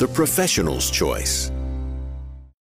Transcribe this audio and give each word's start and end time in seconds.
the 0.00 0.08
professional's 0.08 0.90
choice. 0.90 1.52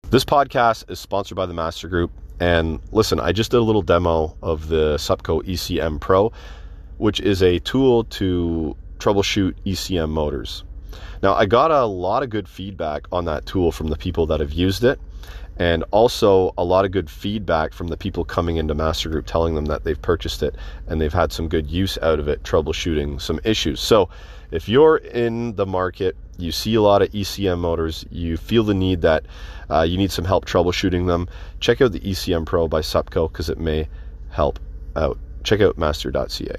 This 0.08 0.24
podcast 0.24 0.90
is 0.90 0.98
sponsored 0.98 1.36
by 1.36 1.44
the 1.44 1.52
Master 1.52 1.86
Group. 1.86 2.10
And 2.40 2.80
listen, 2.92 3.20
I 3.20 3.32
just 3.32 3.50
did 3.50 3.58
a 3.58 3.62
little 3.62 3.82
demo 3.82 4.34
of 4.40 4.68
the 4.68 4.96
Supco 4.96 5.44
ECM 5.44 6.00
Pro, 6.00 6.32
which 6.96 7.20
is 7.20 7.42
a 7.42 7.58
tool 7.58 8.04
to 8.04 8.74
troubleshoot 8.96 9.54
ECM 9.66 10.08
motors. 10.08 10.64
Now, 11.22 11.34
I 11.34 11.44
got 11.44 11.70
a 11.70 11.84
lot 11.84 12.22
of 12.22 12.30
good 12.30 12.48
feedback 12.48 13.06
on 13.12 13.26
that 13.26 13.44
tool 13.44 13.70
from 13.70 13.88
the 13.88 13.96
people 13.96 14.24
that 14.28 14.40
have 14.40 14.54
used 14.54 14.82
it, 14.82 14.98
and 15.58 15.84
also 15.90 16.54
a 16.56 16.64
lot 16.64 16.86
of 16.86 16.90
good 16.90 17.10
feedback 17.10 17.74
from 17.74 17.88
the 17.88 17.98
people 17.98 18.24
coming 18.24 18.56
into 18.56 18.74
Master 18.74 19.10
Group 19.10 19.26
telling 19.26 19.54
them 19.54 19.66
that 19.66 19.84
they've 19.84 20.00
purchased 20.00 20.42
it 20.42 20.54
and 20.86 21.02
they've 21.02 21.12
had 21.12 21.32
some 21.32 21.48
good 21.48 21.70
use 21.70 21.98
out 22.00 22.18
of 22.18 22.28
it, 22.28 22.42
troubleshooting 22.44 23.20
some 23.20 23.40
issues. 23.44 23.78
So, 23.78 24.08
if 24.50 24.68
you're 24.68 24.96
in 24.96 25.54
the 25.56 25.66
market, 25.66 26.16
you 26.38 26.52
see 26.52 26.74
a 26.74 26.82
lot 26.82 27.02
of 27.02 27.10
ECM 27.10 27.58
motors, 27.58 28.04
you 28.10 28.36
feel 28.36 28.62
the 28.62 28.74
need 28.74 29.02
that 29.02 29.24
uh, 29.70 29.82
you 29.82 29.96
need 29.96 30.12
some 30.12 30.24
help 30.24 30.44
troubleshooting 30.44 31.06
them, 31.06 31.28
check 31.60 31.80
out 31.80 31.92
the 31.92 32.00
ECM 32.00 32.46
Pro 32.46 32.68
by 32.68 32.80
Supco 32.80 33.30
because 33.30 33.48
it 33.48 33.58
may 33.58 33.88
help 34.30 34.58
out. 34.94 35.18
Check 35.44 35.60
out 35.60 35.78
master.ca. 35.78 36.56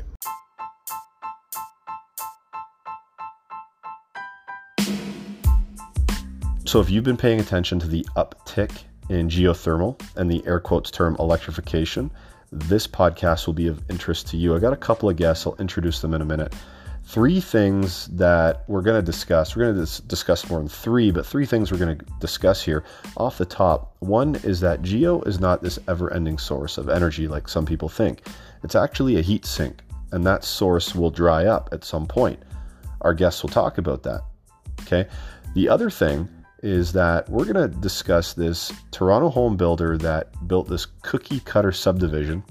So, 6.66 6.82
if 6.82 6.90
you've 6.90 7.04
been 7.04 7.18
paying 7.18 7.40
attention 7.40 7.80
to 7.80 7.88
the 7.88 8.06
uptick 8.18 8.84
in 9.10 9.30
geothermal 9.30 10.02
and 10.18 10.30
the 10.30 10.46
air 10.46 10.60
quotes 10.60 10.92
term 10.92 11.16
electrification, 11.18 12.12
this 12.52 12.88
podcast 12.88 13.48
will 13.48 13.54
be 13.54 13.68
of 13.68 13.82
interest 13.90 14.28
to 14.28 14.38
you. 14.38 14.56
I 14.56 14.60
got 14.60 14.74
a 14.74 14.78
couple 14.78 15.10
of 15.10 15.16
guests, 15.16 15.48
I'll 15.48 15.56
introduce 15.60 16.02
them 16.02 16.14
in 16.14 16.22
a 16.22 16.26
minute. 16.26 16.54
Three 17.08 17.40
things 17.40 18.08
that 18.08 18.66
we're 18.68 18.82
going 18.82 19.00
to 19.00 19.06
discuss. 19.06 19.56
We're 19.56 19.64
going 19.64 19.76
to 19.76 19.82
dis- 19.82 20.00
discuss 20.00 20.50
more 20.50 20.60
than 20.60 20.68
three, 20.68 21.10
but 21.10 21.26
three 21.26 21.46
things 21.46 21.72
we're 21.72 21.78
going 21.78 21.98
to 21.98 22.06
discuss 22.20 22.62
here 22.62 22.84
off 23.16 23.38
the 23.38 23.46
top. 23.46 23.96
One 24.00 24.36
is 24.44 24.60
that 24.60 24.82
geo 24.82 25.22
is 25.22 25.40
not 25.40 25.64
this 25.64 25.80
ever 25.88 26.14
ending 26.14 26.38
source 26.38 26.78
of 26.78 26.90
energy 26.90 27.30
like 27.30 27.48
some 27.48 27.66
people 27.66 27.88
think, 27.88 28.28
it's 28.62 28.76
actually 28.76 29.18
a 29.18 29.22
heat 29.22 29.46
sink, 29.46 29.84
and 30.12 30.26
that 30.26 30.44
source 30.44 30.96
will 30.96 31.10
dry 31.10 31.46
up 31.46 31.70
at 31.72 31.86
some 31.86 32.08
point. 32.08 32.44
Our 33.02 33.14
guests 33.14 33.42
will 33.42 33.52
talk 33.52 33.78
about 33.78 34.04
that. 34.04 34.24
Okay. 34.82 35.08
The 35.54 35.70
other 35.70 35.90
thing 35.90 36.28
is 36.62 36.92
that 36.92 37.30
we're 37.30 37.46
going 37.46 37.72
to 37.72 37.80
discuss 37.80 38.34
this 38.34 38.74
Toronto 38.92 39.30
home 39.30 39.56
builder 39.56 39.98
that 40.00 40.46
built 40.46 40.68
this 40.68 40.88
cookie 41.04 41.40
cutter 41.40 41.72
subdivision. 41.72 42.44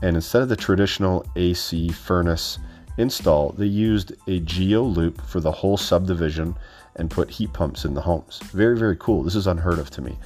And 0.00 0.14
instead 0.14 0.42
of 0.42 0.48
the 0.48 0.56
traditional 0.56 1.26
AC 1.34 1.88
furnace 1.88 2.58
install, 2.96 3.50
they 3.50 3.66
used 3.66 4.12
a 4.26 4.40
geo 4.40 4.82
loop 4.82 5.20
for 5.22 5.40
the 5.40 5.52
whole 5.52 5.76
subdivision 5.76 6.56
and 6.96 7.10
put 7.10 7.30
heat 7.30 7.52
pumps 7.52 7.84
in 7.84 7.94
the 7.94 8.00
homes. 8.00 8.38
Very, 8.52 8.78
very 8.78 8.96
cool. 8.96 9.22
This 9.22 9.34
is 9.34 9.46
unheard 9.46 9.78
of 9.78 9.90
to 9.90 10.02
me. 10.02 10.16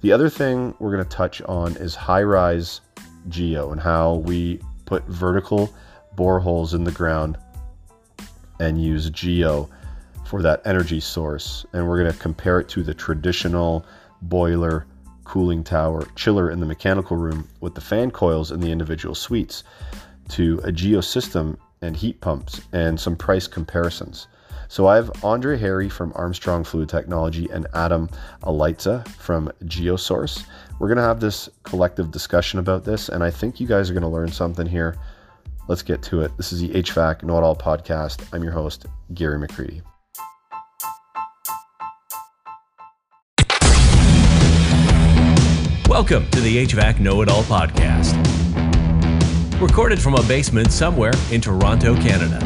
The 0.00 0.12
other 0.12 0.28
thing 0.28 0.74
we're 0.78 0.92
going 0.92 1.04
to 1.04 1.16
touch 1.16 1.42
on 1.42 1.76
is 1.76 1.94
high 1.94 2.22
rise 2.22 2.80
geo 3.28 3.72
and 3.72 3.80
how 3.80 4.14
we 4.16 4.60
put 4.86 5.04
vertical 5.06 5.72
boreholes 6.16 6.74
in 6.74 6.84
the 6.84 6.92
ground 6.92 7.36
and 8.60 8.82
use 8.82 9.10
geo 9.10 9.68
for 10.26 10.42
that 10.42 10.62
energy 10.64 11.00
source. 11.00 11.64
And 11.72 11.88
we're 11.88 12.00
going 12.00 12.12
to 12.12 12.18
compare 12.18 12.60
it 12.60 12.68
to 12.70 12.82
the 12.82 12.94
traditional 12.94 13.86
boiler, 14.22 14.86
cooling 15.24 15.64
tower, 15.64 16.06
chiller 16.14 16.50
in 16.50 16.60
the 16.60 16.66
mechanical 16.66 17.16
room 17.16 17.48
with 17.60 17.74
the 17.74 17.80
fan 17.80 18.10
coils 18.10 18.52
in 18.52 18.60
the 18.60 18.70
individual 18.70 19.14
suites 19.14 19.64
to 20.30 20.60
a 20.64 20.70
geosystem 20.70 21.56
and 21.82 21.96
heat 21.96 22.20
pumps 22.20 22.60
and 22.72 22.98
some 22.98 23.16
price 23.16 23.46
comparisons. 23.46 24.26
So 24.68 24.86
I 24.86 24.96
have 24.96 25.24
Andre 25.24 25.56
Harry 25.56 25.88
from 25.88 26.12
Armstrong 26.14 26.62
Fluid 26.62 26.88
Technology 26.88 27.48
and 27.50 27.66
Adam 27.74 28.10
Aleitza 28.42 29.08
from 29.08 29.50
Geosource. 29.64 30.44
We're 30.78 30.88
going 30.88 30.98
to 30.98 31.02
have 31.02 31.20
this 31.20 31.48
collective 31.62 32.10
discussion 32.10 32.58
about 32.58 32.84
this, 32.84 33.08
and 33.08 33.24
I 33.24 33.30
think 33.30 33.60
you 33.60 33.66
guys 33.66 33.88
are 33.88 33.94
going 33.94 34.02
to 34.02 34.08
learn 34.08 34.30
something 34.30 34.66
here. 34.66 34.96
Let's 35.68 35.82
get 35.82 36.02
to 36.04 36.20
it. 36.20 36.36
This 36.36 36.52
is 36.52 36.60
the 36.60 36.68
HVAC 36.68 37.22
Know 37.22 37.38
It 37.38 37.44
All 37.44 37.56
podcast. 37.56 38.22
I'm 38.32 38.42
your 38.42 38.52
host, 38.52 38.86
Gary 39.14 39.38
McCreadie. 39.38 39.82
Welcome 45.88 46.30
to 46.30 46.40
the 46.42 46.66
HVAC 46.66 47.00
Know 47.00 47.22
It 47.22 47.30
All 47.30 47.42
podcast. 47.44 48.37
Recorded 49.60 50.00
from 50.00 50.14
a 50.14 50.22
basement 50.22 50.70
somewhere 50.70 51.10
in 51.32 51.40
Toronto, 51.40 51.96
Canada. 51.96 52.38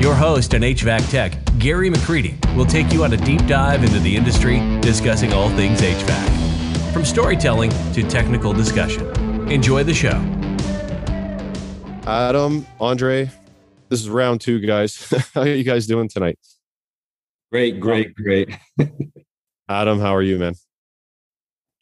Your 0.00 0.14
host 0.14 0.54
and 0.54 0.64
HVAC 0.64 1.10
tech, 1.10 1.38
Gary 1.58 1.90
McCreadie, 1.90 2.56
will 2.56 2.64
take 2.64 2.94
you 2.94 3.04
on 3.04 3.12
a 3.12 3.16
deep 3.18 3.46
dive 3.46 3.84
into 3.84 3.98
the 3.98 4.16
industry, 4.16 4.58
discussing 4.80 5.34
all 5.34 5.50
things 5.50 5.82
HVAC. 5.82 6.92
From 6.94 7.04
storytelling 7.04 7.68
to 7.92 8.02
technical 8.08 8.54
discussion. 8.54 9.06
Enjoy 9.52 9.84
the 9.84 9.92
show. 9.92 10.16
Adam, 12.06 12.66
Andre, 12.80 13.30
this 13.90 14.00
is 14.00 14.08
round 14.08 14.40
two, 14.40 14.58
guys. 14.60 15.12
how 15.34 15.42
are 15.42 15.48
you 15.48 15.62
guys 15.62 15.86
doing 15.86 16.08
tonight? 16.08 16.38
Great, 17.52 17.80
great, 17.80 18.14
great. 18.14 18.48
Adam, 19.68 20.00
how 20.00 20.14
are 20.14 20.22
you, 20.22 20.38
man? 20.38 20.54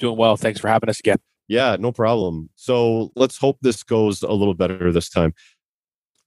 Doing 0.00 0.16
well. 0.16 0.36
Thanks 0.36 0.58
for 0.58 0.66
having 0.66 0.88
us 0.88 0.98
again. 0.98 1.18
Yeah, 1.48 1.76
no 1.78 1.92
problem. 1.92 2.50
So 2.54 3.12
let's 3.16 3.36
hope 3.36 3.58
this 3.60 3.82
goes 3.82 4.22
a 4.22 4.32
little 4.32 4.54
better 4.54 4.92
this 4.92 5.08
time. 5.08 5.34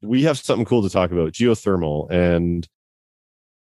We 0.01 0.23
have 0.23 0.37
something 0.37 0.65
cool 0.65 0.83
to 0.83 0.89
talk 0.89 1.11
about 1.11 1.31
geothermal. 1.33 2.09
And 2.11 2.67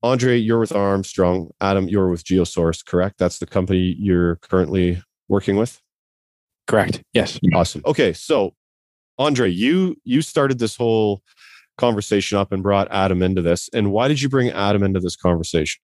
Andre, 0.02 0.38
you're 0.38 0.60
with 0.60 0.76
Armstrong. 0.76 1.52
Adam, 1.62 1.88
you're 1.88 2.10
with 2.10 2.24
Geosource, 2.24 2.84
correct? 2.86 3.18
That's 3.20 3.40
the 3.40 3.46
company 3.46 3.96
you're 4.00 4.38
currently 4.38 5.02
working 5.28 5.58
with? 5.58 5.82
Correct. 6.66 7.02
Yes. 7.14 7.40
Awesome. 7.54 7.82
Okay. 7.86 8.14
So, 8.14 8.54
Andre, 9.18 9.50
you 9.50 9.96
you 10.04 10.22
started 10.22 10.60
this 10.60 10.76
whole 10.76 11.22
conversation 11.78 12.38
up 12.38 12.52
and 12.52 12.62
brought 12.62 12.88
Adam 12.92 13.22
into 13.22 13.42
this. 13.42 13.70
And 13.74 13.92
why 13.92 14.08
did 14.08 14.22
you 14.22 14.30
bring 14.30 14.50
Adam 14.50 14.84
into 14.84 15.00
this 15.00 15.16
conversation? 15.16 15.80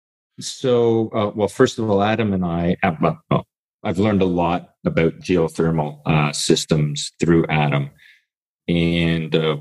So, 0.40 1.08
uh, 1.10 1.32
well, 1.34 1.48
first 1.48 1.78
of 1.78 1.90
all, 1.90 2.02
Adam 2.02 2.32
and 2.32 2.44
I, 2.44 2.76
well, 3.00 3.46
I've 3.84 3.98
learned 3.98 4.22
a 4.22 4.26
lot 4.26 4.74
about 4.84 5.20
geothermal 5.20 6.00
uh, 6.04 6.32
systems 6.32 7.12
through 7.20 7.46
Adam. 7.48 7.90
And 8.66 9.34
uh, 9.34 9.58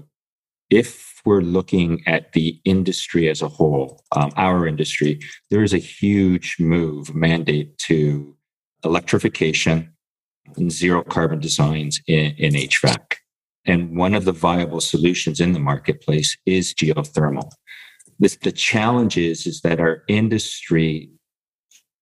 if 0.70 1.22
we're 1.24 1.42
looking 1.42 2.02
at 2.08 2.34
the 2.34 2.60
industry 2.66 3.30
as 3.30 3.42
a 3.42 3.48
whole, 3.48 4.04
um, 4.16 4.32
our 4.36 4.68
industry, 4.68 5.20
there 5.50 5.64
is 5.64 5.74
a 5.74 5.78
huge 5.78 6.58
move, 6.60 7.14
mandate 7.14 7.78
to 7.80 8.36
electrification 8.84 9.94
and 10.56 10.72
zero 10.72 11.04
carbon 11.04 11.40
designs 11.40 12.02
in, 12.08 12.34
in 12.38 12.54
HVAC. 12.54 13.16
And 13.66 13.98
one 13.98 14.14
of 14.14 14.26
the 14.26 14.32
viable 14.32 14.82
solutions 14.82 15.40
in 15.40 15.52
the 15.52 15.60
marketplace 15.60 16.38
is 16.46 16.74
geothermal. 16.74 17.52
This, 18.20 18.38
the 18.38 18.52
challenge 18.52 19.18
is, 19.18 19.46
is 19.46 19.62
that 19.62 19.80
our 19.80 20.04
industry 20.08 21.12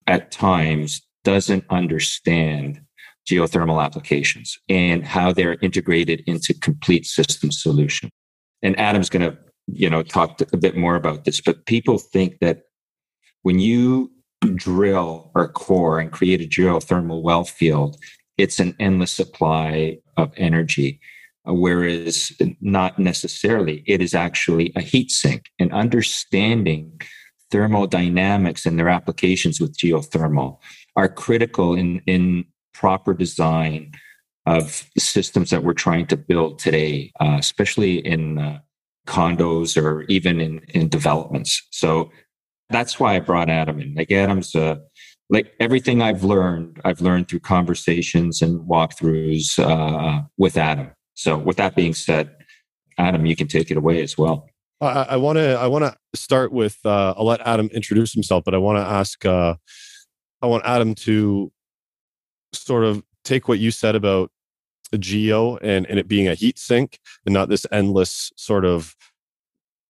at 0.06 0.30
times 0.30 1.05
doesn't 1.26 1.64
understand 1.70 2.80
geothermal 3.28 3.84
applications 3.84 4.56
and 4.68 5.04
how 5.04 5.32
they're 5.32 5.58
integrated 5.60 6.22
into 6.28 6.54
complete 6.54 7.04
system 7.04 7.50
solution. 7.50 8.08
And 8.62 8.78
Adam's 8.78 9.10
going 9.10 9.28
to, 9.28 9.36
you 9.66 9.90
know, 9.90 10.04
talk 10.04 10.40
a 10.52 10.56
bit 10.56 10.76
more 10.76 10.94
about 10.94 11.24
this, 11.24 11.40
but 11.40 11.66
people 11.66 11.98
think 11.98 12.38
that 12.38 12.62
when 13.42 13.58
you 13.58 14.12
drill 14.54 15.32
or 15.34 15.48
core 15.48 15.98
and 15.98 16.12
create 16.12 16.40
a 16.40 16.44
geothermal 16.44 17.22
well 17.22 17.42
field, 17.42 17.96
it's 18.38 18.60
an 18.60 18.76
endless 18.78 19.10
supply 19.10 19.98
of 20.16 20.32
energy. 20.36 21.00
Whereas 21.44 22.30
not 22.60 23.00
necessarily, 23.00 23.82
it 23.88 24.00
is 24.00 24.14
actually 24.14 24.72
a 24.76 24.80
heat 24.80 25.10
sink 25.10 25.50
and 25.58 25.72
understanding 25.72 27.00
thermodynamics 27.50 28.64
and 28.64 28.78
their 28.78 28.88
applications 28.88 29.60
with 29.60 29.76
geothermal 29.76 30.58
are 30.96 31.08
critical 31.08 31.74
in, 31.74 32.00
in 32.06 32.44
proper 32.74 33.14
design 33.14 33.92
of 34.46 34.88
systems 34.98 35.50
that 35.50 35.64
we're 35.64 35.74
trying 35.74 36.06
to 36.06 36.16
build 36.16 36.58
today, 36.58 37.12
uh, 37.20 37.36
especially 37.38 37.98
in 37.98 38.38
uh, 38.38 38.58
condos 39.06 39.80
or 39.80 40.02
even 40.04 40.40
in, 40.40 40.60
in 40.68 40.88
developments. 40.88 41.66
So 41.70 42.10
That's 42.70 42.98
why 42.98 43.16
I 43.16 43.20
brought 43.20 43.48
Adam 43.48 43.80
in. 43.80 43.94
Like 43.94 44.10
Adam's 44.10 44.54
uh, 44.54 44.76
like 45.28 45.52
everything 45.60 46.02
I've 46.02 46.24
learned, 46.24 46.80
I've 46.84 47.00
learned 47.00 47.28
through 47.28 47.40
conversations 47.40 48.42
and 48.42 48.60
walkthroughs 48.60 49.58
uh, 49.58 50.22
with 50.36 50.56
Adam. 50.56 50.90
So, 51.14 51.38
with 51.38 51.56
that 51.56 51.74
being 51.74 51.94
said, 51.94 52.34
Adam, 52.98 53.26
you 53.26 53.34
can 53.34 53.48
take 53.48 53.70
it 53.70 53.76
away 53.76 54.02
as 54.02 54.16
well. 54.18 54.48
I 54.80 55.16
want 55.16 55.36
to 55.38 55.54
I 55.58 55.66
want 55.68 55.84
to 55.84 55.96
start 56.14 56.52
with 56.52 56.76
uh, 56.84 57.14
I'll 57.16 57.24
let 57.24 57.40
Adam 57.40 57.68
introduce 57.72 58.12
himself, 58.12 58.44
but 58.44 58.54
I 58.54 58.58
want 58.58 58.76
to 58.78 58.82
ask 58.82 59.24
uh, 59.24 59.54
I 60.42 60.46
want 60.46 60.64
Adam 60.64 60.94
to 60.94 61.52
sort 62.52 62.84
of 62.84 63.02
take 63.24 63.48
what 63.48 63.58
you 63.58 63.70
said 63.70 63.94
about 63.94 64.30
geo 64.98 65.56
and, 65.56 65.86
and 65.86 65.98
it 65.98 66.08
being 66.08 66.28
a 66.28 66.34
heat 66.34 66.58
sink 66.58 66.98
and 67.24 67.32
not 67.34 67.48
this 67.48 67.66
endless 67.72 68.32
sort 68.36 68.64
of 68.64 68.94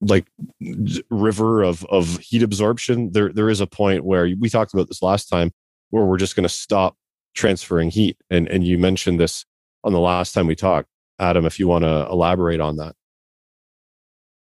like 0.00 0.26
river 1.10 1.62
of 1.62 1.84
of 1.87 2.19
heat 2.19 2.43
absorption. 2.43 3.12
There 3.12 3.32
there 3.32 3.50
is 3.50 3.60
a 3.60 3.66
point 3.66 4.04
where 4.04 4.28
we 4.38 4.48
talked 4.48 4.75
about 4.75 4.88
this 4.88 5.02
last 5.02 5.26
time 5.26 5.52
where 5.90 6.04
we're 6.04 6.19
just 6.19 6.37
going 6.37 6.43
to 6.44 6.48
stop 6.48 6.96
transferring 7.34 7.90
heat 7.90 8.16
and 8.31 8.48
and 8.48 8.66
you 8.66 8.78
mentioned 8.78 9.20
this 9.20 9.44
on 9.84 9.93
the 9.93 10.00
last 10.00 10.32
time 10.32 10.46
we 10.46 10.54
talked. 10.56 10.88
Adam 11.19 11.46
if 11.46 11.58
you 11.58 11.66
want 11.69 11.84
to 11.84 12.06
elaborate 12.10 12.60
on 12.60 12.76
that. 12.76 12.94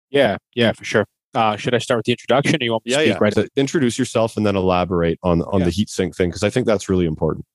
Yeah 0.09 0.37
yeah 0.55 0.71
for 0.71 0.85
sure 0.85 1.05
uh, 1.37 1.55
should 1.55 1.75
I 1.75 1.77
start 1.77 1.99
with 1.99 2.05
the 2.05 2.13
introduction 2.13 2.55
or 2.61 2.63
you 2.65 2.71
want 2.71 2.85
me 2.85 2.93
to 2.93 2.97
yeah, 2.97 3.03
speak 3.03 3.13
yeah. 3.13 3.17
right 3.21 3.33
So 3.33 3.45
introduce 3.55 3.99
yourself 3.99 4.37
and 4.37 4.45
then 4.45 4.55
elaborate 4.55 5.19
on 5.23 5.43
on 5.43 5.59
Yeah. 5.59 5.65
the 5.65 5.71
heat 5.71 5.89
sink 5.89 6.15
thing 6.15 6.29
because 6.29 6.43
I 6.43 6.49
think 6.49 6.65
that's 6.65 6.89
really 6.89 7.05
important. 7.05 7.45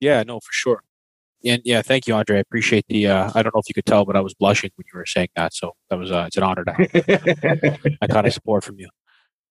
Yeah, 0.00 0.22
no, 0.22 0.40
for 0.40 0.52
sure. 0.52 0.82
And 1.44 1.60
yeah, 1.64 1.82
thank 1.82 2.06
you, 2.06 2.14
Andre. 2.14 2.38
I 2.38 2.40
appreciate 2.40 2.86
the. 2.88 3.06
Uh, 3.06 3.30
I 3.34 3.42
don't 3.42 3.54
know 3.54 3.60
if 3.60 3.68
you 3.68 3.74
could 3.74 3.84
tell, 3.84 4.06
but 4.06 4.16
I 4.16 4.20
was 4.20 4.32
blushing 4.32 4.70
when 4.76 4.86
you 4.92 4.98
were 4.98 5.04
saying 5.06 5.28
that. 5.36 5.52
So 5.52 5.72
that 5.90 5.98
was 5.98 6.10
uh, 6.10 6.24
it's 6.26 6.38
an 6.38 6.42
honor 6.42 6.64
to 6.64 6.72
have 6.72 6.92
that 8.00 8.08
kind 8.10 8.26
of 8.26 8.32
support 8.38 8.64
from 8.64 8.78
you. 8.78 8.88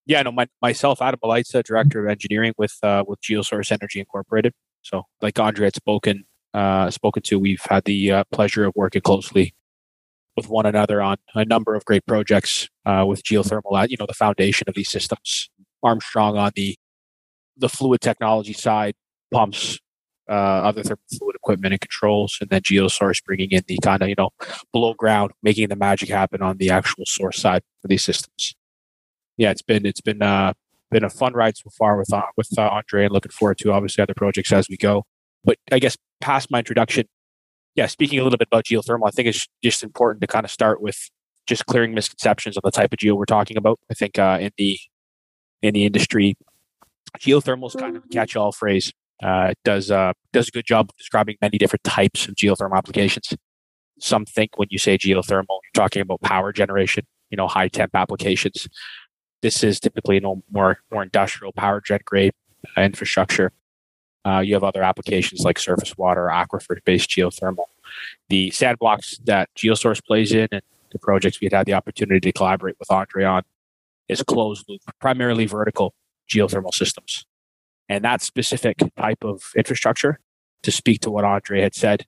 Yeah, 0.06 0.24
no, 0.24 0.32
my, 0.32 0.48
myself, 0.62 1.02
Adam 1.02 1.20
Belaitza, 1.24 1.64
director 1.64 2.04
of 2.04 2.12
engineering 2.12 2.54
with 2.58 2.76
uh, 2.82 3.04
with 3.08 3.22
Geosource 3.22 3.72
Energy 3.72 4.00
Incorporated. 4.00 4.54
So, 4.82 5.04
like 5.22 5.38
Andre 5.40 5.68
had 5.68 5.76
spoken 5.76 6.26
uh, 6.56 6.90
spoken 6.90 7.22
to, 7.24 7.40
we've 7.40 7.66
had 7.70 7.86
the 7.86 8.12
uh, 8.12 8.24
pleasure 8.32 8.66
of 8.66 8.74
working 8.76 9.02
closely 9.02 9.54
with 10.36 10.50
one 10.50 10.66
another 10.66 11.02
on 11.02 11.18
a 11.36 11.46
number 11.46 11.76
of 11.76 11.86
great 11.86 12.06
projects 12.06 12.70
uh, 12.86 13.06
with 13.08 13.24
geothermal. 13.24 13.82
at 13.82 13.92
You 13.92 13.98
know, 14.00 14.06
the 14.06 14.14
foundation 14.14 14.68
of 14.68 14.76
these 14.76 14.90
systems. 14.90 15.50
Armstrong 15.84 16.38
on 16.38 16.52
the 16.56 16.76
the 17.58 17.70
fluid 17.70 18.02
technology 18.02 18.54
side, 18.54 18.96
pumps, 19.32 19.80
uh, 20.30 20.32
other 20.34 20.84
thermal 20.84 21.04
fluid 21.18 21.36
equipment 21.36 21.74
and 21.74 21.82
controls, 21.82 22.38
and 22.40 22.50
then 22.50 22.62
Geosource 22.62 23.24
bringing 23.24 23.52
in 23.52 23.64
the 23.68 23.78
kind 23.80 24.02
of 24.02 24.10
you 24.10 24.16
know 24.18 24.30
below 24.72 24.94
ground, 24.94 25.32
making 25.42 25.68
the 25.70 25.76
magic 25.76 26.10
happen 26.10 26.42
on 26.42 26.58
the 26.58 26.70
actual 26.70 27.04
source 27.06 27.40
side 27.40 27.62
for 27.82 27.88
these 27.88 28.04
systems. 28.04 28.56
Yeah, 29.38 29.52
it's 29.52 29.62
been 29.62 29.86
it's 29.86 30.02
been 30.02 30.22
uh, 30.22 30.54
been 30.92 31.04
a 31.04 31.10
fun 31.10 31.34
ride 31.34 31.58
so 31.58 31.70
far 31.78 31.98
with 31.98 32.14
uh, 32.14 32.22
with 32.38 32.50
uh, 32.58 32.70
Andre, 32.70 33.06
and 33.06 33.14
looking 33.14 33.32
forward 33.32 33.58
to 33.60 33.72
obviously 33.72 34.02
other 34.02 34.14
projects 34.16 34.54
as 34.54 34.70
we 34.70 34.78
go. 34.78 35.04
But 35.44 35.58
I 35.72 35.80
guess 35.80 35.98
past 36.22 36.50
my 36.50 36.60
introduction, 36.60 37.08
yeah, 37.76 37.88
speaking 37.88 38.20
a 38.20 38.24
little 38.24 38.38
bit 38.38 38.48
about 38.52 38.66
geothermal, 38.66 39.08
I 39.08 39.12
think 39.12 39.28
it's 39.28 39.48
just 39.64 39.84
important 39.84 40.22
to 40.22 40.28
kind 40.28 40.46
of 40.46 40.52
start 40.52 40.82
with 40.82 41.10
just 41.48 41.66
clearing 41.66 41.94
misconceptions 41.94 42.56
on 42.58 42.62
the 42.64 42.72
type 42.72 42.94
of 42.94 43.00
geo 43.00 43.16
we're 43.16 43.26
talking 43.26 43.58
about. 43.58 43.80
I 43.90 43.94
think 43.94 44.20
uh, 44.20 44.38
in 44.40 44.52
the 44.58 44.78
in 45.62 45.74
the 45.74 45.86
industry, 45.86 46.36
geothermal 47.20 47.68
is 47.68 47.76
kind 47.76 47.98
of 47.98 48.04
a 48.04 48.08
catch-all 48.10 48.52
phrase. 48.52 48.92
Uh, 49.22 49.48
it 49.52 49.58
does 49.64 49.90
uh, 49.90 50.14
does 50.32 50.50
a 50.50 50.52
good 50.52 50.66
job 50.66 50.90
of 50.90 50.98
describing 50.98 51.36
many 51.42 51.58
different 51.58 51.84
types 51.84 52.28
of 52.28 52.36
geothermal 52.36 52.78
applications. 52.78 53.34
Some 54.00 54.26
think 54.26 54.58
when 54.58 54.68
you 54.72 54.78
say 54.78 54.98
geothermal, 54.98 55.48
you're 55.48 55.74
talking 55.74 56.02
about 56.02 56.22
power 56.22 56.52
generation, 56.52 57.06
you 57.30 57.38
know, 57.38 57.48
high 57.48 57.68
temp 57.70 57.96
applications. 57.96 58.68
This 59.42 59.64
is 59.64 59.80
typically 59.80 60.16
you 60.16 60.22
know, 60.22 60.44
more 60.52 60.78
more 60.92 61.04
industrial 61.04 61.54
power 61.54 61.82
gen 61.82 62.00
grade 62.06 62.34
uh, 62.78 62.82
infrastructure. 62.82 63.52
Uh, 64.26 64.40
you 64.40 64.54
have 64.54 64.64
other 64.64 64.84
applications 64.84 65.42
like 65.42 65.60
surface 65.60 65.98
water, 65.98 66.30
aquifer 66.32 66.78
based 66.86 67.10
geothermal. 67.10 67.66
The 68.30 68.52
sand 68.52 68.80
blocks 68.80 69.18
that 69.26 69.50
Geosource 69.56 70.04
plays 70.04 70.32
in 70.32 70.48
and 70.52 70.62
the 70.92 71.00
projects 71.00 71.42
we 71.42 71.46
had 71.46 71.54
had 71.54 71.66
the 71.66 71.74
opportunity 71.74 72.20
to 72.20 72.32
collaborate 72.32 72.78
with 72.80 72.90
Andre 72.92 73.26
on 73.26 73.44
is 74.08 74.24
closed 74.24 74.66
loop, 74.70 74.82
primarily 75.00 75.46
vertical 75.46 75.94
geothermal 76.30 76.74
systems. 76.74 77.26
And 77.90 78.04
that 78.06 78.22
specific 78.22 78.78
type 78.98 79.24
of 79.24 79.52
infrastructure, 79.58 80.20
to 80.64 80.72
speak 80.72 81.02
to 81.02 81.12
what 81.12 81.26
Andre 81.26 81.62
had 81.62 81.76
said, 81.76 82.06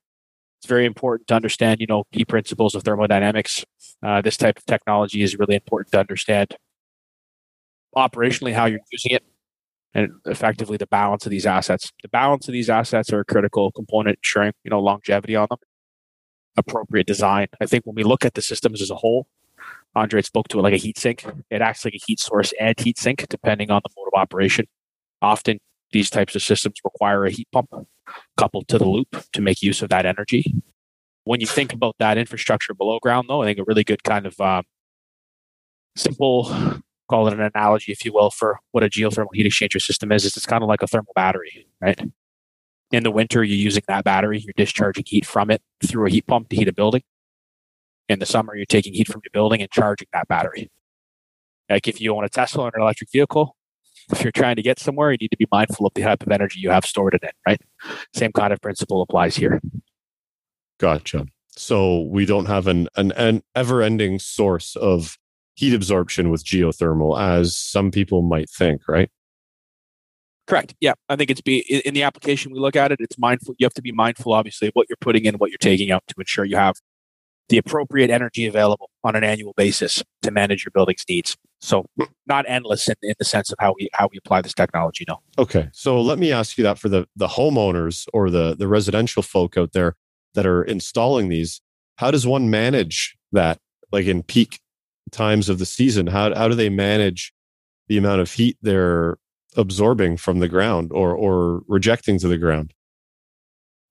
it's 0.59 0.67
very 0.67 0.85
important 0.85 1.27
to 1.27 1.35
understand, 1.35 1.81
you 1.81 1.87
know, 1.87 2.05
key 2.13 2.23
principles 2.23 2.73
of 2.73 2.83
thermodynamics. 2.83 3.65
Uh, 4.01 4.21
this 4.21 4.37
type 4.37 4.57
of 4.57 4.65
technology 4.65 5.21
is 5.21 5.37
really 5.37 5.55
important 5.55 5.91
to 5.91 5.99
understand 5.99 6.55
operationally 7.95 8.53
how 8.53 8.65
you're 8.65 8.79
using 8.91 9.11
it 9.11 9.23
and 9.95 10.11
effectively 10.25 10.77
the 10.77 10.85
balance 10.85 11.25
of 11.25 11.31
these 11.31 11.45
assets. 11.45 11.91
The 12.03 12.09
balance 12.09 12.47
of 12.47 12.51
these 12.51 12.69
assets 12.69 13.11
are 13.11 13.21
a 13.21 13.25
critical 13.25 13.71
component 13.71 14.17
ensuring, 14.17 14.51
you 14.63 14.69
know, 14.69 14.81
longevity 14.81 15.35
on 15.35 15.47
them, 15.49 15.59
appropriate 16.57 17.07
design. 17.07 17.47
I 17.61 17.65
think 17.65 17.85
when 17.85 17.95
we 17.95 18.03
look 18.03 18.25
at 18.25 18.33
the 18.33 18.41
systems 18.41 18.81
as 18.81 18.91
a 18.91 18.95
whole, 18.95 19.27
Andre 19.95 20.21
spoke 20.21 20.49
to 20.49 20.59
it 20.59 20.61
like 20.61 20.73
a 20.73 20.77
heat 20.77 20.97
sink. 20.97 21.25
It 21.49 21.61
acts 21.61 21.85
like 21.85 21.95
a 21.95 22.01
heat 22.05 22.19
source 22.19 22.53
and 22.59 22.77
heat 22.77 22.99
sink, 22.99 23.25
depending 23.29 23.71
on 23.71 23.81
the 23.83 23.89
mode 23.97 24.09
of 24.13 24.19
operation. 24.19 24.67
Often, 25.21 25.59
these 25.91 26.09
types 26.09 26.35
of 26.35 26.43
systems 26.43 26.75
require 26.83 27.23
a 27.23 27.31
heat 27.31 27.47
pump 27.53 27.69
coupled 28.35 28.67
to 28.67 28.77
the 28.77 28.87
loop 28.87 29.23
to 29.31 29.41
make 29.41 29.63
use 29.63 29.81
of 29.81 29.89
that 29.89 30.05
energy. 30.05 30.53
When 31.23 31.39
you 31.39 31.47
think 31.47 31.71
about 31.71 31.95
that 31.99 32.17
infrastructure 32.17 32.73
below 32.73 32.99
ground, 32.99 33.27
though, 33.29 33.41
I 33.41 33.45
think 33.45 33.59
a 33.59 33.63
really 33.63 33.85
good 33.85 34.03
kind 34.03 34.27
of 34.27 34.39
um, 34.41 34.65
simple, 35.95 36.53
call 37.09 37.27
it 37.27 37.33
an 37.33 37.41
analogy, 37.41 37.91
if 37.91 38.03
you 38.05 38.13
will, 38.13 38.31
for 38.31 38.59
what 38.71 38.83
a 38.83 38.89
geothermal 38.89 39.27
heat 39.33 39.45
exchanger 39.45 39.81
system 39.81 40.11
is, 40.11 40.25
is 40.25 40.35
it's 40.37 40.45
kind 40.45 40.63
of 40.63 40.69
like 40.69 40.81
a 40.81 40.87
thermal 40.87 41.13
battery, 41.15 41.67
right? 41.81 41.99
In 42.91 43.03
the 43.03 43.11
winter, 43.11 43.43
you're 43.43 43.57
using 43.57 43.83
that 43.87 44.03
battery, 44.03 44.39
you're 44.39 44.53
discharging 44.55 45.03
heat 45.07 45.25
from 45.25 45.49
it 45.51 45.61
through 45.85 46.07
a 46.07 46.09
heat 46.09 46.27
pump 46.27 46.49
to 46.49 46.55
heat 46.55 46.67
a 46.67 46.73
building 46.73 47.01
in 48.07 48.19
the 48.19 48.25
summer 48.25 48.55
you're 48.55 48.67
taking 48.67 48.93
heat 48.93 49.07
from 49.07 49.19
your 49.23 49.31
building 49.33 49.63
and 49.63 49.71
charging 49.71 50.07
that 50.13 50.27
battery 50.27 50.69
like 51.71 51.87
if 51.87 51.99
you 51.99 52.15
own 52.15 52.23
a 52.23 52.29
tesla 52.29 52.65
or 52.65 52.71
an 52.75 52.79
electric 52.79 53.11
vehicle 53.11 53.57
if 54.11 54.21
you're 54.21 54.31
trying 54.31 54.55
to 54.55 54.61
get 54.61 54.77
somewhere 54.77 55.11
you 55.11 55.17
need 55.19 55.31
to 55.31 55.37
be 55.37 55.47
mindful 55.51 55.87
of 55.87 55.93
the 55.95 56.03
type 56.03 56.21
of 56.21 56.31
energy 56.31 56.59
you 56.59 56.69
have 56.69 56.85
stored 56.85 57.15
in 57.15 57.27
it 57.27 57.33
right 57.47 57.59
same 58.13 58.31
kind 58.31 58.53
of 58.53 58.61
principle 58.61 59.01
applies 59.01 59.35
here 59.35 59.59
Gotcha. 60.77 61.27
So 61.51 62.01
we 62.01 62.25
don't 62.25 62.47
have 62.47 62.67
an 62.67 62.89
an, 62.95 63.11
an 63.13 63.43
ever 63.55 63.81
ending 63.81 64.19
source 64.19 64.75
of 64.75 65.17
heat 65.55 65.73
absorption 65.73 66.29
with 66.29 66.43
geothermal, 66.43 67.19
as 67.19 67.55
some 67.55 67.91
people 67.91 68.21
might 68.21 68.49
think, 68.49 68.87
right? 68.87 69.09
correct 70.47 70.75
yeah 70.79 70.93
i 71.09 71.15
think 71.15 71.31
it's 71.31 71.41
be 71.41 71.57
in 71.87 71.95
the 71.95 72.03
application 72.03 72.51
we 72.51 72.59
look 72.59 72.75
at 72.75 72.91
it 72.91 72.99
it's 72.99 73.17
mindful 73.17 73.55
you 73.57 73.65
have 73.65 73.73
to 73.73 73.81
be 73.81 73.91
mindful 73.91 74.31
obviously 74.31 74.67
of 74.67 74.73
what 74.75 74.85
you're 74.87 74.95
putting 75.01 75.25
in 75.25 75.33
what 75.39 75.49
you're 75.49 75.57
taking 75.57 75.89
out 75.89 76.03
to 76.07 76.13
ensure 76.19 76.45
you 76.45 76.55
have 76.55 76.75
the 77.49 77.57
appropriate 77.57 78.11
energy 78.11 78.45
available 78.45 78.91
on 79.03 79.15
an 79.15 79.23
annual 79.23 79.53
basis 79.57 80.03
to 80.21 80.29
manage 80.29 80.63
your 80.63 80.69
building's 80.71 81.03
needs 81.09 81.35
so 81.61 81.83
not 82.27 82.45
endless 82.47 82.87
in, 82.87 82.93
in 83.01 83.15
the 83.17 83.25
sense 83.25 83.51
of 83.51 83.57
how 83.59 83.73
we 83.79 83.89
how 83.93 84.07
we 84.11 84.19
apply 84.19 84.39
this 84.39 84.53
technology 84.53 85.03
no 85.07 85.19
Okay. 85.37 85.69
So 85.73 85.99
let 86.01 86.17
me 86.17 86.31
ask 86.31 86.57
you 86.57 86.63
that 86.63 86.79
for 86.79 86.89
the 86.89 87.07
the 87.15 87.27
homeowners 87.27 88.07
or 88.13 88.29
the 88.29 88.55
the 88.55 88.67
residential 88.67 89.21
folk 89.21 89.57
out 89.57 89.73
there 89.73 89.95
that 90.33 90.45
are 90.45 90.63
installing 90.63 91.29
these, 91.29 91.61
how 91.97 92.11
does 92.11 92.25
one 92.27 92.49
manage 92.49 93.17
that 93.31 93.59
like 93.91 94.05
in 94.05 94.23
peak 94.23 94.59
times 95.15 95.49
of 95.49 95.59
the 95.59 95.65
season? 95.65 96.07
How 96.07 96.33
how 96.35 96.47
do 96.47 96.55
they 96.55 96.69
manage 96.69 97.33
the 97.87 97.97
amount 97.97 98.21
of 98.21 98.31
heat 98.31 98.57
they're 98.61 99.17
absorbing 99.57 100.17
from 100.17 100.39
the 100.39 100.47
ground 100.47 100.91
or 100.93 101.15
or 101.15 101.61
rejecting 101.67 102.19
to 102.19 102.27
the 102.27 102.37
ground? 102.37 102.73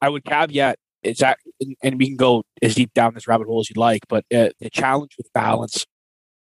I 0.00 0.08
would 0.08 0.24
caveat 0.24 0.78
it's 1.02 1.20
that, 1.20 1.38
and- 1.60 1.76
and 1.82 1.98
we 1.98 2.06
can 2.06 2.16
go 2.16 2.42
as 2.62 2.74
deep 2.74 2.92
down 2.94 3.12
this 3.14 3.28
rabbit 3.28 3.46
hole 3.46 3.60
as 3.60 3.68
you'd 3.68 3.76
like, 3.76 4.02
but 4.08 4.24
uh, 4.34 4.48
the 4.58 4.70
challenge 4.70 5.12
with 5.18 5.30
balance 5.34 5.84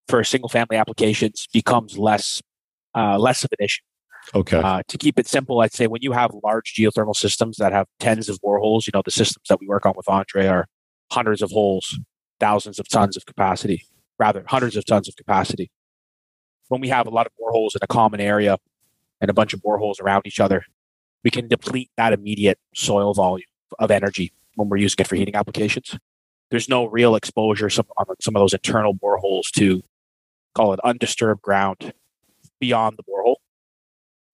for 0.09 0.25
single 0.25 0.49
family 0.49 0.77
applications 0.77 1.47
becomes 1.53 1.97
less 1.97 2.43
uh, 2.97 3.17
less 3.17 3.45
of 3.45 3.51
an 3.57 3.65
issue. 3.65 3.83
Okay. 4.35 4.59
Uh, 4.59 4.83
to 4.89 4.99
keep 4.99 5.19
it 5.19 5.29
simple, 5.29 5.61
I'd 5.61 5.73
say 5.73 5.87
when 5.87 6.03
you 6.03 6.11
have 6.13 6.33
large 6.43 6.75
geothermal 6.77 7.15
systems 7.15 7.57
that 7.59 7.73
have 7.73 7.87
tens 8.01 8.29
of 8.29 8.41
boreholes, 8.41 8.87
you 8.87 8.91
know 8.93 9.03
the 9.05 9.13
systems 9.13 9.45
that 9.49 9.61
we 9.61 9.69
work 9.69 9.87
on 9.87 9.95
with 9.97 10.09
Andre 10.09 10.47
are 10.47 10.67
hundreds 11.13 11.41
of 11.43 11.51
holes, 11.53 11.99
thousands 12.41 12.81
of 12.81 12.89
tons 12.89 13.17
of 13.17 13.25
capacity, 13.27 13.85
rather 14.21 14.45
hundreds 14.47 14.77
of 14.77 14.85
tons 14.85 15.09
of 15.09 15.17
capacity. 15.17 15.71
When 16.69 16.81
we 16.81 16.89
have 16.91 17.07
a 17.07 17.11
lot 17.11 17.27
of 17.27 17.33
boreholes 17.41 17.75
in 17.75 17.81
a 17.83 17.87
common 17.87 18.21
area 18.21 18.59
and 19.21 19.31
a 19.31 19.35
bunch 19.35 19.55
of 19.55 19.61
boreholes 19.61 20.01
around 20.01 20.23
each 20.27 20.39
other, 20.39 20.65
we 21.25 21.31
can 21.31 21.49
deplete 21.49 21.91
that 21.97 22.13
immediate 22.13 22.59
soil 22.75 23.15
volume 23.15 23.47
of 23.79 23.91
energy 23.91 24.33
when 24.55 24.69
we're 24.69 24.77
using 24.77 24.97
it 24.99 25.09
for 25.09 25.17
heating 25.17 25.35
applications. 25.35 25.99
There's 26.51 26.69
no 26.69 26.85
real 26.85 27.17
exposure 27.17 27.67
on 27.67 28.07
some 28.21 28.37
of 28.37 28.41
those 28.41 28.53
internal 28.53 28.95
boreholes 28.95 29.51
to 29.57 29.83
call 30.55 30.73
it 30.75 30.81
undisturbed 30.85 31.43
ground 31.43 31.93
beyond 32.61 32.99
the 32.99 33.03
borehole. 33.05 33.37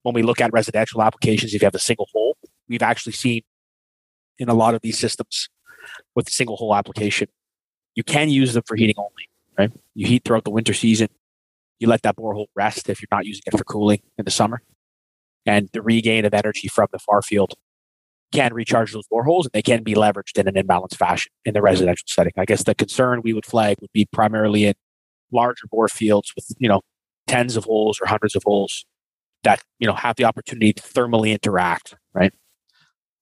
When 0.03 0.15
we 0.15 0.23
look 0.23 0.41
at 0.41 0.53
residential 0.53 1.03
applications, 1.03 1.55
if 1.55 1.63
you 1.63 1.67
have 1.67 1.75
a 1.75 1.81
single 1.81 2.09
hole, 2.13 2.37
we've 2.69 2.83
actually 2.83 3.13
seen 3.13 3.43
in 4.39 4.49
a 4.49 4.55
lot 4.55 4.75
of 4.75 4.81
these 4.83 4.99
systems 4.99 5.49
with 6.15 6.29
a 6.29 6.31
single 6.31 6.57
hole 6.57 6.75
application, 6.75 7.29
you 7.95 8.05
can 8.05 8.29
use 8.29 8.55
them 8.55 8.63
for 8.67 8.77
heating 8.77 8.95
only, 8.99 9.29
right? 9.59 9.73
You 9.95 10.07
heat 10.09 10.23
throughout 10.25 10.45
the 10.45 10.51
winter 10.51 10.75
season. 10.75 11.09
you 11.79 11.89
let 11.89 12.03
that 12.03 12.17
borehole 12.17 12.47
rest 12.57 12.89
if 12.89 13.01
you're 13.03 13.09
not 13.11 13.27
using 13.27 13.43
it 13.47 13.57
for 13.57 13.65
cooling 13.65 14.01
in 14.19 14.25
the 14.25 14.31
summer. 14.31 14.63
And 15.47 15.69
the 15.73 15.83
regain 15.83 16.25
of 16.25 16.35
energy 16.35 16.69
from 16.69 16.89
the 16.93 16.99
far 16.99 17.23
field 17.23 17.55
can 18.33 18.55
recharge 18.55 18.93
those 18.93 19.07
boreholes 19.13 19.45
and 19.45 19.53
they 19.53 19.63
can 19.63 19.83
be 19.83 19.95
leveraged 19.95 20.39
in 20.39 20.49
an 20.49 20.55
imbalanced 20.55 20.97
fashion 20.97 21.33
in 21.45 21.55
the 21.55 21.63
residential 21.63 22.07
setting. 22.09 22.33
I 22.37 22.45
guess 22.45 22.65
the 22.65 22.75
concern 22.75 23.23
we 23.23 23.33
would 23.33 23.47
flag 23.47 23.79
would 23.81 23.93
be 23.93 24.07
primarily 24.13 24.67
in 24.67 24.75
larger 25.33 25.67
bore 25.71 25.89
fields 25.89 26.33
with, 26.37 26.47
you 26.59 26.69
know, 26.69 26.83
tens 27.29 27.57
of 27.57 27.65
holes 27.65 28.01
or 28.01 28.07
hundreds 28.09 28.37
of 28.37 28.43
holes 28.45 28.85
that, 29.45 29.63
you 29.79 29.87
know, 29.87 29.95
have 29.95 30.17
the 30.17 30.25
opportunity 30.25 30.73
to 30.73 30.83
thermally 30.83 31.33
interact, 31.33 31.95
right? 32.15 32.33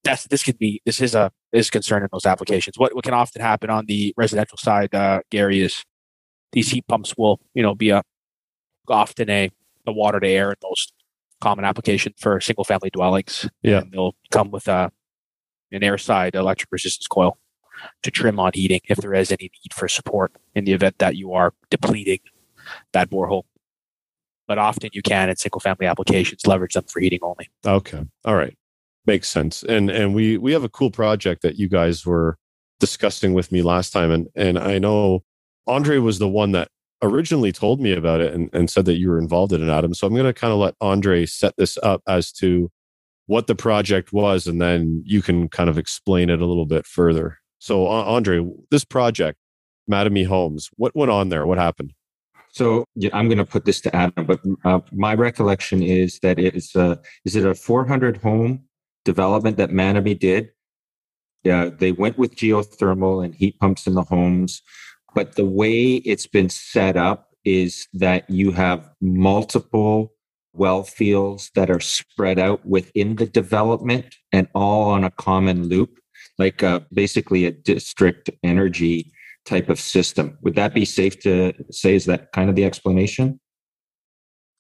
That's 0.04 0.26
this 0.28 0.42
could 0.42 0.58
be 0.58 0.82
this 0.86 1.00
is 1.00 1.14
a 1.14 1.32
is 1.52 1.68
a 1.68 1.70
concern 1.72 2.02
in 2.02 2.08
those 2.12 2.26
applications. 2.26 2.78
What 2.78 2.94
what 2.94 3.04
can 3.04 3.14
often 3.14 3.42
happen 3.42 3.70
on 3.70 3.86
the 3.86 4.14
residential 4.16 4.58
side, 4.58 4.94
uh, 4.94 5.20
Gary, 5.30 5.62
is 5.62 5.84
these 6.54 6.70
heat 6.70 6.86
pumps 6.88 7.14
will, 7.18 7.40
you 7.52 7.62
know, 7.62 7.74
be 7.74 7.90
a 7.90 8.02
often 8.88 9.28
a 9.28 9.50
the 9.84 9.92
water 9.92 10.20
to 10.20 10.26
air 10.26 10.54
most 10.62 10.92
common 11.40 11.64
application 11.64 12.14
for 12.18 12.40
single 12.40 12.64
family 12.64 12.90
dwellings. 12.90 13.48
Yeah. 13.62 13.80
And 13.80 13.92
they'll 13.92 14.14
come 14.30 14.50
with 14.50 14.66
a 14.68 14.90
an 15.72 15.82
air 15.82 15.98
side 15.98 16.34
electric 16.34 16.70
resistance 16.70 17.06
coil 17.06 17.36
to 18.02 18.10
trim 18.10 18.38
on 18.38 18.52
heating 18.54 18.80
if 18.88 18.98
there 18.98 19.12
is 19.12 19.32
any 19.32 19.50
need 19.50 19.74
for 19.74 19.88
support 19.88 20.32
in 20.54 20.64
the 20.64 20.72
event 20.72 20.98
that 20.98 21.16
you 21.16 21.32
are 21.32 21.52
depleting 21.70 22.20
that 22.92 23.10
borehole. 23.10 23.42
But 24.46 24.58
often 24.58 24.90
you 24.92 25.02
can 25.02 25.28
in 25.28 25.36
single 25.36 25.60
family 25.60 25.86
applications 25.86 26.46
leverage 26.46 26.74
them 26.74 26.84
for 26.84 27.00
heating 27.00 27.18
only. 27.22 27.50
Okay. 27.66 28.04
All 28.24 28.36
right. 28.36 28.56
Makes 29.04 29.28
sense. 29.28 29.62
And 29.64 29.90
and 29.90 30.14
we 30.14 30.38
we 30.38 30.52
have 30.52 30.64
a 30.64 30.68
cool 30.68 30.90
project 30.90 31.42
that 31.42 31.56
you 31.56 31.68
guys 31.68 32.06
were 32.06 32.38
discussing 32.78 33.34
with 33.34 33.50
me 33.50 33.62
last 33.62 33.90
time 33.90 34.10
and 34.10 34.28
and 34.34 34.58
I 34.58 34.78
know 34.78 35.24
Andre 35.66 35.98
was 35.98 36.18
the 36.18 36.28
one 36.28 36.52
that 36.52 36.68
originally 37.02 37.52
told 37.52 37.80
me 37.80 37.92
about 37.92 38.20
it 38.20 38.32
and, 38.32 38.50
and 38.52 38.70
said 38.70 38.84
that 38.86 38.96
you 38.96 39.10
were 39.10 39.18
involved 39.18 39.52
in 39.52 39.62
it, 39.62 39.72
Adam. 39.72 39.94
So 39.94 40.06
I'm 40.06 40.14
going 40.14 40.26
to 40.26 40.32
kind 40.32 40.52
of 40.52 40.58
let 40.58 40.74
Andre 40.80 41.26
set 41.26 41.54
this 41.56 41.76
up 41.82 42.02
as 42.08 42.32
to 42.32 42.70
what 43.26 43.46
the 43.46 43.54
project 43.54 44.12
was, 44.12 44.46
and 44.46 44.60
then 44.60 45.02
you 45.06 45.22
can 45.22 45.48
kind 45.48 45.70
of 45.70 45.78
explain 45.78 46.28
it 46.28 46.42
a 46.42 46.46
little 46.46 46.66
bit 46.66 46.86
further. 46.86 47.38
So, 47.58 47.86
Andre, 47.86 48.46
this 48.70 48.84
project, 48.84 49.38
Mattamy 49.90 50.26
Homes, 50.26 50.68
what 50.76 50.94
went 50.94 51.10
on 51.10 51.30
there? 51.30 51.46
What 51.46 51.58
happened? 51.58 51.94
So 52.54 52.84
yeah, 52.94 53.10
I'm 53.12 53.26
going 53.26 53.38
to 53.38 53.44
put 53.44 53.64
this 53.64 53.80
to 53.80 53.96
Adam, 53.96 54.26
but 54.26 54.40
uh, 54.64 54.78
my 54.92 55.14
recollection 55.14 55.82
is 55.82 56.20
that 56.20 56.38
it 56.38 56.54
is 56.54 56.72
a, 56.76 57.00
is 57.24 57.34
it 57.34 57.44
a 57.44 57.52
400 57.52 58.18
home 58.18 58.62
development 59.04 59.56
that 59.56 59.70
Mattamy 59.70 60.16
did? 60.16 60.50
Yeah, 61.42 61.68
they 61.68 61.90
went 61.90 62.16
with 62.16 62.36
geothermal 62.36 63.24
and 63.24 63.34
heat 63.34 63.58
pumps 63.58 63.88
in 63.88 63.94
the 63.94 64.02
homes. 64.02 64.62
But 65.14 65.36
the 65.36 65.44
way 65.44 65.94
it's 65.96 66.26
been 66.26 66.48
set 66.48 66.96
up 66.96 67.30
is 67.44 67.88
that 67.94 68.28
you 68.28 68.52
have 68.52 68.88
multiple 69.00 70.12
well 70.52 70.84
fields 70.84 71.50
that 71.54 71.70
are 71.70 71.80
spread 71.80 72.38
out 72.38 72.64
within 72.66 73.16
the 73.16 73.26
development 73.26 74.14
and 74.32 74.48
all 74.54 74.90
on 74.90 75.04
a 75.04 75.10
common 75.10 75.68
loop, 75.68 75.98
like 76.38 76.62
uh, 76.62 76.80
basically 76.92 77.44
a 77.44 77.50
district 77.50 78.30
energy 78.42 79.12
type 79.44 79.68
of 79.68 79.78
system. 79.78 80.38
Would 80.42 80.54
that 80.54 80.74
be 80.74 80.84
safe 80.84 81.20
to 81.20 81.52
say? 81.70 81.94
Is 81.94 82.06
that 82.06 82.32
kind 82.32 82.48
of 82.48 82.56
the 82.56 82.64
explanation? 82.64 83.40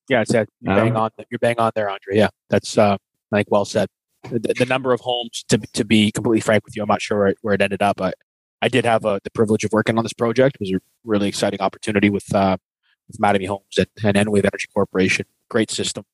Yeah, 0.08 0.20
it's 0.20 0.32
that 0.32 0.48
you're 0.60 0.74
bang 0.74 0.96
on. 0.96 1.10
You're 1.30 1.38
bang 1.38 1.58
on 1.58 1.72
there, 1.74 1.88
Andre. 1.88 2.16
Yeah, 2.16 2.28
that's 2.50 2.76
uh, 2.76 2.96
think 3.32 3.48
well 3.50 3.64
said. 3.64 3.88
The, 4.30 4.54
the, 4.58 4.66
number 4.66 4.92
of 4.92 5.00
homes, 5.00 5.44
to 5.48 5.58
to 5.58 5.84
be 5.84 6.10
completely 6.10 6.40
frank 6.40 6.64
with 6.64 6.76
you, 6.76 6.82
I'm 6.82 6.88
not 6.88 7.02
sure 7.02 7.18
where, 7.18 7.34
where 7.42 7.54
it 7.54 7.62
ended 7.62 7.82
up. 7.82 7.96
but. 7.96 8.14
I 8.62 8.68
did 8.68 8.84
have 8.84 9.04
uh, 9.04 9.20
the 9.22 9.30
privilege 9.30 9.64
of 9.64 9.72
working 9.72 9.98
on 9.98 10.04
this 10.04 10.12
project. 10.12 10.56
It 10.56 10.60
was 10.60 10.72
a 10.72 10.80
really 11.04 11.28
exciting 11.28 11.60
opportunity 11.60 12.10
with 12.10 12.34
uh, 12.34 12.56
with 13.08 13.18
Mattamy 13.18 13.46
Homes 13.46 13.78
and, 13.78 13.88
and 14.02 14.16
Enwave 14.16 14.44
Energy 14.44 14.68
Corporation. 14.72 15.26
Great 15.50 15.70
system. 15.70 16.04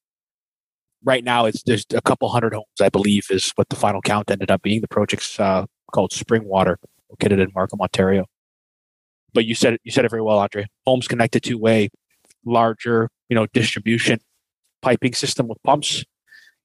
Right 1.02 1.24
now, 1.24 1.46
it's 1.46 1.62
there's 1.62 1.86
a 1.94 2.02
couple 2.02 2.28
hundred 2.28 2.52
homes, 2.52 2.80
I 2.80 2.88
believe, 2.88 3.26
is 3.30 3.52
what 3.54 3.68
the 3.68 3.76
final 3.76 4.02
count 4.02 4.30
ended 4.30 4.50
up 4.50 4.62
being. 4.62 4.80
The 4.80 4.88
project's 4.88 5.38
uh, 5.40 5.66
called 5.92 6.10
Springwater, 6.10 6.76
located 7.08 7.38
in 7.38 7.50
Markham, 7.54 7.80
Ontario. 7.80 8.26
But 9.32 9.44
you 9.46 9.54
said 9.54 9.74
it, 9.74 9.80
you 9.84 9.92
said 9.92 10.04
it 10.04 10.10
very 10.10 10.22
well, 10.22 10.38
Andre. 10.38 10.66
Homes 10.86 11.08
connected 11.08 11.42
to 11.44 11.66
a 11.66 11.88
larger, 12.44 13.08
you 13.28 13.34
know, 13.34 13.46
distribution 13.52 14.20
piping 14.82 15.14
system 15.14 15.46
with 15.46 15.62
pumps, 15.62 16.04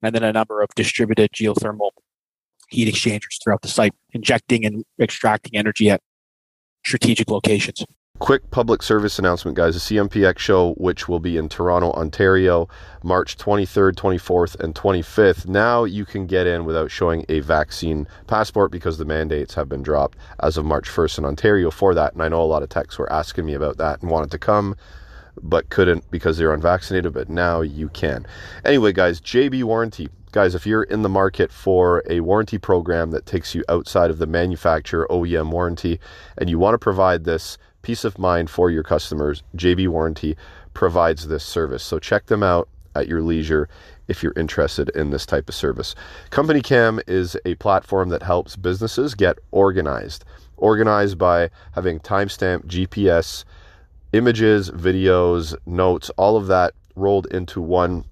and 0.02 0.16
then 0.16 0.24
a 0.24 0.34
number 0.34 0.62
of 0.62 0.70
distributed 0.76 1.32
geothermal 1.32 1.92
heat 2.70 2.88
exchangers 2.88 3.40
throughout 3.44 3.62
the 3.62 3.68
site, 3.68 3.94
injecting 4.14 4.66
and 4.66 4.84
extracting 5.00 5.56
energy 5.56 5.90
at 5.90 6.02
strategic 6.86 7.30
locations. 7.30 7.84
Quick 8.20 8.50
public 8.50 8.82
service 8.82 9.20
announcement, 9.20 9.58
guys. 9.58 9.74
The 9.74 9.96
CMPX 9.96 10.40
show, 10.40 10.74
which 10.76 11.10
will 11.10 11.20
be 11.20 11.36
in 11.36 11.50
Toronto, 11.50 11.92
Ontario, 11.92 12.70
March 13.04 13.36
23rd, 13.36 13.94
24th, 13.94 14.58
and 14.62 14.74
25th. 14.74 15.48
Now 15.48 15.84
you 15.84 16.06
can 16.06 16.26
get 16.26 16.48
in 16.48 16.64
without 16.64 16.90
showing 16.90 17.26
a 17.28 17.42
vaccine 17.42 18.08
passport 18.26 18.72
because 18.72 18.98
the 18.98 19.04
mandates 19.04 19.54
have 19.56 19.68
been 19.68 19.84
dropped 19.84 20.18
as 20.40 20.56
of 20.56 20.64
March 20.64 20.88
1st 20.88 21.18
in 21.18 21.26
Ontario 21.26 21.70
for 21.70 21.94
that. 21.94 22.14
And 22.14 22.24
I 22.24 22.30
know 22.30 22.42
a 22.42 22.46
lot 22.46 22.64
of 22.64 22.70
techs 22.70 22.98
were 22.98 23.12
asking 23.12 23.46
me 23.46 23.54
about 23.54 23.76
that 23.78 24.02
and 24.02 24.10
wanted 24.10 24.32
to 24.32 24.38
come, 24.38 24.78
but 25.42 25.68
couldn't 25.70 26.10
because 26.10 26.38
they're 26.38 26.54
unvaccinated. 26.54 27.12
But 27.12 27.30
now 27.30 27.60
you 27.60 27.90
can. 27.90 28.26
Anyway, 28.64 28.94
guys, 28.94 29.20
JB 29.20 29.66
Warranty 29.66 30.08
guys, 30.36 30.54
if 30.54 30.68
you're 30.68 30.84
in 30.84 31.02
the 31.02 31.08
market 31.08 31.50
for 31.50 32.04
a 32.10 32.20
warranty 32.20 32.58
program 32.58 33.12
that 33.12 33.26
takes 33.26 33.56
you 33.56 33.64
outside 33.70 34.12
of 34.12 34.18
the 34.18 34.28
manufacturer 34.28 35.08
OEM 35.10 35.50
warranty 35.50 35.98
and 36.38 36.50
you 36.50 36.60
want 36.60 36.74
to 36.74 36.78
provide 36.78 37.24
this 37.24 37.58
peace 37.84 38.04
of 38.04 38.20
mind 38.20 38.50
for 38.50 38.70
your 38.70 38.84
customers, 38.84 39.44
JB 39.56 39.88
Warranty 39.88 40.36
provides 40.74 41.30
this 41.30 41.46
service. 41.46 41.84
So 41.84 42.00
check 42.00 42.26
them 42.26 42.44
out 42.44 42.68
at 42.96 43.08
your 43.08 43.22
leisure 43.22 43.70
if 44.10 44.22
you're 44.22 44.34
interested 44.36 44.90
in 44.90 45.10
this 45.10 45.26
type 45.26 45.48
of 45.48 45.56
service. 45.56 45.96
Company 46.32 46.60
Cam 46.60 47.00
is 47.08 47.38
a 47.46 47.56
platform 47.56 48.10
that 48.10 48.24
helps 48.24 48.58
businesses 48.58 49.16
get 49.16 49.40
organized. 49.52 50.26
Organized 50.58 51.18
by 51.18 51.50
having 51.72 52.02
timestamp 52.02 52.66
GPS, 52.66 53.46
images, 54.12 54.70
videos, 54.70 55.56
notes, 55.66 56.10
all 56.18 56.36
of 56.36 56.48
that 56.48 56.74
rolled 56.98 57.28
into 57.28 57.62
one 57.62 58.04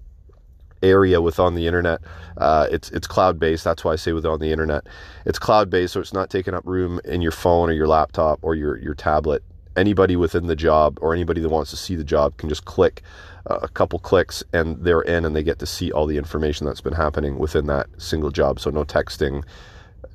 area 0.84 1.20
with 1.20 1.40
on 1.40 1.54
the 1.54 1.66
internet. 1.66 2.00
Uh, 2.36 2.68
it's 2.70 2.90
it's 2.90 3.06
cloud 3.06 3.38
based. 3.38 3.64
That's 3.64 3.84
why 3.84 3.92
I 3.92 3.96
say 3.96 4.12
with 4.12 4.26
on 4.26 4.40
the 4.40 4.52
internet. 4.52 4.86
It's 5.24 5.38
cloud 5.38 5.70
based, 5.70 5.94
so 5.94 6.00
it's 6.00 6.12
not 6.12 6.30
taking 6.30 6.54
up 6.54 6.64
room 6.66 7.00
in 7.04 7.22
your 7.22 7.32
phone 7.32 7.70
or 7.70 7.72
your 7.72 7.88
laptop 7.88 8.38
or 8.42 8.54
your 8.54 8.78
your 8.78 8.94
tablet. 8.94 9.42
Anybody 9.76 10.14
within 10.14 10.46
the 10.46 10.54
job 10.54 10.98
or 11.00 11.14
anybody 11.14 11.40
that 11.40 11.48
wants 11.48 11.70
to 11.70 11.76
see 11.76 11.96
the 11.96 12.04
job 12.04 12.36
can 12.36 12.48
just 12.48 12.64
click 12.64 13.02
uh, 13.46 13.58
a 13.62 13.68
couple 13.68 13.98
clicks 13.98 14.44
and 14.52 14.78
they're 14.84 15.02
in 15.02 15.24
and 15.24 15.34
they 15.34 15.42
get 15.42 15.58
to 15.58 15.66
see 15.66 15.90
all 15.90 16.06
the 16.06 16.16
information 16.16 16.64
that's 16.64 16.80
been 16.80 16.92
happening 16.94 17.38
within 17.38 17.66
that 17.66 17.88
single 17.98 18.30
job. 18.30 18.60
So 18.60 18.70
no 18.70 18.84
texting, 18.84 19.42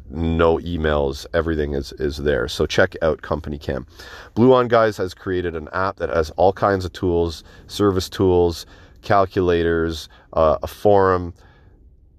no 0.09 0.57
emails, 0.59 1.25
everything 1.33 1.73
is 1.73 1.91
is 1.93 2.17
there. 2.17 2.47
So 2.47 2.65
check 2.65 2.95
out 3.01 3.21
Company 3.21 3.57
Cam. 3.57 3.85
Blue 4.33 4.53
On 4.53 4.67
Guys 4.67 4.97
has 4.97 5.13
created 5.13 5.55
an 5.55 5.67
app 5.73 5.97
that 5.97 6.09
has 6.09 6.29
all 6.31 6.53
kinds 6.53 6.85
of 6.85 6.93
tools, 6.93 7.43
service 7.67 8.09
tools, 8.09 8.65
calculators, 9.01 10.10
uh, 10.34 10.58
a 10.62 10.68
forum, 10.68 11.34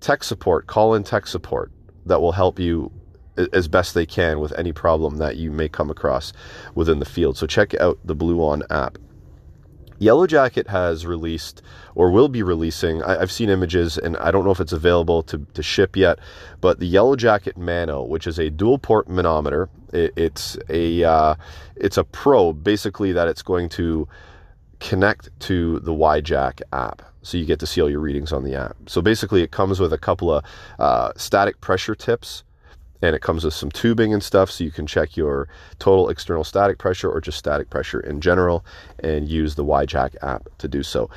tech 0.00 0.24
support, 0.24 0.66
call 0.66 0.94
in 0.94 1.04
tech 1.04 1.26
support 1.26 1.70
that 2.06 2.20
will 2.20 2.32
help 2.32 2.58
you 2.58 2.90
as 3.52 3.68
best 3.68 3.94
they 3.94 4.06
can 4.06 4.40
with 4.40 4.52
any 4.58 4.72
problem 4.72 5.18
that 5.18 5.36
you 5.36 5.50
may 5.50 5.68
come 5.68 5.90
across 5.90 6.32
within 6.74 6.98
the 6.98 7.04
field. 7.04 7.36
So 7.36 7.46
check 7.46 7.74
out 7.74 7.98
the 8.04 8.14
Blue 8.14 8.40
On 8.40 8.62
app. 8.70 8.98
Yellow 9.98 10.26
Jacket 10.26 10.68
has 10.68 11.04
released 11.04 11.60
or 11.94 12.10
will 12.10 12.28
be 12.28 12.42
releasing. 12.42 13.02
I, 13.02 13.20
have 13.20 13.30
seen 13.30 13.50
images 13.50 13.98
and 13.98 14.16
I 14.16 14.30
don't 14.30 14.46
know 14.46 14.50
if 14.50 14.60
it's 14.60 14.72
available 14.72 15.22
to, 15.24 15.46
to 15.52 15.62
ship 15.62 15.94
yet, 15.94 16.18
but 16.62 16.80
the 16.80 16.86
Yellow 16.86 17.16
Jacket 17.16 17.58
Mano, 17.58 18.02
which 18.02 18.26
is 18.26 18.38
a 18.38 18.48
dual 18.48 18.78
port 18.78 19.10
manometer, 19.10 19.68
it, 19.92 20.14
it's 20.16 20.56
a 20.70 21.04
uh, 21.04 21.34
it's 21.76 21.98
a 21.98 22.04
probe 22.04 22.64
basically 22.64 23.12
that 23.12 23.28
it's 23.28 23.42
going 23.42 23.68
to 23.70 24.08
connect 24.80 25.28
to 25.40 25.80
the 25.80 25.92
YJack 25.92 26.62
app. 26.72 27.02
So 27.22 27.36
you 27.36 27.44
get 27.44 27.60
to 27.60 27.66
see 27.66 27.80
all 27.82 27.90
your 27.90 28.00
readings 28.00 28.32
on 28.32 28.44
the 28.44 28.54
app. 28.54 28.76
So 28.86 29.02
basically, 29.02 29.42
it 29.42 29.50
comes 29.50 29.78
with 29.78 29.92
a 29.92 29.98
couple 29.98 30.32
of 30.32 30.44
uh, 30.78 31.12
static 31.16 31.60
pressure 31.60 31.94
tips 31.94 32.44
and 33.02 33.16
it 33.16 33.22
comes 33.22 33.44
with 33.44 33.54
some 33.54 33.70
tubing 33.70 34.12
and 34.12 34.22
stuff 34.22 34.50
so 34.50 34.62
you 34.62 34.70
can 34.70 34.86
check 34.86 35.16
your 35.16 35.48
total 35.78 36.10
external 36.10 36.44
static 36.44 36.76
pressure 36.78 37.10
or 37.10 37.20
just 37.20 37.38
static 37.38 37.70
pressure 37.70 38.00
in 38.00 38.20
general 38.20 38.64
and 38.98 39.26
use 39.28 39.54
the 39.54 39.64
YJack 39.64 40.16
app 40.22 40.48
to 40.58 40.68
do 40.68 40.82
so. 40.82 41.08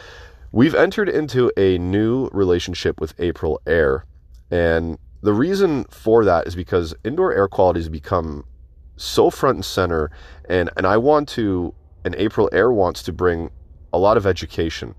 We've 0.54 0.76
entered 0.76 1.10
into 1.10 1.52
a 1.58 1.78
new 1.80 2.30
relationship 2.32 3.02
with 3.02 3.18
Aprilaire 3.18 4.04
and 4.52 4.98
the 5.22 5.34
reason 5.34 5.86
for 5.86 6.26
that 6.26 6.48
is 6.48 6.56
because 6.56 6.94
indoor 7.04 7.34
air 7.34 7.48
quality 7.48 7.80
has 7.80 7.90
become 7.90 8.46
so 8.98 9.30
front 9.30 9.56
and 9.56 9.66
center, 9.66 10.12
and, 10.50 10.70
and 10.78 10.86
I 10.86 10.98
want 10.98 11.30
to 11.30 11.74
and 12.06 12.16
Aprilaire 12.16 12.74
wants 12.74 13.04
to 13.04 13.14
bring 13.14 13.50
a 13.92 13.98
lot 13.98 14.18
of 14.18 14.26
education 14.26 14.96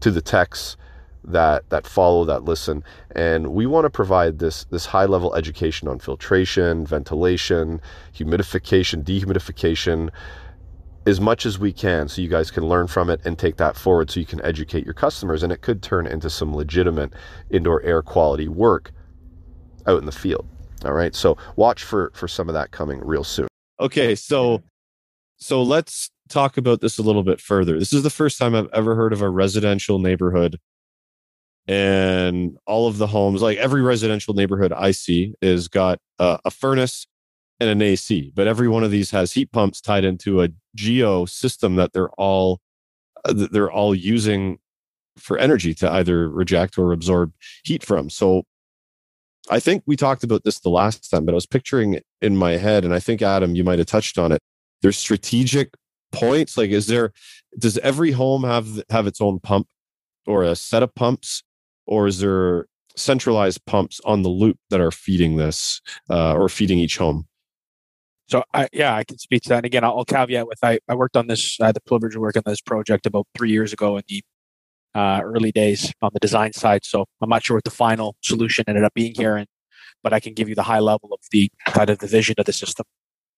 to 0.00 0.10
the 0.10 0.22
techs 0.22 0.76
that 1.24 1.68
that 1.70 1.86
follow 1.86 2.24
that 2.24 2.44
listen. 2.44 2.84
And 3.14 3.48
we 3.48 3.66
want 3.66 3.84
to 3.84 3.90
provide 3.90 4.38
this 4.38 4.64
this 4.66 4.86
high 4.86 5.06
level 5.06 5.34
education 5.34 5.88
on 5.88 5.98
filtration 5.98 6.86
ventilation 6.86 7.80
humidification 8.14 9.02
dehumidification 9.02 10.10
as 11.06 11.20
much 11.20 11.44
as 11.44 11.58
we 11.58 11.72
can 11.72 12.08
so 12.08 12.22
you 12.22 12.28
guys 12.28 12.50
can 12.50 12.66
learn 12.66 12.86
from 12.86 13.10
it 13.10 13.20
and 13.24 13.38
take 13.38 13.56
that 13.56 13.76
forward 13.76 14.10
so 14.10 14.20
you 14.20 14.26
can 14.26 14.42
educate 14.42 14.84
your 14.84 14.94
customers. 14.94 15.42
And 15.42 15.52
it 15.52 15.60
could 15.60 15.82
turn 15.82 16.06
into 16.06 16.30
some 16.30 16.54
legitimate 16.54 17.12
indoor 17.50 17.82
air 17.82 18.02
quality 18.02 18.48
work 18.48 18.90
out 19.86 19.98
in 19.98 20.06
the 20.06 20.12
field. 20.12 20.46
All 20.84 20.92
right? 20.92 21.14
So 21.14 21.36
watch 21.56 21.84
for 21.84 22.10
for 22.14 22.28
some 22.28 22.48
of 22.48 22.54
that 22.54 22.70
coming 22.70 23.00
real 23.00 23.24
soon. 23.24 23.48
Okay 23.80 24.14
so 24.14 24.62
so 25.44 25.62
let's 25.62 26.10
talk 26.28 26.56
about 26.56 26.80
this 26.80 26.98
a 26.98 27.02
little 27.02 27.22
bit 27.22 27.40
further 27.40 27.78
this 27.78 27.92
is 27.92 28.02
the 28.02 28.10
first 28.10 28.38
time 28.38 28.54
i've 28.54 28.68
ever 28.72 28.94
heard 28.94 29.12
of 29.12 29.20
a 29.20 29.28
residential 29.28 29.98
neighborhood 29.98 30.58
and 31.66 32.56
all 32.66 32.86
of 32.86 32.98
the 32.98 33.06
homes 33.06 33.42
like 33.42 33.58
every 33.58 33.82
residential 33.82 34.34
neighborhood 34.34 34.72
i 34.72 34.90
see 34.90 35.34
is 35.42 35.68
got 35.68 35.98
a 36.18 36.50
furnace 36.50 37.06
and 37.60 37.70
an 37.70 37.82
AC, 37.82 38.32
but 38.34 38.46
every 38.46 38.68
one 38.68 38.84
of 38.84 38.90
these 38.90 39.10
has 39.10 39.32
heat 39.32 39.52
pumps 39.52 39.80
tied 39.80 40.04
into 40.04 40.42
a 40.42 40.48
geo 40.74 41.24
system 41.24 41.76
that 41.76 41.92
they're 41.92 42.10
all 42.10 42.60
uh, 43.24 43.32
they're 43.32 43.70
all 43.70 43.94
using 43.94 44.58
for 45.16 45.38
energy 45.38 45.72
to 45.74 45.90
either 45.90 46.28
reject 46.28 46.76
or 46.76 46.92
absorb 46.92 47.32
heat 47.64 47.84
from. 47.84 48.10
So 48.10 48.42
I 49.50 49.60
think 49.60 49.84
we 49.86 49.96
talked 49.96 50.24
about 50.24 50.42
this 50.44 50.60
the 50.60 50.70
last 50.70 51.08
time, 51.10 51.24
but 51.24 51.32
I 51.32 51.36
was 51.36 51.46
picturing 51.46 51.94
it 51.94 52.04
in 52.20 52.36
my 52.36 52.52
head, 52.52 52.84
and 52.84 52.92
I 52.92 53.00
think 53.00 53.22
Adam, 53.22 53.54
you 53.54 53.62
might 53.64 53.78
have 53.78 53.86
touched 53.86 54.18
on 54.18 54.32
it. 54.32 54.40
There's 54.84 54.98
strategic 54.98 55.72
points. 56.12 56.58
Like, 56.58 56.68
is 56.68 56.88
there 56.88 57.12
does 57.58 57.78
every 57.78 58.12
home 58.12 58.44
have 58.44 58.82
have 58.90 59.06
its 59.06 59.18
own 59.18 59.40
pump 59.40 59.66
or 60.26 60.42
a 60.42 60.54
set 60.54 60.82
of 60.82 60.94
pumps, 60.94 61.42
or 61.86 62.06
is 62.06 62.18
there 62.18 62.66
centralized 62.94 63.64
pumps 63.64 63.98
on 64.04 64.20
the 64.20 64.28
loop 64.28 64.58
that 64.68 64.82
are 64.82 64.90
feeding 64.90 65.36
this 65.36 65.80
uh, 66.10 66.34
or 66.34 66.50
feeding 66.50 66.78
each 66.78 66.98
home? 66.98 67.26
So 68.28 68.44
I, 68.52 68.68
yeah, 68.74 68.94
I 68.94 69.04
can 69.04 69.16
speak 69.16 69.42
to 69.44 69.48
that. 69.48 69.56
And 69.56 69.64
again, 69.64 69.84
I'll, 69.84 69.96
I'll 69.96 70.04
caveat 70.04 70.46
with 70.46 70.58
I, 70.62 70.80
I 70.86 70.94
worked 70.94 71.16
on 71.16 71.28
this, 71.28 71.58
I 71.62 71.66
had 71.66 71.76
the 71.76 71.80
privilege 71.80 72.14
of 72.14 72.20
working 72.20 72.42
on 72.44 72.50
this 72.52 72.60
project 72.60 73.06
about 73.06 73.26
three 73.34 73.50
years 73.50 73.72
ago 73.72 73.96
in 73.96 74.02
the 74.06 74.22
uh, 74.94 75.22
early 75.24 75.50
days 75.50 75.94
on 76.02 76.10
the 76.12 76.20
design 76.20 76.52
side. 76.52 76.84
So 76.84 77.06
I'm 77.22 77.30
not 77.30 77.42
sure 77.42 77.56
what 77.56 77.64
the 77.64 77.70
final 77.70 78.16
solution 78.22 78.66
ended 78.68 78.84
up 78.84 78.92
being 78.92 79.14
here, 79.14 79.36
and 79.36 79.46
but 80.02 80.12
I 80.12 80.20
can 80.20 80.34
give 80.34 80.50
you 80.50 80.54
the 80.54 80.62
high 80.62 80.80
level 80.80 81.08
of 81.10 81.20
the 81.30 81.48
kind 81.68 81.88
of 81.88 82.00
the 82.00 82.06
vision 82.06 82.34
of 82.36 82.44
the 82.44 82.52
system. 82.52 82.84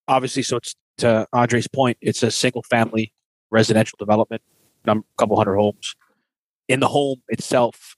Obviously, 0.08 0.42
so 0.42 0.56
it's 0.56 0.74
to 0.98 1.26
Andre's 1.32 1.68
point, 1.68 1.98
it's 2.00 2.22
a 2.22 2.30
single 2.30 2.62
family 2.62 3.12
residential 3.50 3.96
development, 3.98 4.42
a 4.86 4.96
couple 5.18 5.36
hundred 5.36 5.56
homes. 5.56 5.94
In 6.68 6.80
the 6.80 6.88
home 6.88 7.22
itself, 7.28 7.96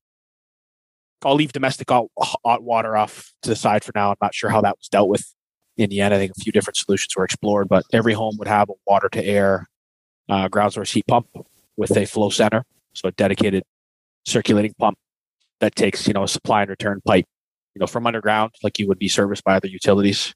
I'll 1.24 1.34
leave 1.34 1.52
domestic 1.52 1.88
hot 1.90 2.62
water 2.62 2.96
off 2.96 3.32
to 3.42 3.50
the 3.50 3.56
side 3.56 3.82
for 3.82 3.92
now. 3.94 4.10
I'm 4.10 4.16
not 4.20 4.34
sure 4.34 4.50
how 4.50 4.60
that 4.60 4.78
was 4.78 4.88
dealt 4.88 5.08
with 5.08 5.34
in 5.78 5.90
the 5.90 6.00
end, 6.00 6.12
I 6.12 6.18
think 6.18 6.32
a 6.36 6.40
few 6.40 6.52
different 6.52 6.76
solutions 6.76 7.14
were 7.16 7.24
explored, 7.24 7.68
but 7.68 7.84
every 7.92 8.12
home 8.12 8.36
would 8.38 8.48
have 8.48 8.68
a 8.68 8.74
water 8.86 9.08
to 9.10 9.24
air 9.24 9.68
uh, 10.28 10.48
ground 10.48 10.72
source 10.72 10.92
heat 10.92 11.06
pump 11.06 11.28
with 11.76 11.96
a 11.96 12.04
flow 12.04 12.30
center, 12.30 12.64
so 12.92 13.08
a 13.08 13.12
dedicated 13.12 13.62
circulating 14.26 14.74
pump 14.78 14.98
that 15.60 15.76
takes 15.76 16.06
you 16.06 16.12
know 16.12 16.24
a 16.24 16.28
supply 16.28 16.62
and 16.62 16.70
return 16.70 17.00
pipe, 17.06 17.24
you 17.74 17.80
know 17.80 17.86
from 17.86 18.06
underground, 18.06 18.50
like 18.62 18.78
you 18.78 18.88
would 18.88 18.98
be 18.98 19.08
serviced 19.08 19.44
by 19.44 19.54
other 19.54 19.68
utilities. 19.68 20.34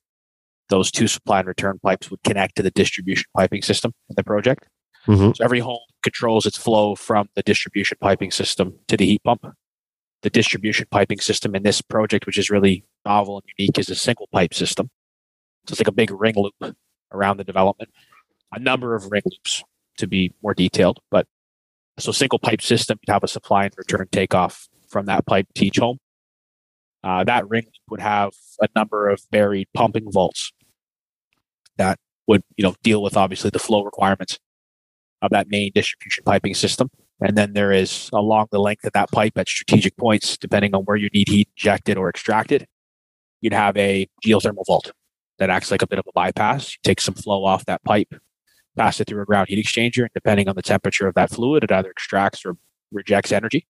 Those 0.72 0.90
two 0.90 1.06
supply 1.06 1.40
and 1.40 1.48
return 1.48 1.78
pipes 1.82 2.10
would 2.10 2.22
connect 2.22 2.56
to 2.56 2.62
the 2.62 2.70
distribution 2.70 3.26
piping 3.36 3.60
system 3.60 3.92
in 4.08 4.14
the 4.16 4.24
project. 4.24 4.66
Mm-hmm. 5.06 5.32
So 5.34 5.44
every 5.44 5.60
home 5.60 5.84
controls 6.02 6.46
its 6.46 6.56
flow 6.56 6.94
from 6.94 7.28
the 7.34 7.42
distribution 7.42 7.98
piping 8.00 8.30
system 8.30 8.78
to 8.88 8.96
the 8.96 9.04
heat 9.04 9.22
pump. 9.22 9.44
The 10.22 10.30
distribution 10.30 10.86
piping 10.90 11.20
system 11.20 11.54
in 11.54 11.62
this 11.62 11.82
project, 11.82 12.24
which 12.24 12.38
is 12.38 12.48
really 12.48 12.86
novel 13.04 13.36
and 13.36 13.44
unique, 13.58 13.78
is 13.78 13.90
a 13.90 13.94
single 13.94 14.30
pipe 14.32 14.54
system. 14.54 14.88
So 15.66 15.72
it's 15.72 15.80
like 15.80 15.88
a 15.88 15.92
big 15.92 16.10
ring 16.10 16.36
loop 16.38 16.74
around 17.12 17.36
the 17.36 17.44
development, 17.44 17.90
a 18.50 18.58
number 18.58 18.94
of 18.94 19.12
ring 19.12 19.24
loops 19.26 19.62
to 19.98 20.06
be 20.06 20.32
more 20.42 20.54
detailed. 20.54 21.00
But 21.10 21.26
so 21.98 22.12
single 22.12 22.38
pipe 22.38 22.62
system, 22.62 22.98
you'd 23.02 23.12
have 23.12 23.24
a 23.24 23.28
supply 23.28 23.64
and 23.64 23.74
return 23.76 24.08
takeoff 24.10 24.68
from 24.88 25.04
that 25.04 25.26
pipe 25.26 25.48
to 25.56 25.66
each 25.66 25.76
home. 25.76 25.98
Uh, 27.04 27.24
that 27.24 27.46
ring 27.46 27.66
would 27.90 28.00
have 28.00 28.32
a 28.62 28.68
number 28.74 29.10
of 29.10 29.20
buried 29.30 29.68
pumping 29.74 30.10
vaults 30.10 30.50
that 31.78 31.98
would 32.26 32.42
you 32.56 32.62
know 32.62 32.74
deal 32.82 33.02
with 33.02 33.16
obviously 33.16 33.50
the 33.50 33.58
flow 33.58 33.82
requirements 33.82 34.38
of 35.22 35.30
that 35.30 35.48
main 35.48 35.70
distribution 35.74 36.24
piping 36.24 36.54
system. 36.54 36.90
And 37.20 37.36
then 37.38 37.52
there 37.52 37.70
is 37.70 38.10
along 38.12 38.48
the 38.50 38.58
length 38.58 38.84
of 38.84 38.92
that 38.94 39.12
pipe 39.12 39.34
at 39.36 39.48
strategic 39.48 39.96
points, 39.96 40.36
depending 40.36 40.74
on 40.74 40.82
where 40.82 40.96
you 40.96 41.08
need 41.14 41.28
heat 41.28 41.48
injected 41.56 41.96
or 41.96 42.08
extracted, 42.08 42.66
you'd 43.40 43.52
have 43.52 43.76
a 43.76 44.08
geothermal 44.24 44.66
vault 44.66 44.92
that 45.38 45.48
acts 45.48 45.70
like 45.70 45.82
a 45.82 45.86
bit 45.86 46.00
of 46.00 46.04
a 46.08 46.12
bypass. 46.12 46.72
You 46.72 46.78
take 46.82 47.00
some 47.00 47.14
flow 47.14 47.44
off 47.44 47.64
that 47.66 47.82
pipe, 47.84 48.12
pass 48.76 49.00
it 49.00 49.06
through 49.06 49.22
a 49.22 49.24
ground 49.24 49.48
heat 49.48 49.64
exchanger, 49.64 50.02
and 50.02 50.10
depending 50.14 50.48
on 50.48 50.56
the 50.56 50.62
temperature 50.62 51.06
of 51.06 51.14
that 51.14 51.30
fluid, 51.30 51.62
it 51.62 51.70
either 51.70 51.90
extracts 51.90 52.44
or 52.44 52.56
rejects 52.90 53.30
energy 53.30 53.66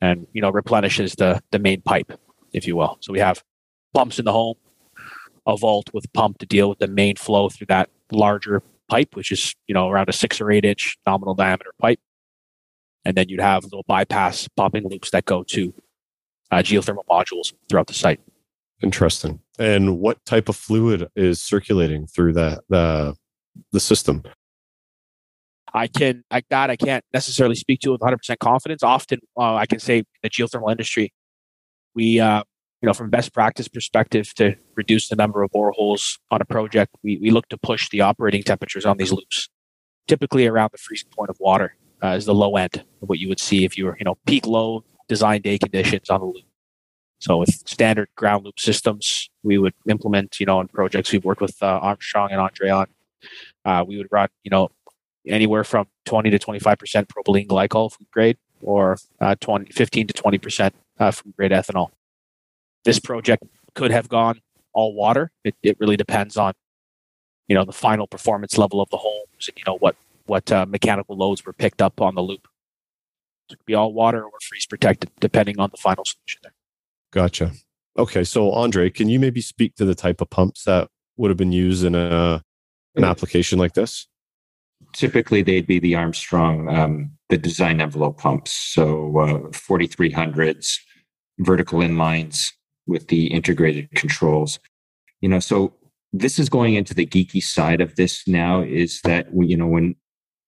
and 0.00 0.26
you 0.32 0.40
know 0.40 0.50
replenishes 0.50 1.14
the 1.14 1.40
the 1.50 1.58
main 1.58 1.82
pipe, 1.82 2.12
if 2.52 2.66
you 2.66 2.76
will. 2.76 2.98
So 3.00 3.12
we 3.12 3.18
have 3.18 3.42
pumps 3.94 4.18
in 4.18 4.24
the 4.24 4.32
home, 4.32 4.56
a 5.46 5.56
vault 5.56 5.90
with 5.92 6.12
pump 6.12 6.38
to 6.38 6.46
deal 6.46 6.68
with 6.68 6.78
the 6.78 6.88
main 6.88 7.16
flow 7.16 7.48
through 7.48 7.66
that 7.68 7.90
larger 8.12 8.62
pipe, 8.88 9.14
which 9.14 9.32
is 9.32 9.54
you 9.66 9.74
know 9.74 9.88
around 9.88 10.08
a 10.08 10.12
six 10.12 10.40
or 10.40 10.50
eight 10.50 10.64
inch 10.64 10.96
nominal 11.06 11.34
diameter 11.34 11.72
pipe, 11.80 12.00
and 13.04 13.16
then 13.16 13.28
you'd 13.28 13.40
have 13.40 13.64
little 13.64 13.84
bypass 13.86 14.48
pumping 14.56 14.88
loops 14.88 15.10
that 15.10 15.24
go 15.24 15.42
to 15.44 15.72
uh, 16.50 16.58
geothermal 16.58 17.04
modules 17.08 17.52
throughout 17.68 17.86
the 17.86 17.94
site. 17.94 18.20
Interesting. 18.82 19.40
And 19.58 19.98
what 19.98 20.24
type 20.24 20.48
of 20.48 20.56
fluid 20.56 21.08
is 21.14 21.40
circulating 21.40 22.06
through 22.06 22.32
the 22.32 22.60
the, 22.68 23.14
the 23.72 23.80
system? 23.80 24.22
I 25.72 25.86
can 25.86 26.24
like 26.32 26.46
that. 26.50 26.70
I 26.70 26.76
can't 26.76 27.04
necessarily 27.12 27.54
speak 27.54 27.80
to 27.80 27.92
with 27.92 28.00
100 28.00 28.16
percent 28.18 28.40
confidence. 28.40 28.82
Often, 28.82 29.20
uh, 29.36 29.54
I 29.54 29.66
can 29.66 29.78
say 29.78 30.02
the 30.22 30.30
geothermal 30.30 30.70
industry, 30.70 31.12
we 31.94 32.20
uh, 32.20 32.42
you 32.80 32.86
know 32.86 32.92
from 32.92 33.10
best 33.10 33.32
practice 33.32 33.68
perspective 33.68 34.34
to 34.34 34.56
reduce 34.74 35.08
the 35.08 35.16
number 35.16 35.42
of 35.42 35.50
boreholes 35.50 36.18
on 36.30 36.40
a 36.40 36.44
project, 36.44 36.94
we 37.02 37.18
we 37.18 37.30
look 37.30 37.48
to 37.48 37.58
push 37.58 37.88
the 37.90 38.00
operating 38.00 38.42
temperatures 38.42 38.86
on 38.86 38.96
these 38.96 39.12
loops, 39.12 39.48
typically 40.08 40.46
around 40.46 40.70
the 40.72 40.78
freezing 40.78 41.10
point 41.10 41.30
of 41.30 41.36
water 41.40 41.76
uh, 42.02 42.08
is 42.08 42.24
the 42.24 42.34
low 42.34 42.56
end 42.56 42.84
of 43.02 43.08
what 43.08 43.18
you 43.18 43.28
would 43.28 43.40
see 43.40 43.64
if 43.64 43.76
you 43.76 43.86
were 43.86 43.96
you 43.98 44.04
know 44.04 44.16
peak 44.26 44.46
low 44.46 44.84
design 45.08 45.40
day 45.42 45.58
conditions 45.58 46.08
on 46.08 46.20
the 46.20 46.26
loop. 46.26 46.44
So 47.18 47.36
with 47.36 47.50
standard 47.68 48.08
ground 48.16 48.46
loop 48.46 48.58
systems, 48.58 49.28
we 49.42 49.58
would 49.58 49.74
implement, 49.88 50.40
you 50.40 50.46
know, 50.46 50.58
in 50.60 50.68
projects 50.68 51.12
we've 51.12 51.24
worked 51.24 51.42
with 51.42 51.62
uh, 51.62 51.66
Armstrong 51.66 52.30
and 52.30 52.40
Andre 52.40 52.70
on, 52.70 52.86
uh, 53.66 53.84
we 53.86 53.98
would 53.98 54.06
run, 54.10 54.28
you 54.42 54.50
know, 54.50 54.70
anywhere 55.26 55.64
from 55.64 55.86
20 56.06 56.30
to 56.30 56.38
25% 56.38 57.06
propylene 57.08 57.46
glycol 57.46 57.92
food 57.92 58.06
grade 58.10 58.38
or 58.62 58.96
uh, 59.20 59.34
20, 59.38 59.70
15 59.70 60.06
to 60.06 60.14
20% 60.14 60.70
uh, 60.98 61.10
food 61.10 61.34
grade 61.36 61.52
ethanol. 61.52 61.90
This 62.84 62.98
project 62.98 63.44
could 63.74 63.90
have 63.90 64.08
gone 64.08 64.40
all 64.72 64.94
water. 64.94 65.30
It, 65.44 65.54
it 65.62 65.76
really 65.80 65.96
depends 65.96 66.36
on, 66.36 66.54
you 67.48 67.54
know, 67.54 67.64
the 67.64 67.72
final 67.72 68.06
performance 68.06 68.56
level 68.56 68.80
of 68.80 68.88
the 68.90 68.96
homes 68.96 69.48
and, 69.48 69.56
you 69.56 69.64
know, 69.66 69.76
what, 69.78 69.96
what 70.26 70.50
uh, 70.50 70.66
mechanical 70.66 71.16
loads 71.16 71.44
were 71.44 71.52
picked 71.52 71.82
up 71.82 72.00
on 72.00 72.14
the 72.14 72.22
loop. 72.22 72.46
it 73.50 73.56
could 73.56 73.66
be 73.66 73.74
all 73.74 73.92
water 73.92 74.22
or 74.22 74.32
freeze 74.48 74.66
protected, 74.66 75.10
depending 75.20 75.58
on 75.58 75.70
the 75.70 75.76
final 75.76 76.04
solution 76.04 76.40
there. 76.42 76.54
Gotcha. 77.12 77.52
Okay, 77.98 78.24
so 78.24 78.52
Andre, 78.52 78.88
can 78.88 79.08
you 79.08 79.18
maybe 79.18 79.40
speak 79.40 79.74
to 79.74 79.84
the 79.84 79.94
type 79.94 80.20
of 80.20 80.30
pumps 80.30 80.64
that 80.64 80.88
would 81.16 81.30
have 81.30 81.36
been 81.36 81.52
used 81.52 81.84
in 81.84 81.94
a 81.94 82.42
an 82.96 83.04
application 83.04 83.58
like 83.58 83.74
this? 83.74 84.06
Typically, 84.92 85.42
they'd 85.42 85.66
be 85.66 85.78
the 85.78 85.94
Armstrong, 85.94 86.68
um, 86.68 87.10
the 87.28 87.36
design 87.36 87.80
envelope 87.80 88.18
pumps. 88.18 88.52
So 88.52 89.18
uh, 89.18 89.38
4300s, 89.50 90.78
vertical 91.38 91.80
inlines 91.80 92.52
with 92.90 93.08
the 93.08 93.28
integrated 93.28 93.90
controls. 93.92 94.58
You 95.22 95.30
know, 95.30 95.40
so 95.40 95.74
this 96.12 96.38
is 96.38 96.48
going 96.48 96.74
into 96.74 96.92
the 96.92 97.06
geeky 97.06 97.42
side 97.42 97.80
of 97.80 97.96
this 97.96 98.28
now. 98.28 98.60
Is 98.60 99.00
that 99.02 99.28
you 99.34 99.56
know 99.56 99.66
when 99.66 99.96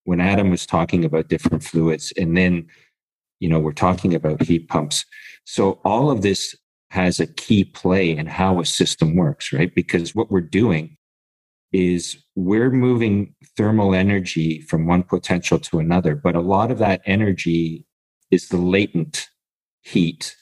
when 0.05 0.21
Adam 0.21 0.51
was 0.51 0.67
talking 0.67 1.05
about 1.05 1.29
different 1.29 1.63
fluids, 1.63 2.13
and 2.19 2.37
then 2.37 2.67
you 3.41 3.49
know 3.49 3.59
we're 3.59 3.73
talking 3.73 4.15
about 4.15 4.43
heat 4.43 4.69
pumps 4.69 5.07
so 5.45 5.81
all 5.85 6.11
of 6.11 6.23
this 6.23 6.55
has 6.91 7.19
a 7.19 7.27
key 7.27 7.65
play 7.65 8.11
in 8.17 8.27
how 8.27 8.61
a 8.61 8.67
system 8.67 9.17
works, 9.17 9.53
right? 9.53 9.75
Because 9.75 10.15
what 10.15 10.31
we're 10.31 10.41
doing 10.41 10.97
is 11.73 12.23
we're 12.37 12.71
moving 12.71 13.35
thermal 13.57 13.95
energy 13.95 14.61
from 14.61 14.87
one 14.87 15.03
potential 15.03 15.59
to 15.59 15.79
another, 15.79 16.15
but 16.15 16.37
a 16.37 16.41
lot 16.41 16.71
of 16.71 16.79
that 16.79 17.01
energy 17.07 17.87
is 18.31 18.49
the 18.49 18.59
latent 18.59 19.29
heat 19.81 20.37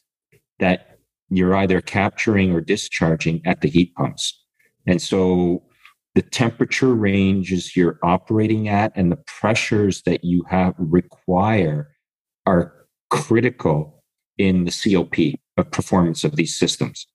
that 0.58 0.89
you're 1.30 1.54
either 1.54 1.80
capturing 1.80 2.52
or 2.52 2.60
discharging 2.60 3.40
at 3.46 3.60
the 3.60 3.68
heat 3.68 3.94
pumps. 3.94 4.38
And 4.86 5.00
so 5.00 5.62
the 6.14 6.22
temperature 6.22 6.94
ranges 6.94 7.76
you're 7.76 7.98
operating 8.02 8.68
at 8.68 8.92
and 8.96 9.12
the 9.12 9.22
pressures 9.26 10.02
that 10.02 10.24
you 10.24 10.44
have 10.48 10.74
require 10.78 11.92
are 12.46 12.74
critical 13.10 14.02
in 14.38 14.64
the 14.64 14.72
COP 14.72 15.38
of 15.56 15.70
performance 15.70 16.24
of 16.24 16.36
these 16.36 16.58
systems. 16.58 17.06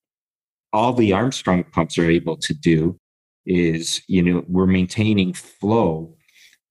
All 0.71 0.93
the 0.93 1.11
Armstrong 1.11 1.65
pumps 1.71 1.97
are 1.97 2.09
able 2.09 2.37
to 2.37 2.53
do 2.53 2.97
is, 3.45 4.01
you 4.07 4.21
know, 4.21 4.43
we're 4.47 4.65
maintaining 4.65 5.33
flow 5.33 6.15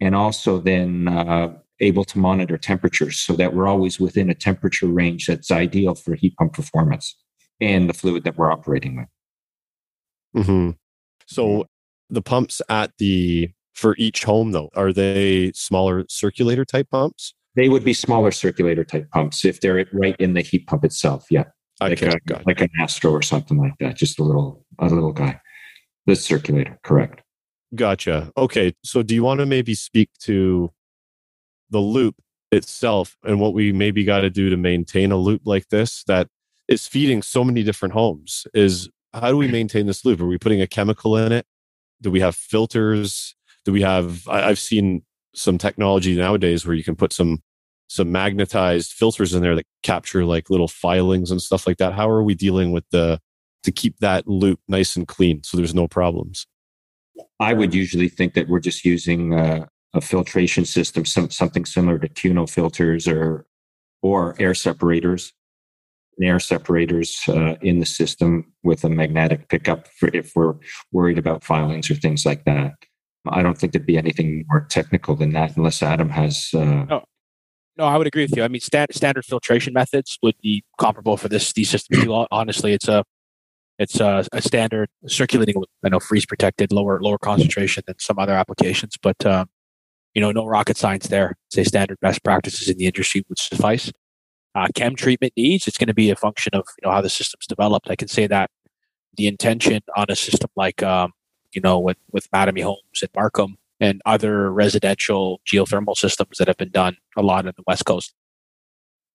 and 0.00 0.14
also 0.14 0.58
then 0.58 1.08
uh, 1.08 1.52
able 1.80 2.04
to 2.04 2.18
monitor 2.18 2.56
temperatures 2.56 3.18
so 3.18 3.34
that 3.34 3.54
we're 3.54 3.66
always 3.66 4.00
within 4.00 4.30
a 4.30 4.34
temperature 4.34 4.86
range 4.86 5.26
that's 5.26 5.50
ideal 5.50 5.94
for 5.94 6.14
heat 6.14 6.34
pump 6.36 6.52
performance 6.52 7.16
and 7.60 7.88
the 7.88 7.94
fluid 7.94 8.24
that 8.24 8.36
we're 8.36 8.50
operating 8.50 8.96
with. 8.96 10.44
Mm-hmm. 10.44 10.70
So 11.26 11.66
the 12.10 12.22
pumps 12.22 12.60
at 12.68 12.92
the 12.98 13.50
for 13.72 13.96
each 13.98 14.24
home 14.24 14.52
though 14.52 14.70
are 14.74 14.92
they 14.92 15.52
smaller 15.54 16.04
circulator 16.08 16.64
type 16.64 16.88
pumps? 16.90 17.34
They 17.56 17.68
would 17.68 17.84
be 17.84 17.94
smaller 17.94 18.30
circulator 18.30 18.84
type 18.84 19.08
pumps 19.10 19.44
if 19.44 19.60
they're 19.60 19.86
right 19.92 20.16
in 20.18 20.34
the 20.34 20.42
heat 20.42 20.66
pump 20.66 20.84
itself. 20.84 21.26
Yeah, 21.30 21.44
like 21.80 22.02
Okay, 22.02 22.08
a, 22.08 22.18
got 22.26 22.46
like 22.46 22.60
an 22.60 22.70
Astro 22.80 23.12
or 23.12 23.22
something 23.22 23.58
like 23.58 23.74
that. 23.80 23.96
Just 23.96 24.18
a 24.18 24.24
little 24.24 24.64
a 24.78 24.86
little 24.86 25.12
guy. 25.12 25.40
The 26.06 26.16
circulator, 26.16 26.78
correct. 26.82 27.22
Gotcha. 27.74 28.30
Okay. 28.36 28.74
So 28.84 29.02
do 29.02 29.14
you 29.14 29.22
want 29.22 29.40
to 29.40 29.46
maybe 29.46 29.74
speak 29.74 30.10
to 30.20 30.70
the 31.70 31.78
loop 31.78 32.16
itself 32.52 33.16
and 33.24 33.40
what 33.40 33.54
we 33.54 33.72
maybe 33.72 34.04
got 34.04 34.20
to 34.20 34.30
do 34.30 34.50
to 34.50 34.56
maintain 34.56 35.10
a 35.10 35.16
loop 35.16 35.42
like 35.44 35.68
this 35.70 36.04
that 36.06 36.28
is 36.68 36.86
feeding 36.86 37.22
so 37.22 37.44
many 37.44 37.62
different 37.62 37.94
homes? 37.94 38.46
Is 38.54 38.88
how 39.12 39.30
do 39.30 39.36
we 39.36 39.48
maintain 39.48 39.86
this 39.86 40.04
loop? 40.04 40.20
Are 40.20 40.26
we 40.26 40.38
putting 40.38 40.60
a 40.60 40.66
chemical 40.66 41.16
in 41.16 41.32
it? 41.32 41.46
Do 42.00 42.10
we 42.10 42.20
have 42.20 42.34
filters? 42.34 43.34
Do 43.64 43.72
we 43.72 43.82
have 43.82 44.26
I, 44.28 44.48
I've 44.48 44.58
seen 44.58 45.02
some 45.34 45.58
technology 45.58 46.16
nowadays 46.16 46.66
where 46.66 46.76
you 46.76 46.84
can 46.84 46.96
put 46.96 47.12
some 47.12 47.42
some 47.88 48.10
magnetized 48.10 48.92
filters 48.92 49.34
in 49.34 49.42
there 49.42 49.54
that 49.54 49.66
capture 49.82 50.24
like 50.24 50.50
little 50.50 50.68
filings 50.68 51.30
and 51.30 51.40
stuff 51.40 51.66
like 51.66 51.76
that. 51.78 51.92
How 51.92 52.08
are 52.08 52.22
we 52.22 52.34
dealing 52.34 52.72
with 52.72 52.84
the 52.90 53.20
to 53.62 53.72
keep 53.72 53.98
that 53.98 54.26
loop 54.26 54.60
nice 54.68 54.96
and 54.96 55.06
clean 55.06 55.42
so 55.42 55.56
there's 55.56 55.74
no 55.74 55.88
problems? 55.88 56.46
I 57.40 57.52
would 57.52 57.74
usually 57.74 58.08
think 58.08 58.34
that 58.34 58.48
we're 58.48 58.60
just 58.60 58.84
using 58.84 59.34
uh, 59.34 59.66
a 59.94 60.00
filtration 60.00 60.64
system, 60.64 61.04
some, 61.04 61.30
something 61.30 61.64
similar 61.64 61.98
to 61.98 62.08
Cuno 62.08 62.46
filters 62.46 63.06
or 63.06 63.46
or 64.02 64.34
air 64.38 64.54
separators, 64.54 65.32
air 66.22 66.38
separators 66.40 67.20
uh, 67.28 67.54
in 67.60 67.80
the 67.80 67.86
system 67.86 68.52
with 68.62 68.84
a 68.84 68.88
magnetic 68.88 69.48
pickup 69.48 69.88
if 70.02 70.32
we're 70.34 70.54
worried 70.92 71.18
about 71.18 71.44
filings 71.44 71.90
or 71.90 71.94
things 71.94 72.24
like 72.24 72.44
that. 72.44 72.72
I 73.28 73.42
don't 73.42 73.56
think 73.56 73.72
there'd 73.72 73.86
be 73.86 73.98
anything 73.98 74.44
more 74.48 74.66
technical 74.68 75.16
than 75.16 75.32
that, 75.32 75.56
unless 75.56 75.82
Adam 75.82 76.10
has. 76.10 76.50
Uh, 76.54 76.84
No, 77.76 77.86
I 77.86 77.96
would 77.96 78.06
agree 78.06 78.22
with 78.22 78.36
you. 78.36 78.44
I 78.44 78.48
mean, 78.48 78.60
stand, 78.60 78.94
standard 78.94 79.24
filtration 79.24 79.72
methods 79.72 80.18
would 80.22 80.36
be 80.42 80.62
comparable 80.78 81.16
for 81.16 81.28
this 81.28 81.52
these 81.52 81.70
systems. 81.70 82.06
Honestly, 82.30 82.72
it's 82.72 82.86
a 82.86 83.02
it's 83.78 83.98
a, 83.98 84.24
a 84.32 84.40
standard 84.40 84.88
circulating. 85.08 85.56
I 85.84 85.88
know 85.88 85.98
freeze 85.98 86.26
protected, 86.26 86.70
lower 86.70 87.00
lower 87.00 87.18
concentration 87.18 87.82
than 87.86 87.98
some 87.98 88.18
other 88.18 88.34
applications, 88.34 88.96
but 89.02 89.24
um, 89.26 89.48
you 90.14 90.20
know, 90.20 90.30
no 90.30 90.46
rocket 90.46 90.76
science 90.76 91.08
there. 91.08 91.34
Say 91.50 91.64
standard 91.64 91.98
best 92.00 92.22
practices 92.22 92.68
in 92.68 92.78
the 92.78 92.86
industry 92.86 93.24
would 93.28 93.38
suffice. 93.38 93.90
Uh, 94.54 94.68
chem 94.74 94.94
treatment 94.94 95.32
needs. 95.36 95.66
It's 95.66 95.78
going 95.78 95.88
to 95.88 95.94
be 95.94 96.10
a 96.10 96.16
function 96.16 96.54
of 96.54 96.64
you 96.80 96.86
know 96.86 96.94
how 96.94 97.00
the 97.00 97.10
system's 97.10 97.46
developed. 97.46 97.90
I 97.90 97.96
can 97.96 98.08
say 98.08 98.26
that 98.26 98.50
the 99.16 99.26
intention 99.26 99.82
on 99.96 100.06
a 100.08 100.16
system 100.16 100.50
like 100.56 100.82
um, 100.82 101.12
you 101.52 101.60
know 101.60 101.78
with 101.78 101.98
with 102.12 102.30
Mattamy 102.30 102.62
Homes 102.62 103.02
and 103.02 103.10
Markham 103.14 103.56
and 103.80 104.00
other 104.06 104.52
residential 104.52 105.40
geothermal 105.46 105.96
systems 105.96 106.38
that 106.38 106.48
have 106.48 106.56
been 106.56 106.70
done 106.70 106.96
a 107.16 107.22
lot 107.22 107.46
on 107.46 107.52
the 107.56 107.64
West 107.66 107.84
Coast. 107.84 108.14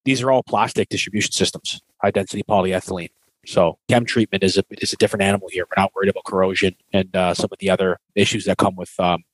These 0.04 0.22
are 0.22 0.30
all 0.30 0.42
plastic 0.42 0.88
distribution 0.88 1.32
systems, 1.32 1.80
high 2.02 2.10
density 2.10 2.42
polyethylene. 2.42 3.10
So 3.46 3.78
chem 3.88 4.04
treatment 4.04 4.44
is 4.44 4.58
a 4.58 4.64
is 4.70 4.92
a 4.92 4.96
different 4.96 5.22
animal 5.22 5.48
here. 5.50 5.64
We're 5.64 5.82
not 5.82 5.94
worried 5.94 6.10
about 6.10 6.24
corrosion 6.24 6.76
and 6.92 7.14
uh, 7.16 7.34
some 7.34 7.48
of 7.50 7.58
the 7.58 7.70
other 7.70 7.98
issues 8.14 8.44
that 8.44 8.58
come 8.58 8.76
with 8.76 8.92
um, 8.98 9.24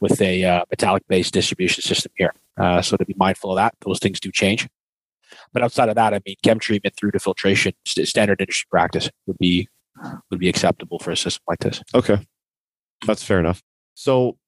with 0.00 0.20
a 0.20 0.44
uh, 0.44 0.64
metallic 0.70 1.02
based 1.08 1.34
distribution 1.34 1.82
system 1.82 2.12
here. 2.16 2.32
Uh, 2.56 2.82
so 2.82 2.96
to 2.96 3.04
be 3.04 3.14
mindful 3.16 3.50
of 3.50 3.56
that, 3.56 3.74
those 3.84 3.98
things 3.98 4.20
do 4.20 4.30
change. 4.30 4.68
But 5.52 5.62
outside 5.62 5.88
of 5.88 5.96
that, 5.96 6.14
I 6.14 6.20
mean, 6.24 6.36
chem 6.42 6.58
treatment 6.58 6.94
through 6.96 7.10
to 7.12 7.18
filtration, 7.18 7.72
st- 7.84 8.08
standard 8.08 8.40
industry 8.40 8.66
practice 8.70 9.10
would 9.26 9.38
be 9.38 9.68
would 10.30 10.40
be 10.40 10.48
acceptable 10.48 10.98
for 10.98 11.10
a 11.10 11.16
system 11.16 11.42
like 11.48 11.58
this. 11.58 11.82
Okay. 11.94 12.18
That's 13.06 13.22
fair 13.22 13.40
enough. 13.40 13.62
So 13.94 14.38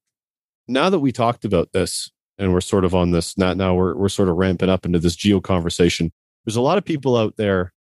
now 0.69 0.89
that 0.91 1.01
we 1.01 1.13
talked 1.13 1.45
about 1.45 1.73
this 1.73 2.11
and 2.39 2.53
we're 2.53 2.61
sort 2.61 2.85
of 2.85 2.95
on 2.95 3.11
this 3.11 3.37
now, 3.37 3.53
now 3.53 3.75
we're, 3.75 3.95
we're 3.95 4.09
sort 4.09 4.29
of 4.29 4.37
ramping 4.37 4.71
up 4.71 4.87
into 4.87 4.99
this 4.99 5.17
geo 5.17 5.41
conversation. 5.41 6.13
There's 6.45 6.57
a 6.57 6.63
lot 6.63 6.79
of 6.79 6.85
people 6.85 7.17
out 7.17 7.37
there 7.37 7.73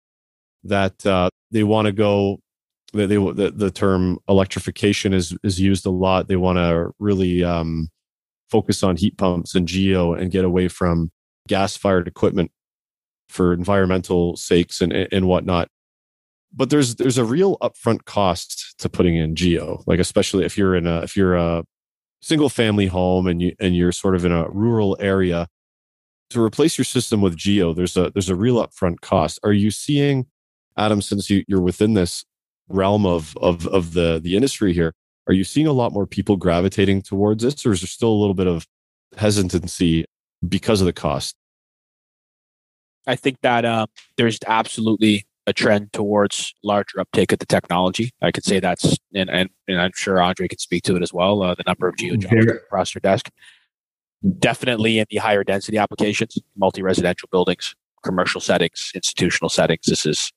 that 0.64 1.06
uh, 1.06 1.30
they 1.52 1.64
want 1.64 1.86
to 1.86 1.92
go. 1.92 2.40
They, 2.94 3.06
they 3.06 3.16
the, 3.16 3.54
the 3.56 3.72
term 3.72 4.18
electrification 4.28 5.14
is 5.14 5.36
is 5.44 5.60
used 5.60 5.86
a 5.86 5.92
lot. 5.92 6.28
They 6.28 6.36
want 6.36 6.58
to 6.58 6.92
really 7.00 7.44
um, 7.44 7.90
focus 8.50 8.84
on 8.84 8.98
heat 8.98 9.18
pumps 9.18 9.56
and 9.56 9.68
geo 9.68 10.14
and 10.14 10.30
get 10.30 10.46
away 10.46 10.68
from 10.68 11.10
gas 11.48 11.78
fired 11.78 12.08
equipment 12.08 12.52
for 13.32 13.54
environmental 13.54 14.36
sakes 14.36 14.82
and 14.82 14.94
and 14.94 15.28
whatnot. 15.28 15.68
But 16.54 16.70
there's 16.70 16.96
there's 16.96 17.18
a 17.18 17.26
real 17.26 17.58
upfront 17.60 18.06
cost 18.06 18.76
to 18.80 18.90
putting 18.90 19.16
in 19.16 19.36
geo 19.36 19.84
like 19.88 20.00
especially 20.00 20.44
if 20.46 20.58
you're 20.58 20.76
in 20.76 20.86
a 20.88 21.00
if 21.02 21.16
you're 21.16 21.36
a 21.36 21.64
single 22.22 22.50
family 22.50 22.88
home 22.88 23.28
and 23.28 23.42
you 23.42 23.56
and 23.60 23.76
you're 23.76 23.92
sort 23.92 24.16
of 24.16 24.26
in 24.26 24.32
a 24.32 24.50
rural 24.50 24.98
area 25.00 25.48
to 26.30 26.42
replace 26.42 26.78
your 26.78 26.86
system 26.86 27.22
with 27.22 27.36
geo 27.36 27.74
there's 27.74 27.96
a 27.96 28.12
there's 28.12 28.30
a 28.30 28.36
real 28.36 28.56
upfront 28.56 29.02
cost. 29.02 29.40
Are 29.44 29.54
you 29.54 29.72
seeing 29.72 30.28
adam 30.78 31.02
since 31.02 31.30
you, 31.30 31.44
you're 31.48 31.62
within 31.62 31.94
this 31.94 32.26
realm 32.68 33.06
of 33.06 33.36
of 33.38 33.68
of 33.68 33.94
the 33.94 34.20
the 34.22 34.36
industry 34.36 34.74
here 34.74 34.94
are 35.28 35.34
you 35.34 35.44
seeing 35.44 35.68
a 35.68 35.74
lot 35.74 35.94
more 35.94 36.08
people 36.08 36.36
gravitating 36.38 37.02
towards 37.02 37.44
this 37.44 37.66
or 37.66 37.72
is 37.72 37.82
there 37.82 37.88
still 37.88 38.10
a 38.10 38.22
little 38.22 38.34
bit 38.34 38.48
of 38.48 38.66
hesitancy 39.18 40.06
because 40.48 40.82
of 40.82 40.86
the 40.86 40.94
cost 40.94 41.36
I 43.08 43.16
think 43.16 43.42
that 43.42 43.66
uh, 43.66 43.88
there's 44.18 44.40
absolutely 44.48 45.26
a 45.48 45.54
trend 45.54 45.92
towards 45.92 46.54
larger 46.64 47.00
uptake 47.00 47.32
of 47.32 47.40
the 47.40 47.46
technology. 47.46 48.12
I 48.22 48.32
could 48.32 48.44
say 48.44 48.60
that's, 48.60 48.98
and, 49.14 49.30
and, 49.30 49.50
and 49.68 49.82
I'm 49.82 49.92
sure 49.96 50.22
Andre 50.22 50.48
can 50.48 50.60
speak 50.60 50.84
to 50.84 50.96
it 50.96 51.02
as 51.02 51.12
well. 51.14 51.42
Uh, 51.42 51.56
the 51.56 51.64
number 51.66 51.88
of 51.88 51.98
geo 51.98 52.16
jobs 52.16 52.46
across 52.46 52.94
your 52.94 53.00
desk, 53.00 53.30
definitely 54.40 55.00
in 55.00 55.06
the 55.10 55.18
higher 55.18 55.44
density 55.44 55.78
applications, 55.78 56.38
multi-residential 56.56 57.28
buildings, 57.32 57.76
commercial 58.04 58.42
settings, 58.42 58.92
institutional 58.94 59.50
settings. 59.50 59.86
This 59.86 60.06
is 60.06 60.32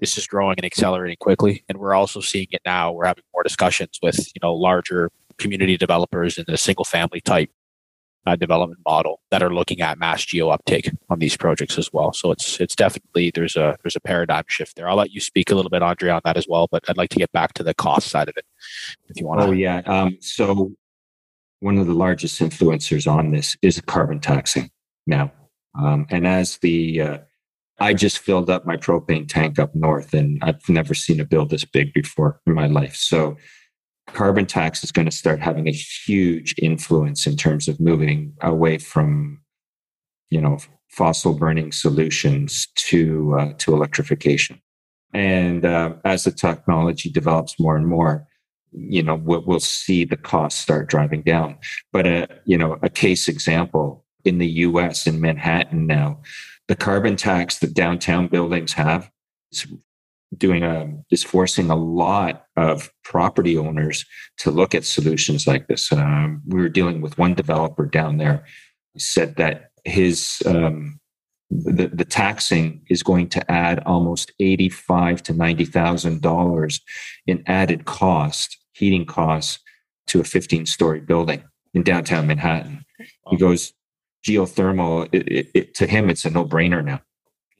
this 0.00 0.16
is 0.16 0.28
growing 0.28 0.54
and 0.58 0.64
accelerating 0.64 1.16
quickly, 1.18 1.64
and 1.68 1.78
we're 1.78 1.94
also 1.94 2.20
seeing 2.20 2.46
it 2.52 2.62
now. 2.64 2.92
We're 2.92 3.06
having 3.06 3.24
more 3.34 3.42
discussions 3.42 3.98
with 4.00 4.18
you 4.28 4.38
know 4.40 4.54
larger 4.54 5.10
community 5.38 5.76
developers 5.76 6.38
in 6.38 6.44
the 6.46 6.56
single 6.56 6.84
family 6.84 7.20
type 7.20 7.50
uh, 8.26 8.36
development 8.36 8.80
model 8.84 9.20
that 9.30 9.42
are 9.42 9.52
looking 9.52 9.80
at 9.80 9.98
mass 9.98 10.24
geo 10.24 10.50
uptake 10.50 10.90
on 11.08 11.18
these 11.18 11.36
projects 11.36 11.78
as 11.78 11.92
well. 11.92 12.12
So 12.12 12.30
it's 12.30 12.60
it's 12.60 12.74
definitely 12.74 13.30
there's 13.34 13.56
a 13.56 13.76
there's 13.82 13.96
a 13.96 14.00
paradigm 14.00 14.44
shift 14.48 14.76
there. 14.76 14.88
I'll 14.88 14.96
let 14.96 15.12
you 15.12 15.20
speak 15.20 15.50
a 15.50 15.54
little 15.54 15.70
bit, 15.70 15.82
Andre, 15.82 16.10
on 16.10 16.20
that 16.24 16.36
as 16.36 16.46
well. 16.48 16.68
But 16.70 16.84
I'd 16.88 16.96
like 16.96 17.10
to 17.10 17.18
get 17.18 17.32
back 17.32 17.54
to 17.54 17.62
the 17.62 17.74
cost 17.74 18.08
side 18.08 18.28
of 18.28 18.36
it, 18.36 18.44
if 19.08 19.20
you 19.20 19.26
want. 19.26 19.40
Oh 19.40 19.52
yeah. 19.52 19.82
Um, 19.86 20.18
so 20.20 20.72
one 21.60 21.78
of 21.78 21.86
the 21.86 21.94
largest 21.94 22.40
influencers 22.40 23.10
on 23.10 23.30
this 23.30 23.56
is 23.62 23.80
carbon 23.80 24.20
taxing 24.20 24.70
now, 25.06 25.32
um, 25.78 26.06
and 26.10 26.26
as 26.26 26.58
the 26.58 27.00
uh, 27.00 27.18
I 27.80 27.94
just 27.94 28.18
filled 28.18 28.50
up 28.50 28.66
my 28.66 28.76
propane 28.76 29.28
tank 29.28 29.58
up 29.58 29.74
north, 29.74 30.12
and 30.12 30.38
I've 30.42 30.68
never 30.68 30.94
seen 30.94 31.20
a 31.20 31.24
bill 31.24 31.46
this 31.46 31.64
big 31.64 31.92
before 31.92 32.40
in 32.46 32.54
my 32.54 32.66
life. 32.66 32.96
So 32.96 33.36
carbon 34.12 34.46
tax 34.46 34.82
is 34.82 34.92
going 34.92 35.06
to 35.06 35.16
start 35.16 35.40
having 35.40 35.68
a 35.68 35.72
huge 35.72 36.54
influence 36.58 37.26
in 37.26 37.36
terms 37.36 37.68
of 37.68 37.80
moving 37.80 38.34
away 38.42 38.78
from 38.78 39.40
you 40.30 40.40
know 40.40 40.58
fossil 40.88 41.34
burning 41.34 41.72
solutions 41.72 42.68
to 42.76 43.36
uh, 43.38 43.52
to 43.58 43.74
electrification. 43.74 44.60
And 45.14 45.64
uh, 45.64 45.94
as 46.04 46.24
the 46.24 46.32
technology 46.32 47.10
develops 47.10 47.58
more 47.58 47.76
and 47.76 47.86
more 47.86 48.26
you 48.72 49.02
know 49.02 49.14
we'll, 49.14 49.42
we'll 49.46 49.60
see 49.60 50.04
the 50.04 50.16
costs 50.16 50.60
start 50.60 50.88
driving 50.88 51.22
down. 51.22 51.58
But 51.92 52.06
a 52.06 52.28
you 52.44 52.58
know 52.58 52.78
a 52.82 52.88
case 52.88 53.28
example 53.28 54.04
in 54.24 54.38
the 54.38 54.48
us 54.48 55.06
in 55.06 55.20
manhattan 55.20 55.86
now 55.86 56.20
the 56.68 56.76
carbon 56.76 57.16
tax 57.16 57.58
that 57.58 57.74
downtown 57.74 58.28
buildings 58.28 58.74
have 58.74 59.10
is 59.50 59.66
doing 60.36 60.62
a 60.62 60.92
is 61.10 61.24
forcing 61.24 61.70
a 61.70 61.76
lot 61.76 62.46
of 62.56 62.90
property 63.02 63.56
owners 63.56 64.04
to 64.38 64.50
look 64.50 64.74
at 64.74 64.84
solutions 64.84 65.46
like 65.46 65.68
this. 65.68 65.90
Um, 65.92 66.42
we 66.46 66.60
were 66.60 66.68
dealing 66.68 67.00
with 67.00 67.18
one 67.18 67.34
developer 67.34 67.86
down 67.86 68.18
there. 68.18 68.44
He 68.92 69.00
said 69.00 69.36
that 69.36 69.70
his 69.84 70.42
um, 70.44 71.00
the, 71.50 71.88
the 71.88 72.04
taxing 72.04 72.82
is 72.90 73.02
going 73.02 73.28
to 73.30 73.50
add 73.50 73.82
almost 73.86 74.32
eighty 74.38 74.68
five 74.68 75.22
to 75.24 75.32
ninety 75.32 75.64
thousand 75.64 76.20
dollars 76.20 76.80
in 77.26 77.42
added 77.46 77.86
cost, 77.86 78.58
heating 78.72 79.06
costs 79.06 79.58
to 80.08 80.20
a 80.20 80.24
fifteen 80.24 80.66
story 80.66 81.00
building 81.00 81.42
in 81.72 81.82
downtown 81.82 82.26
Manhattan. 82.26 82.84
He 83.30 83.36
goes 83.36 83.72
geothermal. 84.26 85.08
It, 85.12 85.28
it, 85.28 85.50
it, 85.54 85.74
to 85.76 85.86
him, 85.86 86.10
it's 86.10 86.24
a 86.24 86.30
no 86.30 86.44
brainer 86.44 86.84
now. 86.84 87.00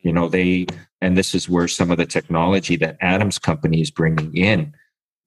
You 0.03 0.13
know 0.13 0.29
they 0.29 0.67
and 1.01 1.17
this 1.17 1.35
is 1.35 1.49
where 1.49 1.69
some 1.69 1.91
of 1.91 1.99
the 1.99 2.07
technology 2.07 2.77
that 2.77 2.97
Adams 3.01 3.39
company 3.39 3.81
is 3.81 3.91
bringing 3.91 4.37
in, 4.37 4.75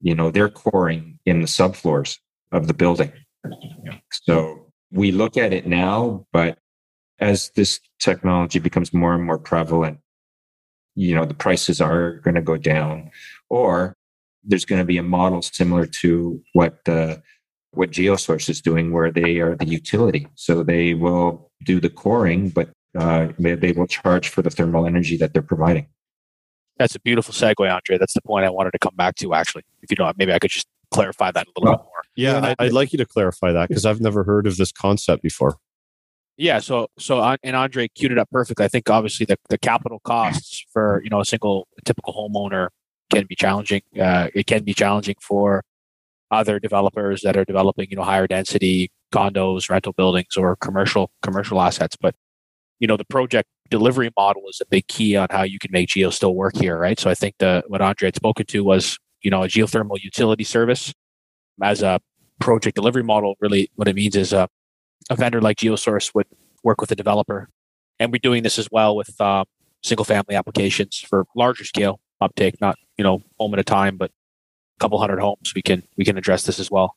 you 0.00 0.14
know, 0.14 0.30
they're 0.30 0.48
coring 0.48 1.18
in 1.24 1.40
the 1.40 1.46
subfloors 1.46 2.18
of 2.50 2.66
the 2.66 2.74
building. 2.74 3.12
So 4.10 4.66
we 4.90 5.12
look 5.12 5.36
at 5.36 5.52
it 5.52 5.66
now, 5.66 6.26
but 6.32 6.58
as 7.18 7.50
this 7.56 7.80
technology 7.98 8.58
becomes 8.58 8.92
more 8.92 9.14
and 9.14 9.24
more 9.24 9.38
prevalent, 9.38 9.98
you 10.94 11.14
know, 11.14 11.24
the 11.24 11.34
prices 11.34 11.80
are 11.80 12.14
going 12.18 12.34
to 12.34 12.42
go 12.42 12.56
down 12.56 13.10
or 13.48 13.96
there's 14.44 14.64
going 14.64 14.80
to 14.80 14.84
be 14.84 14.98
a 14.98 15.02
model 15.02 15.40
similar 15.40 15.86
to 15.86 16.42
what 16.52 16.86
uh, 16.88 17.16
what 17.70 17.90
Geosource 17.90 18.50
is 18.50 18.60
doing, 18.60 18.92
where 18.92 19.10
they 19.10 19.38
are 19.38 19.56
the 19.56 19.66
utility. 19.66 20.28
So 20.34 20.62
they 20.62 20.92
will 20.92 21.50
do 21.64 21.80
the 21.80 21.88
coring, 21.88 22.50
but 22.50 22.70
uh, 22.98 23.28
they 23.38 23.72
will 23.72 23.86
charge 23.86 24.28
for 24.28 24.42
the 24.42 24.50
thermal 24.50 24.86
energy 24.86 25.16
that 25.16 25.32
they're 25.32 25.42
providing. 25.42 25.86
That's 26.78 26.94
a 26.94 27.00
beautiful 27.00 27.34
segue, 27.34 27.72
Andre. 27.72 27.98
That's 27.98 28.14
the 28.14 28.22
point 28.22 28.44
I 28.44 28.50
wanted 28.50 28.72
to 28.72 28.78
come 28.78 28.94
back 28.96 29.16
to. 29.16 29.34
Actually, 29.34 29.62
if 29.82 29.90
you 29.90 29.96
don't, 29.96 30.16
maybe 30.18 30.32
I 30.32 30.38
could 30.38 30.50
just 30.50 30.66
clarify 30.92 31.30
that 31.30 31.46
a 31.46 31.50
little 31.60 31.72
well, 31.72 31.78
bit 31.78 31.84
more. 31.84 32.02
Yeah, 32.16 32.54
I'd 32.58 32.72
like 32.72 32.92
you 32.92 32.98
to 32.98 33.06
clarify 33.06 33.52
that 33.52 33.68
because 33.68 33.86
I've 33.86 34.00
never 34.00 34.24
heard 34.24 34.46
of 34.46 34.56
this 34.56 34.72
concept 34.72 35.22
before. 35.22 35.56
Yeah, 36.36 36.60
so 36.60 36.88
so 36.98 37.36
and 37.42 37.56
Andre 37.56 37.88
queued 37.88 38.12
it 38.12 38.18
up 38.18 38.30
perfectly. 38.30 38.64
I 38.64 38.68
think 38.68 38.88
obviously 38.88 39.26
the, 39.26 39.38
the 39.48 39.58
capital 39.58 40.00
costs 40.04 40.64
for 40.72 41.00
you 41.04 41.10
know 41.10 41.20
a 41.20 41.24
single 41.24 41.68
a 41.78 41.82
typical 41.82 42.14
homeowner 42.14 42.68
can 43.10 43.26
be 43.26 43.34
challenging. 43.34 43.82
Uh, 44.00 44.28
it 44.34 44.46
can 44.46 44.64
be 44.64 44.74
challenging 44.74 45.16
for 45.20 45.62
other 46.30 46.58
developers 46.58 47.20
that 47.22 47.36
are 47.36 47.44
developing 47.44 47.88
you 47.90 47.96
know 47.96 48.02
higher 48.02 48.26
density 48.26 48.90
condos, 49.12 49.68
rental 49.68 49.92
buildings, 49.92 50.36
or 50.36 50.56
commercial 50.56 51.10
commercial 51.22 51.60
assets. 51.60 51.96
But 51.96 52.14
you 52.82 52.88
know 52.88 52.96
the 52.96 53.04
project 53.04 53.48
delivery 53.70 54.10
model 54.18 54.42
is 54.50 54.60
a 54.60 54.66
big 54.66 54.88
key 54.88 55.14
on 55.16 55.28
how 55.30 55.44
you 55.44 55.58
can 55.60 55.70
make 55.70 55.88
geo 55.88 56.10
still 56.10 56.34
work 56.34 56.56
here, 56.56 56.76
right? 56.76 56.98
So 56.98 57.08
I 57.08 57.14
think 57.14 57.36
the 57.38 57.62
what 57.68 57.80
Andre 57.80 58.08
had 58.08 58.16
spoken 58.16 58.44
to 58.46 58.64
was 58.64 58.98
you 59.22 59.30
know 59.30 59.44
a 59.44 59.46
geothermal 59.46 60.02
utility 60.02 60.42
service 60.42 60.92
as 61.62 61.80
a 61.80 62.00
project 62.40 62.74
delivery 62.74 63.04
model. 63.04 63.36
Really, 63.40 63.70
what 63.76 63.86
it 63.86 63.94
means 63.94 64.16
is 64.16 64.32
a, 64.32 64.48
a 65.08 65.14
vendor 65.14 65.40
like 65.40 65.58
GeoSource 65.58 66.12
would 66.12 66.26
work 66.64 66.80
with 66.80 66.90
a 66.90 66.96
developer, 66.96 67.48
and 68.00 68.10
we're 68.10 68.18
doing 68.18 68.42
this 68.42 68.58
as 68.58 68.68
well 68.72 68.96
with 68.96 69.18
um, 69.20 69.44
single 69.84 70.04
family 70.04 70.34
applications 70.34 70.98
for 70.98 71.24
larger 71.36 71.64
scale 71.64 72.00
uptake, 72.20 72.60
not 72.60 72.76
you 72.98 73.04
know 73.04 73.22
home 73.38 73.54
at 73.54 73.60
a 73.60 73.64
time, 73.64 73.96
but 73.96 74.10
a 74.10 74.80
couple 74.80 74.98
hundred 74.98 75.20
homes. 75.20 75.52
We 75.54 75.62
can 75.62 75.84
we 75.96 76.04
can 76.04 76.18
address 76.18 76.42
this 76.46 76.58
as 76.58 76.68
well. 76.68 76.96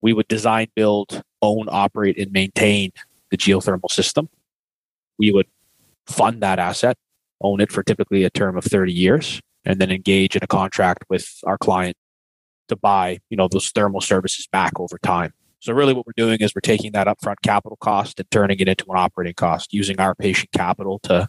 We 0.00 0.12
would 0.12 0.28
design, 0.28 0.68
build, 0.76 1.24
own, 1.42 1.66
operate, 1.70 2.18
and 2.18 2.30
maintain 2.30 2.92
the 3.32 3.36
geothermal 3.36 3.90
system. 3.90 4.28
We 5.18 5.32
would 5.32 5.46
fund 6.06 6.42
that 6.42 6.58
asset, 6.58 6.96
own 7.40 7.60
it 7.60 7.72
for 7.72 7.82
typically 7.82 8.24
a 8.24 8.30
term 8.30 8.56
of 8.56 8.64
30 8.64 8.92
years, 8.92 9.40
and 9.64 9.80
then 9.80 9.90
engage 9.90 10.36
in 10.36 10.42
a 10.42 10.46
contract 10.46 11.04
with 11.08 11.38
our 11.44 11.58
client 11.58 11.96
to 12.68 12.76
buy, 12.76 13.18
you 13.30 13.36
know, 13.36 13.48
those 13.48 13.70
thermal 13.70 14.00
services 14.00 14.46
back 14.50 14.78
over 14.78 14.98
time. 14.98 15.32
So 15.60 15.72
really 15.72 15.94
what 15.94 16.06
we're 16.06 16.12
doing 16.16 16.38
is 16.40 16.54
we're 16.54 16.60
taking 16.60 16.92
that 16.92 17.06
upfront 17.06 17.36
capital 17.42 17.78
cost 17.80 18.20
and 18.20 18.30
turning 18.30 18.60
it 18.60 18.68
into 18.68 18.84
an 18.88 18.98
operating 18.98 19.34
cost 19.34 19.72
using 19.72 19.98
our 19.98 20.14
patient 20.14 20.52
capital 20.52 20.98
to 21.04 21.28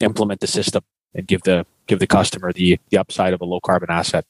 implement 0.00 0.40
the 0.40 0.48
system 0.48 0.82
and 1.14 1.26
give 1.26 1.42
the 1.42 1.64
give 1.86 2.00
the 2.00 2.06
customer 2.06 2.52
the 2.52 2.78
the 2.90 2.98
upside 2.98 3.32
of 3.32 3.40
a 3.40 3.44
low 3.44 3.60
carbon 3.60 3.88
asset. 3.88 4.24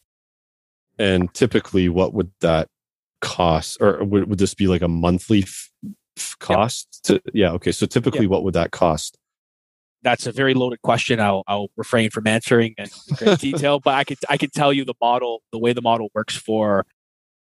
And 0.98 1.32
typically 1.32 1.88
what 1.88 2.12
would 2.12 2.30
that 2.40 2.68
cost 3.22 3.78
or 3.80 4.04
would, 4.04 4.28
would 4.28 4.38
this 4.38 4.54
be 4.54 4.66
like 4.66 4.82
a 4.82 4.88
monthly 4.88 5.46
cost 6.38 7.02
yep. 7.08 7.22
to 7.22 7.30
yeah 7.32 7.52
okay 7.52 7.72
so 7.72 7.86
typically 7.86 8.22
yep. 8.22 8.30
what 8.30 8.44
would 8.44 8.54
that 8.54 8.70
cost 8.70 9.18
that's 10.02 10.26
a 10.26 10.32
very 10.32 10.54
loaded 10.54 10.82
question. 10.82 11.20
I'll, 11.20 11.44
I'll 11.46 11.68
refrain 11.76 12.10
from 12.10 12.26
answering 12.26 12.74
in 12.76 12.86
great 13.14 13.38
detail, 13.38 13.80
but 13.80 13.94
I 13.94 14.04
can 14.04 14.16
I 14.28 14.36
can 14.36 14.50
tell 14.50 14.72
you 14.72 14.84
the 14.84 14.94
model, 15.00 15.42
the 15.52 15.58
way 15.58 15.72
the 15.72 15.82
model 15.82 16.10
works 16.14 16.36
for 16.36 16.86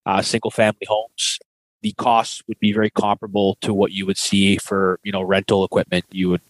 uh, 0.05 0.21
single 0.21 0.51
family 0.51 0.85
homes. 0.87 1.39
The 1.83 1.93
costs 1.93 2.41
would 2.47 2.59
be 2.59 2.73
very 2.73 2.89
comparable 2.89 3.57
to 3.61 3.73
what 3.73 3.91
you 3.91 4.05
would 4.05 4.17
see 4.17 4.57
for 4.57 4.99
you 5.03 5.11
know 5.11 5.21
rental 5.21 5.63
equipment. 5.63 6.05
You 6.11 6.29
would 6.29 6.41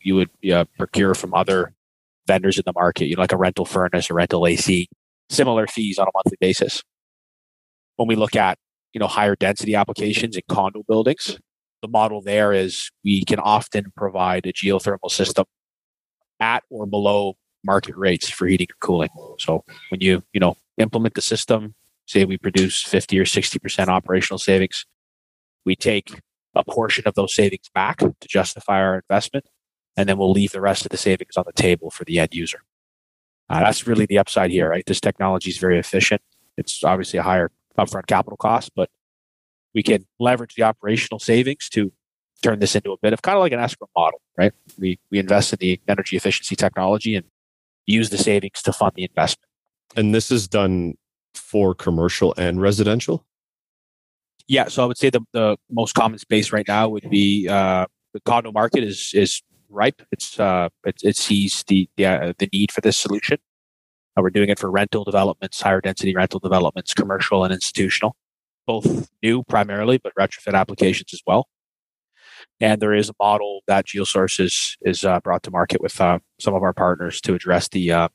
you 0.00 0.14
would 0.14 0.30
uh, 0.52 0.64
procure 0.78 1.14
from 1.14 1.34
other 1.34 1.72
vendors 2.26 2.58
in 2.58 2.62
the 2.64 2.72
market, 2.72 3.06
you 3.06 3.16
know, 3.16 3.22
like 3.22 3.32
a 3.32 3.36
rental 3.36 3.64
furnace 3.64 4.10
or 4.10 4.14
rental 4.14 4.46
AC. 4.46 4.88
Similar 5.28 5.66
fees 5.66 5.98
on 5.98 6.06
a 6.06 6.10
monthly 6.14 6.36
basis. 6.40 6.82
When 7.96 8.06
we 8.06 8.14
look 8.14 8.36
at 8.36 8.58
you 8.92 9.00
know 9.00 9.08
higher 9.08 9.34
density 9.34 9.74
applications 9.74 10.36
in 10.36 10.42
condo 10.48 10.84
buildings, 10.86 11.38
the 11.86 11.92
model 11.92 12.20
there 12.20 12.52
is 12.52 12.90
we 13.04 13.24
can 13.24 13.38
often 13.38 13.92
provide 13.96 14.44
a 14.46 14.52
geothermal 14.52 15.10
system 15.10 15.44
at 16.40 16.64
or 16.68 16.84
below 16.84 17.36
market 17.64 17.96
rates 17.96 18.28
for 18.28 18.46
heating 18.46 18.66
and 18.70 18.80
cooling. 18.80 19.08
So 19.38 19.64
when 19.90 20.00
you, 20.00 20.22
you 20.32 20.40
know, 20.40 20.56
implement 20.78 21.14
the 21.14 21.22
system, 21.22 21.74
say 22.06 22.24
we 22.24 22.38
produce 22.38 22.82
50 22.82 23.18
or 23.20 23.24
60% 23.24 23.86
operational 23.86 24.38
savings, 24.38 24.84
we 25.64 25.76
take 25.76 26.20
a 26.56 26.64
portion 26.64 27.04
of 27.06 27.14
those 27.14 27.34
savings 27.34 27.68
back 27.72 27.98
to 27.98 28.14
justify 28.28 28.80
our 28.80 28.96
investment, 28.96 29.46
and 29.96 30.08
then 30.08 30.18
we'll 30.18 30.32
leave 30.32 30.52
the 30.52 30.60
rest 30.60 30.84
of 30.84 30.90
the 30.90 30.96
savings 30.96 31.36
on 31.36 31.44
the 31.46 31.52
table 31.52 31.90
for 31.90 32.04
the 32.04 32.18
end 32.18 32.34
user. 32.34 32.60
Uh, 33.48 33.60
that's 33.60 33.86
really 33.86 34.06
the 34.06 34.18
upside 34.18 34.50
here, 34.50 34.68
right? 34.68 34.84
This 34.86 35.00
technology 35.00 35.50
is 35.50 35.58
very 35.58 35.78
efficient. 35.78 36.20
It's 36.56 36.82
obviously 36.82 37.18
a 37.18 37.22
higher 37.22 37.50
upfront 37.78 38.06
capital 38.06 38.36
cost, 38.36 38.72
but 38.74 38.90
we 39.76 39.82
can 39.82 40.06
leverage 40.18 40.54
the 40.54 40.62
operational 40.62 41.20
savings 41.20 41.68
to 41.68 41.92
turn 42.42 42.58
this 42.58 42.74
into 42.74 42.92
a 42.92 42.96
bit 42.98 43.12
of 43.12 43.20
kind 43.20 43.36
of 43.36 43.42
like 43.42 43.52
an 43.52 43.60
escrow 43.60 43.88
model, 43.94 44.20
right? 44.36 44.52
We 44.78 44.98
we 45.10 45.18
invest 45.18 45.52
in 45.52 45.58
the 45.60 45.80
energy 45.86 46.16
efficiency 46.16 46.56
technology 46.56 47.14
and 47.14 47.26
use 47.84 48.08
the 48.10 48.18
savings 48.18 48.62
to 48.62 48.72
fund 48.72 48.92
the 48.96 49.04
investment. 49.04 49.48
And 49.94 50.14
this 50.14 50.30
is 50.32 50.48
done 50.48 50.94
for 51.34 51.74
commercial 51.74 52.34
and 52.38 52.60
residential. 52.60 53.24
Yeah, 54.48 54.68
so 54.68 54.82
I 54.82 54.86
would 54.86 54.96
say 54.96 55.10
the, 55.10 55.20
the 55.32 55.56
most 55.70 55.94
common 55.94 56.18
space 56.18 56.52
right 56.52 56.66
now 56.66 56.88
would 56.88 57.10
be 57.10 57.46
uh, 57.48 57.84
the 58.14 58.20
condo 58.20 58.52
market 58.52 58.82
is 58.82 59.12
is 59.12 59.42
ripe. 59.68 60.00
It's 60.10 60.40
uh, 60.40 60.70
it, 60.84 60.96
it 61.02 61.16
sees 61.18 61.64
the 61.68 61.86
the, 61.96 62.06
uh, 62.06 62.32
the 62.38 62.48
need 62.50 62.72
for 62.72 62.80
this 62.80 62.96
solution. 62.96 63.38
Uh, 64.16 64.22
we're 64.22 64.30
doing 64.30 64.48
it 64.48 64.58
for 64.58 64.70
rental 64.70 65.04
developments, 65.04 65.60
higher 65.60 65.82
density 65.82 66.14
rental 66.14 66.40
developments, 66.40 66.94
commercial 66.94 67.44
and 67.44 67.52
institutional, 67.52 68.16
both 68.66 69.08
new 69.22 69.42
primarily, 69.44 69.98
but 69.98 70.12
retrofit 70.18 70.54
applications 70.54 71.12
as 71.12 71.22
well. 71.26 71.48
And 72.60 72.80
there 72.80 72.94
is 72.94 73.08
a 73.08 73.14
model 73.20 73.60
that 73.66 73.86
GeoSource 73.86 74.40
is, 74.40 74.76
is 74.82 75.04
uh, 75.04 75.20
brought 75.20 75.42
to 75.44 75.50
market 75.50 75.80
with 75.80 76.00
uh, 76.00 76.18
some 76.40 76.54
of 76.54 76.62
our 76.62 76.72
partners 76.72 77.20
to 77.22 77.34
address 77.34 77.68
the 77.68 77.92
uh, 77.92 78.08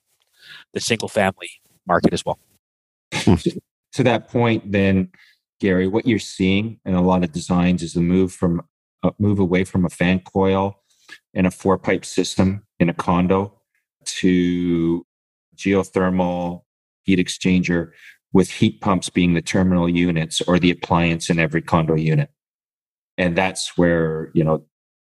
the 0.74 0.80
single 0.80 1.08
family 1.08 1.50
market 1.88 2.14
as 2.14 2.26
well. 2.26 2.40
to 3.12 4.04
that 4.04 4.28
point, 4.28 4.72
then, 4.72 5.10
Gary, 5.60 5.88
what 5.88 6.08
you're 6.08 6.20
seeing 6.20 6.80
in 6.86 6.94
a 6.94 7.02
lot 7.02 7.24
of 7.24 7.32
designs 7.32 7.84
is 7.84 7.94
the 7.94 8.02
move 8.02 8.34
from 8.34 8.62
a 9.04 9.12
move 9.20 9.40
away 9.40 9.64
from 9.64 9.86
a 9.86 9.90
fan 9.90 10.20
coil 10.20 10.82
and 11.34 11.48
a 11.48 11.52
four 11.52 11.78
pipe 11.78 12.06
system 12.06 12.66
in 12.80 12.90
a 12.90 12.94
condo 12.94 13.60
to 14.06 15.06
geothermal 15.56 16.62
heat 17.04 17.20
exchanger 17.20 17.92
with 18.34 18.50
heat 18.50 18.82
pumps 18.82 19.10
being 19.10 19.34
the 19.34 19.42
terminal 19.42 19.90
units 19.90 20.42
or 20.42 20.60
the 20.60 20.72
appliance 20.72 21.30
in 21.30 21.40
every 21.40 21.62
condo 21.62 21.96
unit 21.96 22.30
and 23.18 23.38
that's 23.38 23.78
where 23.78 24.32
you 24.34 24.44
know 24.44 24.66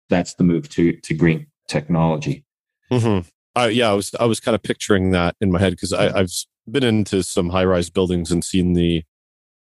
that's 0.09 0.35
the 0.35 0.45
move 0.45 0.69
to 0.71 0.93
to 0.93 1.15
green 1.15 1.47
technology. 1.69 2.45
Mm-hmm. 2.93 3.29
Yeah, 3.71 3.91
I 3.91 3.95
was 3.95 4.15
I 4.19 4.25
was 4.27 4.41
kind 4.41 4.55
of 4.55 4.63
picturing 4.63 5.13
that 5.13 5.37
in 5.41 5.53
my 5.53 5.61
head 5.61 5.71
because 5.71 5.93
I've 5.93 6.31
been 6.71 6.85
into 6.85 7.23
some 7.23 7.51
high 7.51 7.65
rise 7.65 7.91
buildings 7.91 8.31
and 8.31 8.45
seen 8.45 8.73
the 8.73 9.05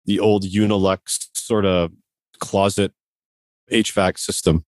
the 0.06 0.20
old 0.20 0.44
Unilux 0.44 1.28
sort 1.34 1.66
of 1.66 1.92
closet 2.40 2.94
HVAC 3.72 4.20
system, 4.20 4.66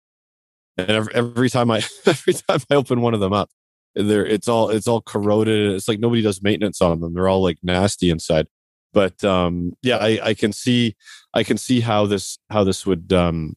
and 0.78 0.90
every, 0.90 1.14
every 1.14 1.50
time 1.50 1.72
I 1.72 1.78
every 2.06 2.34
time 2.34 2.60
I 2.70 2.76
open 2.76 3.02
one 3.02 3.14
of 3.14 3.20
them 3.20 3.34
up, 3.34 3.50
there 3.96 4.26
it's 4.26 4.48
all 4.48 4.70
it's 4.70 4.88
all 4.88 5.02
corroded. 5.02 5.76
It's 5.76 5.88
like 5.88 6.00
nobody 6.00 6.22
does 6.22 6.42
maintenance 6.42 6.82
on 6.82 7.00
them. 7.00 7.14
They're 7.14 7.30
all 7.30 7.44
like 7.44 7.60
nasty 7.64 8.10
inside. 8.10 8.48
But 8.94 9.24
um, 9.24 9.74
yeah, 9.82 9.98
I, 9.98 10.20
I 10.24 10.34
can 10.34 10.52
see 10.52 10.96
I 11.34 11.44
can 11.44 11.58
see 11.58 11.80
how 11.80 12.06
this 12.06 12.38
how 12.50 12.64
this 12.64 12.86
would 12.86 13.14
um, 13.14 13.56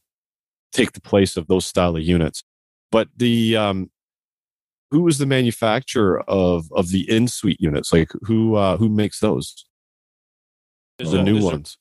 take 0.71 0.93
the 0.93 1.01
place 1.01 1.37
of 1.37 1.47
those 1.47 1.65
style 1.65 1.95
of 1.95 2.03
units. 2.03 2.43
But 2.91 3.09
the 3.15 3.57
um, 3.57 3.91
who 4.91 5.07
is 5.07 5.17
the 5.17 5.25
manufacturer 5.25 6.23
of 6.29 6.71
of 6.71 6.89
the 6.89 7.09
in 7.09 7.27
suite 7.27 7.59
units? 7.59 7.91
Like 7.91 8.11
who 8.21 8.55
uh, 8.55 8.77
who 8.77 8.89
makes 8.89 9.19
those? 9.19 9.65
There's 10.97 11.11
the 11.11 11.19
a, 11.19 11.23
new 11.23 11.43
ones. 11.43 11.77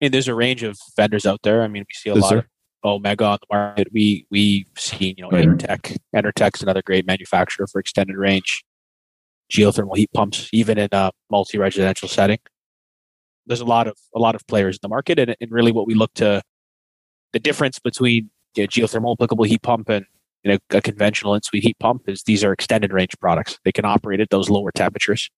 A, 0.00 0.04
mean, 0.04 0.12
there's 0.12 0.28
a 0.28 0.34
range 0.34 0.62
of 0.62 0.78
vendors 0.96 1.26
out 1.26 1.40
there. 1.42 1.62
I 1.62 1.68
mean, 1.68 1.82
we 1.82 1.94
see 1.94 2.10
a 2.10 2.14
is 2.14 2.22
lot 2.22 2.30
there? 2.30 2.38
of 2.38 2.46
Omega 2.84 3.24
on 3.24 3.38
the 3.42 3.54
market. 3.54 3.88
We 3.92 4.26
we've 4.30 4.66
seen 4.76 5.16
you 5.18 5.24
know 5.24 5.30
right. 5.30 5.46
Enertech. 5.46 5.98
Enertech's 6.14 6.62
another 6.62 6.82
great 6.82 7.06
manufacturer 7.06 7.66
for 7.66 7.78
extended 7.78 8.16
range 8.16 8.64
geothermal 9.52 9.96
heat 9.96 10.10
pumps, 10.14 10.48
even 10.52 10.78
in 10.78 10.88
a 10.92 11.10
multi-residential 11.30 12.08
setting. 12.08 12.38
There's 13.46 13.60
a 13.60 13.64
lot 13.66 13.86
of 13.86 13.96
a 14.14 14.18
lot 14.18 14.34
of 14.34 14.46
players 14.46 14.76
in 14.76 14.80
the 14.82 14.88
market, 14.88 15.18
and, 15.18 15.34
and 15.40 15.50
really 15.50 15.72
what 15.72 15.86
we 15.86 15.94
look 15.94 16.12
to 16.14 16.42
the 17.32 17.38
difference 17.38 17.78
between 17.78 18.30
know, 18.62 18.66
geothermal 18.66 19.14
applicable 19.14 19.44
heat 19.44 19.62
pump 19.62 19.88
and 19.88 20.04
you 20.44 20.52
know, 20.52 20.58
a 20.70 20.80
conventional 20.80 21.34
in-suite 21.34 21.64
heat 21.64 21.78
pump 21.80 22.08
is 22.08 22.22
these 22.22 22.44
are 22.44 22.52
extended 22.52 22.92
range 22.92 23.14
products. 23.20 23.58
They 23.64 23.72
can 23.72 23.84
operate 23.84 24.20
at 24.20 24.30
those 24.30 24.48
lower 24.48 24.70
temperatures, 24.70 25.28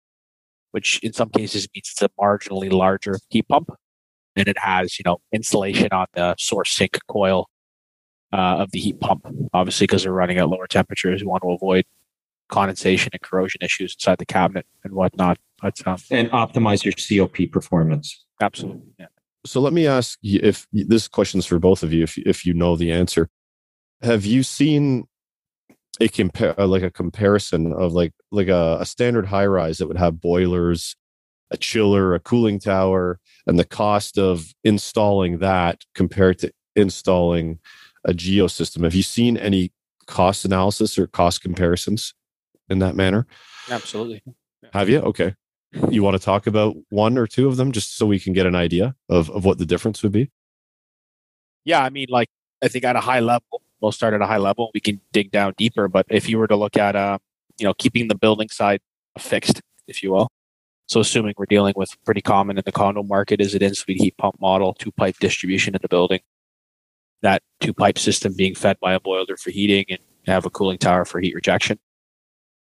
which 0.73 1.01
in 1.03 1.13
some 1.15 1.31
cases 1.31 1.67
means 1.75 1.91
it's 1.91 2.03
a 2.03 2.11
marginally 2.21 2.71
larger 2.71 3.19
heat 3.31 3.49
pump. 3.49 3.71
and 4.37 4.47
it 4.49 4.59
has 4.59 4.99
you 4.99 5.03
know 5.05 5.19
insulation 5.33 5.89
on 5.93 6.07
the 6.15 6.35
source 6.39 6.71
sink 6.77 6.99
coil 7.09 7.49
uh, 8.33 8.59
of 8.63 8.71
the 8.73 8.79
heat 8.79 9.01
pump. 9.01 9.27
Obviously, 9.53 9.87
because 9.87 10.03
they're 10.03 10.13
running 10.13 10.39
at 10.39 10.49
lower 10.49 10.67
temperatures, 10.67 11.23
we 11.23 11.27
want 11.27 11.43
to 11.43 11.51
avoid 11.51 11.85
condensation 12.51 13.11
and 13.13 13.23
corrosion 13.23 13.61
issues 13.63 13.95
inside 13.95 14.19
the 14.19 14.27
cabinet 14.27 14.67
and 14.85 14.93
whatnot. 14.93 15.39
But 15.61 15.87
um, 15.87 15.99
and 16.11 16.31
optimize 16.31 16.85
your 16.85 16.95
COP 16.95 17.51
performance. 17.51 18.25
absolutely, 18.41 18.93
yeah. 18.99 19.07
So 19.47 19.61
let 19.61 19.73
me 19.73 19.87
ask 19.87 20.19
you 20.21 20.41
if 20.43 20.67
this 20.73 21.09
question's 21.09 21.47
for 21.47 21.59
both 21.59 21.83
of 21.83 21.93
you, 21.93 22.03
if 22.03 22.19
if 22.19 22.45
you 22.45 22.55
know 22.55 22.77
the 22.77 22.93
answer. 22.93 23.29
Have 24.03 24.25
you 24.25 24.43
seen 24.43 25.07
a 26.01 26.09
compare 26.09 26.55
like 26.59 26.83
a 26.83 26.91
comparison 26.91 27.73
of 27.73 27.93
like 27.93 28.13
like 28.31 28.49
a, 28.49 28.79
a 28.81 28.87
standard 28.87 29.27
high 29.27 29.47
rise 29.47 29.79
that 29.79 29.87
would 29.87 29.99
have 29.99 30.21
boilers, 30.21 30.97
a 31.51 31.57
chiller, 31.57 32.15
a 32.15 32.21
cooling 32.21 32.59
tower, 32.59 33.19
and 33.47 33.59
the 33.59 33.65
cost 33.65 34.19
of 34.19 34.53
installing 34.65 35.39
that 35.39 35.85
compared 35.95 36.39
to 36.39 36.53
installing 36.75 37.59
a 38.05 38.15
geo 38.15 38.47
system? 38.47 38.83
Have 38.83 38.95
you 38.95 39.03
seen 39.03 39.37
any 39.37 39.73
cost 40.07 40.45
analysis 40.45 40.99
or 40.99 41.07
cost 41.07 41.43
comparisons 41.43 42.15
in 42.71 42.79
that 42.79 42.95
manner? 42.95 43.27
Absolutely. 43.69 44.23
Have 44.73 44.89
you? 44.89 45.01
Okay. 45.01 45.35
You 45.91 46.03
want 46.03 46.17
to 46.17 46.25
talk 46.25 46.47
about 46.47 46.77
one 46.89 47.19
or 47.19 47.27
two 47.27 47.47
of 47.47 47.57
them 47.57 47.73
just 47.73 47.97
so 47.97 48.07
we 48.07 48.19
can 48.19 48.33
get 48.33 48.47
an 48.47 48.55
idea 48.55 48.95
of, 49.09 49.31
of 49.31 49.45
what 49.45 49.59
the 49.59 49.67
difference 49.67 50.03
would 50.03 50.13
be? 50.13 50.31
Yeah, 51.65 51.83
I 51.83 51.91
mean, 51.91 52.07
like 52.09 52.29
I 52.63 52.69
think 52.69 52.85
at 52.85 52.97
a 52.97 53.01
high 53.01 53.21
level, 53.21 53.63
we'll 53.81 53.93
start 53.93 54.15
at 54.15 54.23
a 54.23 54.27
high 54.27 54.39
level. 54.39 54.71
We 54.75 54.81
can 54.81 55.01
dig 55.13 55.31
down 55.31 55.55
deeper, 55.57 55.89
but 55.89 56.07
if 56.09 56.29
you 56.29 56.39
were 56.39 56.49
to 56.49 56.57
look 56.57 56.77
at, 56.77 56.97
uh, 56.97 57.19
you 57.59 57.67
know, 57.67 57.75
keeping 57.75 58.09
the 58.09 58.15
building 58.15 58.49
side 58.49 58.81
fixed, 59.19 59.61
if 59.87 60.03
you 60.03 60.13
will. 60.13 60.29
So 60.87 60.99
assuming 60.99 61.35
we're 61.37 61.47
dealing 61.47 61.75
with 61.77 61.91
pretty 62.05 62.21
common 62.21 62.59
in 62.59 62.63
the 62.67 62.73
condo 62.73 63.05
market 63.05 63.41
is 63.41 63.55
an 63.55 63.63
in-suite 63.63 64.01
heat 64.01 64.17
pump 64.17 64.41
model, 64.41 64.75
two 64.75 64.91
pipe 64.91 65.17
distribution 65.21 65.75
in 65.75 65.79
the 65.83 65.89
building. 65.89 66.21
That 67.23 67.43
two 67.61 67.73
pipe 67.73 67.99
system 67.99 68.35
being 68.37 68.55
fed 68.57 68.81
by 68.81 68.95
a 68.95 69.01
boiler 69.01 69.37
for 69.37 69.51
heating 69.51 69.85
and 69.89 70.01
have 70.27 70.47
a 70.47 70.51
cooling 70.51 70.79
tower 70.79 71.05
for 71.05 71.21
heat 71.21 71.35
rejection. 71.35 71.79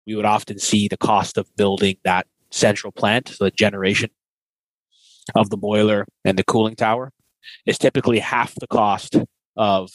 We 0.10 0.15
would 0.15 0.26
often 0.26 0.58
see 0.58 0.88
the 0.88 0.98
cost 0.98 1.38
of 1.38 1.56
building 1.56 1.98
that 2.04 2.26
central 2.50 2.91
plant, 2.91 3.28
so 3.30 3.43
the 3.43 3.52
generation 3.52 4.10
of 5.36 5.52
the 5.52 5.56
boiler 5.56 6.08
and 6.26 6.36
the 6.36 6.43
cooling 6.43 6.76
tower, 6.76 7.12
is 7.67 7.78
typically 7.78 8.17
half 8.17 8.56
the 8.56 8.65
cost 8.65 9.17
of 9.56 9.91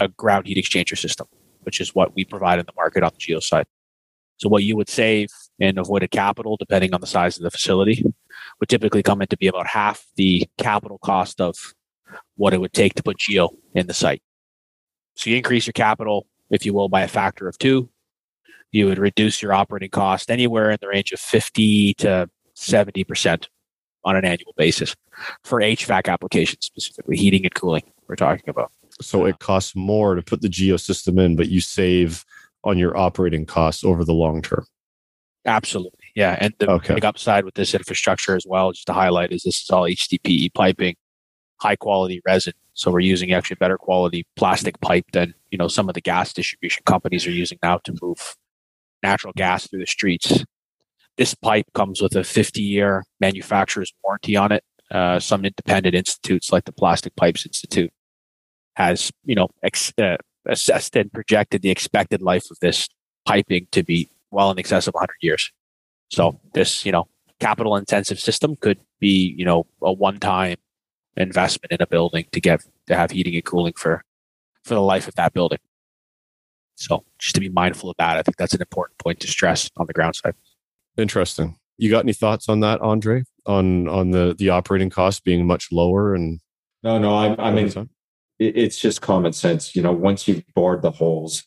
a 0.00 0.08
ground 0.08 0.48
heat 0.48 0.56
exchanger 0.56 0.98
system, 0.98 1.28
which 1.60 1.80
is 1.80 1.94
what 1.94 2.12
we 2.16 2.24
provide 2.24 2.58
in 2.58 2.66
the 2.66 2.72
market 2.74 3.04
on 3.04 3.12
the 3.12 3.20
geo 3.20 3.38
side. 3.38 3.66
So 4.38 4.48
what 4.48 4.64
you 4.64 4.74
would 4.74 4.88
save 4.88 5.28
in 5.60 5.78
avoided 5.78 6.10
capital, 6.10 6.56
depending 6.56 6.92
on 6.92 7.00
the 7.00 7.06
size 7.06 7.36
of 7.36 7.44
the 7.44 7.50
facility, 7.52 8.04
would 8.58 8.68
typically 8.68 9.04
come 9.04 9.22
in 9.22 9.28
to 9.28 9.36
be 9.36 9.46
about 9.46 9.68
half 9.68 10.04
the 10.16 10.44
capital 10.58 10.98
cost 10.98 11.40
of 11.40 11.72
what 12.34 12.52
it 12.52 12.60
would 12.60 12.72
take 12.72 12.94
to 12.94 13.02
put 13.04 13.16
geo 13.16 13.50
in 13.76 13.86
the 13.86 13.94
site. 13.94 14.24
So 15.14 15.30
you 15.30 15.36
increase 15.36 15.68
your 15.68 15.72
capital, 15.72 16.26
if 16.50 16.66
you 16.66 16.74
will, 16.74 16.88
by 16.88 17.02
a 17.02 17.08
factor 17.08 17.46
of 17.46 17.58
two. 17.58 17.91
You 18.72 18.86
would 18.86 18.98
reduce 18.98 19.42
your 19.42 19.52
operating 19.52 19.90
cost 19.90 20.30
anywhere 20.30 20.70
in 20.70 20.78
the 20.80 20.88
range 20.88 21.12
of 21.12 21.20
50 21.20 21.94
to 21.94 22.28
70% 22.56 23.46
on 24.04 24.16
an 24.16 24.24
annual 24.24 24.54
basis 24.56 24.96
for 25.44 25.60
HVAC 25.60 26.08
applications, 26.08 26.64
specifically 26.64 27.16
heating 27.16 27.44
and 27.44 27.54
cooling, 27.54 27.84
we're 28.08 28.16
talking 28.16 28.48
about. 28.48 28.72
So 29.00 29.26
it 29.26 29.38
costs 29.38 29.76
more 29.76 30.14
to 30.14 30.22
put 30.22 30.40
the 30.40 30.48
geo 30.48 30.76
system 30.76 31.18
in, 31.18 31.36
but 31.36 31.48
you 31.48 31.60
save 31.60 32.24
on 32.64 32.78
your 32.78 32.96
operating 32.96 33.46
costs 33.46 33.84
over 33.84 34.04
the 34.04 34.14
long 34.14 34.42
term. 34.42 34.66
Absolutely. 35.44 35.98
Yeah. 36.14 36.36
And 36.40 36.54
the 36.58 36.70
Okay. 36.70 36.94
big 36.94 37.04
upside 37.04 37.44
with 37.44 37.54
this 37.54 37.74
infrastructure 37.74 38.36
as 38.36 38.46
well, 38.46 38.72
just 38.72 38.86
to 38.86 38.92
highlight, 38.92 39.32
is 39.32 39.42
this 39.42 39.60
is 39.60 39.70
all 39.70 39.86
HDPE 39.86 40.50
piping, 40.54 40.94
high 41.60 41.76
quality 41.76 42.20
resin. 42.24 42.52
So 42.74 42.90
we're 42.90 43.00
using 43.00 43.32
actually 43.32 43.56
better 43.56 43.76
quality 43.76 44.24
plastic 44.36 44.80
pipe 44.80 45.06
than, 45.12 45.34
you 45.50 45.58
know, 45.58 45.68
some 45.68 45.88
of 45.88 45.94
the 45.94 46.00
gas 46.00 46.32
distribution 46.32 46.82
companies 46.86 47.26
are 47.26 47.32
using 47.32 47.58
now 47.62 47.78
to 47.78 47.94
move 48.00 48.36
natural 49.02 49.32
gas 49.36 49.66
through 49.66 49.80
the 49.80 49.86
streets. 49.86 50.44
This 51.16 51.34
pipe 51.34 51.66
comes 51.74 52.00
with 52.00 52.16
a 52.16 52.24
50 52.24 52.62
year 52.62 53.04
manufacturer's 53.20 53.92
warranty 54.02 54.36
on 54.36 54.52
it. 54.52 54.64
Uh, 54.90 55.18
some 55.18 55.44
independent 55.44 55.94
institutes 55.94 56.52
like 56.52 56.64
the 56.64 56.72
Plastic 56.72 57.16
Pipes 57.16 57.46
Institute 57.46 57.92
has, 58.74 59.10
you 59.24 59.34
know, 59.34 59.48
ex- 59.62 59.92
uh, 59.98 60.16
assessed 60.46 60.96
and 60.96 61.12
projected 61.12 61.62
the 61.62 61.70
expected 61.70 62.22
life 62.22 62.44
of 62.50 62.58
this 62.60 62.88
piping 63.26 63.66
to 63.72 63.82
be 63.82 64.08
well 64.30 64.50
in 64.50 64.58
excess 64.58 64.86
of 64.86 64.94
100 64.94 65.14
years. 65.20 65.50
So 66.10 66.40
this, 66.54 66.84
you 66.84 66.92
know, 66.92 67.08
capital 67.40 67.76
intensive 67.76 68.20
system 68.20 68.56
could 68.56 68.78
be, 69.00 69.34
you 69.36 69.44
know, 69.44 69.66
a 69.82 69.92
one 69.92 70.18
time 70.18 70.56
investment 71.16 71.72
in 71.72 71.82
a 71.82 71.86
building 71.86 72.26
to 72.32 72.40
get 72.40 72.64
to 72.86 72.96
have 72.96 73.10
heating 73.10 73.34
and 73.34 73.44
cooling 73.44 73.74
for 73.76 74.02
for 74.64 74.74
the 74.74 74.80
life 74.80 75.08
of 75.08 75.14
that 75.16 75.32
building. 75.32 75.58
So 76.82 77.04
just 77.18 77.34
to 77.36 77.40
be 77.40 77.48
mindful 77.48 77.90
of 77.90 77.96
that, 77.98 78.18
I 78.18 78.22
think 78.22 78.36
that's 78.36 78.54
an 78.54 78.60
important 78.60 78.98
point 78.98 79.20
to 79.20 79.28
stress 79.28 79.70
on 79.76 79.86
the 79.86 79.92
ground 79.92 80.16
side. 80.16 80.34
Interesting. 80.96 81.56
You 81.78 81.90
got 81.90 82.04
any 82.04 82.12
thoughts 82.12 82.48
on 82.48 82.60
that, 82.60 82.80
Andre? 82.80 83.22
On 83.46 83.88
on 83.88 84.10
the 84.10 84.34
the 84.36 84.50
operating 84.50 84.90
costs 84.90 85.20
being 85.20 85.46
much 85.46 85.70
lower 85.72 86.14
and 86.14 86.40
No, 86.82 86.98
no, 86.98 87.14
I, 87.14 87.48
I 87.48 87.50
mean, 87.52 87.68
it, 88.38 88.56
it's 88.56 88.78
just 88.78 89.00
common 89.00 89.32
sense. 89.32 89.74
You 89.74 89.82
know, 89.82 89.92
once 89.92 90.28
you've 90.28 90.44
bored 90.54 90.82
the 90.82 90.90
holes, 90.90 91.44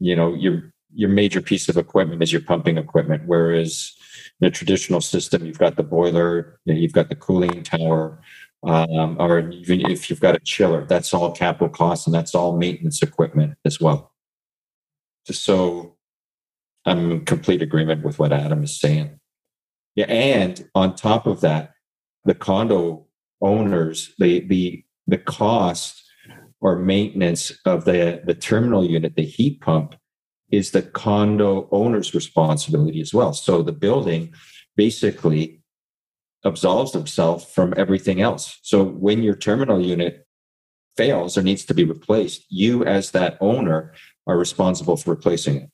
you 0.00 0.14
know, 0.14 0.34
your 0.34 0.72
your 0.92 1.08
major 1.08 1.40
piece 1.40 1.68
of 1.68 1.76
equipment 1.76 2.22
is 2.22 2.32
your 2.32 2.42
pumping 2.42 2.78
equipment. 2.78 3.22
Whereas 3.26 3.92
in 4.40 4.48
a 4.48 4.50
traditional 4.50 5.00
system, 5.00 5.46
you've 5.46 5.58
got 5.58 5.76
the 5.76 5.82
boiler, 5.82 6.58
you 6.64 6.74
know, 6.74 6.80
you've 6.80 6.92
got 6.92 7.08
the 7.08 7.16
cooling 7.16 7.62
tower, 7.62 8.20
um, 8.64 9.16
or 9.20 9.50
even 9.50 9.90
if 9.90 10.10
you've 10.10 10.20
got 10.20 10.36
a 10.36 10.40
chiller, 10.40 10.84
that's 10.84 11.14
all 11.14 11.32
capital 11.32 11.68
costs 11.68 12.06
and 12.06 12.14
that's 12.14 12.34
all 12.34 12.56
maintenance 12.56 13.02
equipment 13.02 13.54
as 13.64 13.80
well. 13.80 14.12
So 15.32 15.96
I'm 16.84 17.10
in 17.10 17.24
complete 17.24 17.62
agreement 17.62 18.04
with 18.04 18.18
what 18.18 18.32
Adam 18.32 18.62
is 18.62 18.78
saying. 18.78 19.18
Yeah, 19.94 20.06
and 20.06 20.68
on 20.74 20.94
top 20.94 21.26
of 21.26 21.40
that, 21.40 21.72
the 22.24 22.34
condo 22.34 23.06
owners, 23.40 24.14
the 24.18 24.40
the 24.40 24.84
the 25.06 25.18
cost 25.18 26.02
or 26.60 26.76
maintenance 26.76 27.52
of 27.64 27.84
the 27.84 28.22
the 28.24 28.34
terminal 28.34 28.84
unit, 28.84 29.16
the 29.16 29.24
heat 29.24 29.60
pump, 29.60 29.96
is 30.50 30.70
the 30.70 30.82
condo 30.82 31.68
owner's 31.72 32.14
responsibility 32.14 33.00
as 33.00 33.12
well. 33.12 33.32
So 33.32 33.62
the 33.62 33.72
building 33.72 34.32
basically 34.76 35.62
absolves 36.44 36.92
themselves 36.92 37.44
from 37.44 37.74
everything 37.76 38.20
else. 38.20 38.58
So 38.62 38.84
when 38.84 39.22
your 39.22 39.34
terminal 39.34 39.80
unit 39.80 40.26
fails 40.96 41.36
or 41.36 41.42
needs 41.42 41.64
to 41.64 41.74
be 41.74 41.84
replaced, 41.84 42.44
you 42.48 42.84
as 42.84 43.10
that 43.12 43.36
owner 43.40 43.92
are 44.28 44.38
responsible 44.38 44.96
for 44.96 45.10
replacing 45.10 45.56
it. 45.56 45.70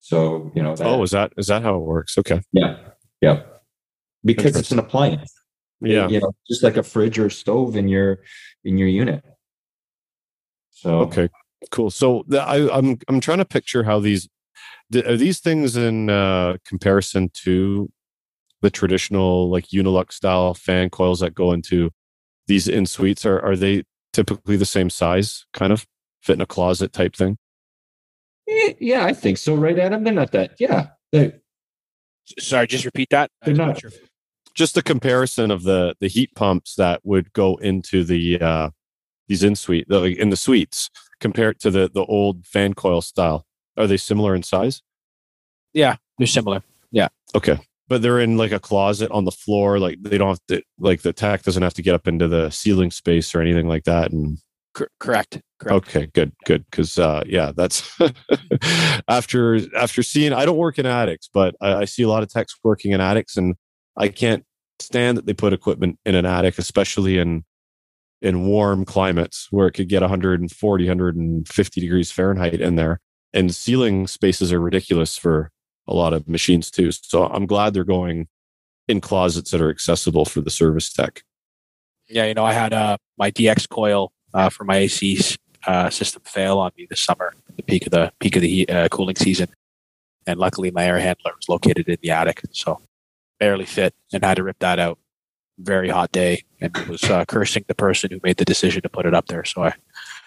So 0.00 0.50
you 0.56 0.62
know. 0.62 0.74
That, 0.74 0.86
oh, 0.86 1.02
is 1.04 1.12
that 1.12 1.32
is 1.36 1.46
that 1.46 1.62
how 1.62 1.76
it 1.76 1.82
works? 1.82 2.18
Okay. 2.18 2.40
yeah, 2.52 2.78
yeah. 3.20 3.42
Because 4.24 4.56
it's 4.56 4.72
an 4.72 4.80
appliance 4.80 5.32
Yeah. 5.80 6.08
you 6.08 6.18
know 6.20 6.32
just 6.48 6.64
like 6.64 6.76
a 6.76 6.82
fridge 6.82 7.20
or 7.20 7.30
stove 7.30 7.76
in 7.76 7.86
your 7.86 8.18
in 8.64 8.76
your 8.78 8.88
unit 8.88 9.22
so 10.70 11.00
Okay. 11.00 11.28
Cool. 11.72 11.90
So 11.90 12.24
the, 12.28 12.40
I, 12.40 12.76
I'm 12.76 12.98
I'm 13.08 13.20
trying 13.20 13.38
to 13.38 13.44
picture 13.44 13.82
how 13.82 13.98
these 13.98 14.28
are 14.94 15.16
these 15.16 15.40
things 15.40 15.76
in 15.76 16.08
uh, 16.08 16.56
comparison 16.64 17.30
to 17.44 17.90
the 18.62 18.70
traditional 18.70 19.50
like 19.50 19.66
Unilux 19.68 20.12
style 20.12 20.54
fan 20.54 20.88
coils 20.88 21.18
that 21.20 21.34
go 21.34 21.52
into 21.52 21.90
these 22.46 22.68
in 22.68 22.86
suites. 22.86 23.26
Are 23.26 23.40
are 23.44 23.56
they 23.56 23.82
typically 24.12 24.56
the 24.56 24.64
same 24.66 24.88
size, 24.88 25.46
kind 25.52 25.72
of 25.72 25.84
fit 26.22 26.34
in 26.34 26.40
a 26.40 26.46
closet 26.46 26.92
type 26.92 27.16
thing? 27.16 27.38
Yeah 28.80 29.04
i 29.04 29.12
think 29.12 29.38
so 29.38 29.54
right 29.54 29.78
adam 29.78 30.04
they're 30.04 30.12
not 30.12 30.32
that 30.32 30.52
yeah 30.58 30.88
they, 31.12 31.32
Sorry, 32.38 32.66
just 32.66 32.84
repeat 32.84 33.08
that. 33.10 33.30
They're 33.42 33.52
I'm 33.52 33.68
not- 33.68 33.80
sure. 33.80 33.90
Just 34.54 34.74
the 34.74 34.82
comparison 34.82 35.50
of 35.50 35.62
the 35.62 35.94
the 36.00 36.08
heat 36.08 36.34
pumps 36.34 36.74
that 36.74 37.00
would 37.04 37.32
go 37.32 37.56
into 37.56 38.02
the 38.04 38.40
uh, 38.40 38.70
these 39.28 39.44
in 39.44 39.54
suite 39.54 39.86
the, 39.88 40.00
like, 40.00 40.16
in 40.16 40.30
the 40.30 40.36
suites 40.36 40.90
compared 41.20 41.60
to 41.60 41.70
the 41.70 41.88
the 41.92 42.04
old 42.04 42.44
fan 42.44 42.74
coil 42.74 43.00
style. 43.00 43.46
Are 43.76 43.86
they 43.86 43.96
similar 43.96 44.34
in 44.34 44.42
size? 44.42 44.82
Yeah, 45.72 45.96
they're 46.18 46.26
similar. 46.26 46.62
Yeah. 46.90 47.08
Okay. 47.36 47.60
But 47.86 48.02
they're 48.02 48.18
in 48.18 48.36
like 48.36 48.52
a 48.52 48.58
closet 48.58 49.10
on 49.12 49.24
the 49.24 49.30
floor. 49.30 49.78
Like 49.78 50.02
they 50.02 50.18
don't 50.18 50.28
have 50.28 50.40
to, 50.48 50.62
like 50.78 51.02
the 51.02 51.12
tech 51.12 51.44
doesn't 51.44 51.62
have 51.62 51.74
to 51.74 51.82
get 51.82 51.94
up 51.94 52.08
into 52.08 52.26
the 52.26 52.50
ceiling 52.50 52.90
space 52.90 53.34
or 53.34 53.40
anything 53.40 53.68
like 53.68 53.84
that. 53.84 54.10
And 54.10 54.38
Cor- 54.78 54.90
correct. 55.00 55.40
Correct. 55.58 55.88
okay, 55.88 56.06
good, 56.14 56.32
good. 56.46 56.64
Cause, 56.70 57.00
uh, 57.00 57.24
yeah, 57.26 57.50
that's 57.54 57.98
after, 59.08 59.58
after 59.76 60.04
seeing, 60.04 60.32
I 60.32 60.44
don't 60.44 60.56
work 60.56 60.78
in 60.78 60.86
attics, 60.86 61.28
but 61.32 61.56
I, 61.60 61.74
I 61.74 61.84
see 61.84 62.04
a 62.04 62.08
lot 62.08 62.22
of 62.22 62.28
techs 62.28 62.54
working 62.62 62.92
in 62.92 63.00
attics 63.00 63.36
and 63.36 63.56
I 63.96 64.08
can't 64.08 64.44
stand 64.78 65.18
that 65.18 65.26
they 65.26 65.34
put 65.34 65.52
equipment 65.52 65.98
in 66.06 66.14
an 66.14 66.24
attic, 66.24 66.58
especially 66.58 67.18
in, 67.18 67.44
in 68.22 68.46
warm 68.46 68.84
climates 68.84 69.48
where 69.50 69.66
it 69.66 69.72
could 69.72 69.88
get 69.88 70.02
140, 70.02 70.84
150 70.84 71.80
degrees 71.80 72.12
Fahrenheit 72.12 72.60
in 72.60 72.76
there. 72.76 73.00
And 73.32 73.52
ceiling 73.52 74.06
spaces 74.06 74.52
are 74.52 74.60
ridiculous 74.60 75.18
for 75.18 75.50
a 75.88 75.94
lot 75.94 76.12
of 76.12 76.28
machines 76.28 76.70
too. 76.70 76.92
So 76.92 77.24
I'm 77.24 77.46
glad 77.46 77.74
they're 77.74 77.82
going 77.82 78.28
in 78.86 79.00
closets 79.00 79.50
that 79.50 79.60
are 79.60 79.70
accessible 79.70 80.24
for 80.24 80.40
the 80.40 80.50
service 80.50 80.92
tech. 80.92 81.22
Yeah, 82.08 82.26
you 82.26 82.34
know, 82.34 82.44
I 82.44 82.52
had 82.52 82.72
uh, 82.72 82.96
my 83.18 83.32
DX 83.32 83.68
coil 83.68 84.12
uh, 84.34 84.48
for 84.48 84.64
my 84.64 84.76
AC 84.76 85.20
uh, 85.66 85.90
system 85.90 86.22
fail 86.24 86.58
on 86.58 86.70
me 86.76 86.86
this 86.88 87.00
summer, 87.00 87.34
the 87.56 87.62
peak 87.62 87.86
of 87.86 87.92
the 87.92 88.12
peak 88.20 88.36
of 88.36 88.42
the 88.42 88.48
heat, 88.48 88.70
uh, 88.70 88.88
cooling 88.88 89.16
season, 89.16 89.48
and 90.26 90.38
luckily 90.38 90.70
my 90.70 90.84
air 90.84 90.98
handler 90.98 91.32
was 91.36 91.48
located 91.48 91.88
in 91.88 91.96
the 92.02 92.10
attic, 92.10 92.42
so 92.52 92.80
barely 93.38 93.66
fit, 93.66 93.94
and 94.12 94.24
had 94.24 94.36
to 94.36 94.42
rip 94.42 94.58
that 94.60 94.78
out. 94.78 94.98
Very 95.58 95.88
hot 95.88 96.12
day, 96.12 96.44
and 96.60 96.76
was 96.88 97.02
uh, 97.04 97.24
cursing 97.24 97.64
the 97.66 97.74
person 97.74 98.10
who 98.10 98.20
made 98.22 98.36
the 98.36 98.44
decision 98.44 98.82
to 98.82 98.88
put 98.88 99.06
it 99.06 99.14
up 99.14 99.26
there. 99.26 99.44
So 99.44 99.64
I, 99.64 99.74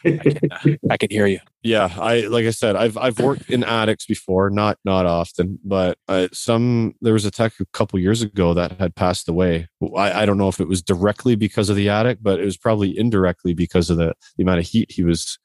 I 0.06 0.18
can, 0.18 0.52
uh, 0.52 0.78
I 0.90 0.98
can 0.98 1.10
hear 1.10 1.28
you. 1.28 1.40
Yeah, 1.64 1.90
I 1.98 2.22
like 2.22 2.46
I 2.46 2.52
said, 2.52 2.76
I've 2.76 2.98
I've 2.98 3.20
worked 3.20 3.50
in 3.50 3.64
attics 3.64 4.06
before, 4.06 4.50
not 4.50 4.78
not 4.84 5.06
often, 5.06 5.60
but 5.64 5.98
uh, 6.08 6.28
some 6.34 6.96
there 7.02 7.14
was 7.14 7.26
a 7.26 7.32
tech 7.32 7.54
a 7.60 7.66
couple 7.68 8.00
years 8.00 8.22
ago 8.22 8.54
that 8.54 8.80
had 8.80 8.96
passed 8.96 9.30
away. 9.30 9.68
I, 9.96 10.24
I 10.24 10.26
don't 10.26 10.38
know 10.38 10.48
if 10.48 10.60
it 10.60 10.68
was 10.68 10.82
directly 10.82 11.36
because 11.36 11.70
of 11.70 11.76
the 11.76 11.90
attic, 11.90 12.20
but 12.22 12.40
it 12.40 12.46
was 12.46 12.58
probably 12.58 12.98
indirectly 12.98 13.54
because 13.54 13.90
of 13.90 13.98
the 13.98 14.14
the 14.38 14.44
amount 14.44 14.60
of 14.60 14.66
heat 14.66 14.92
he 14.92 15.04
was 15.04 15.38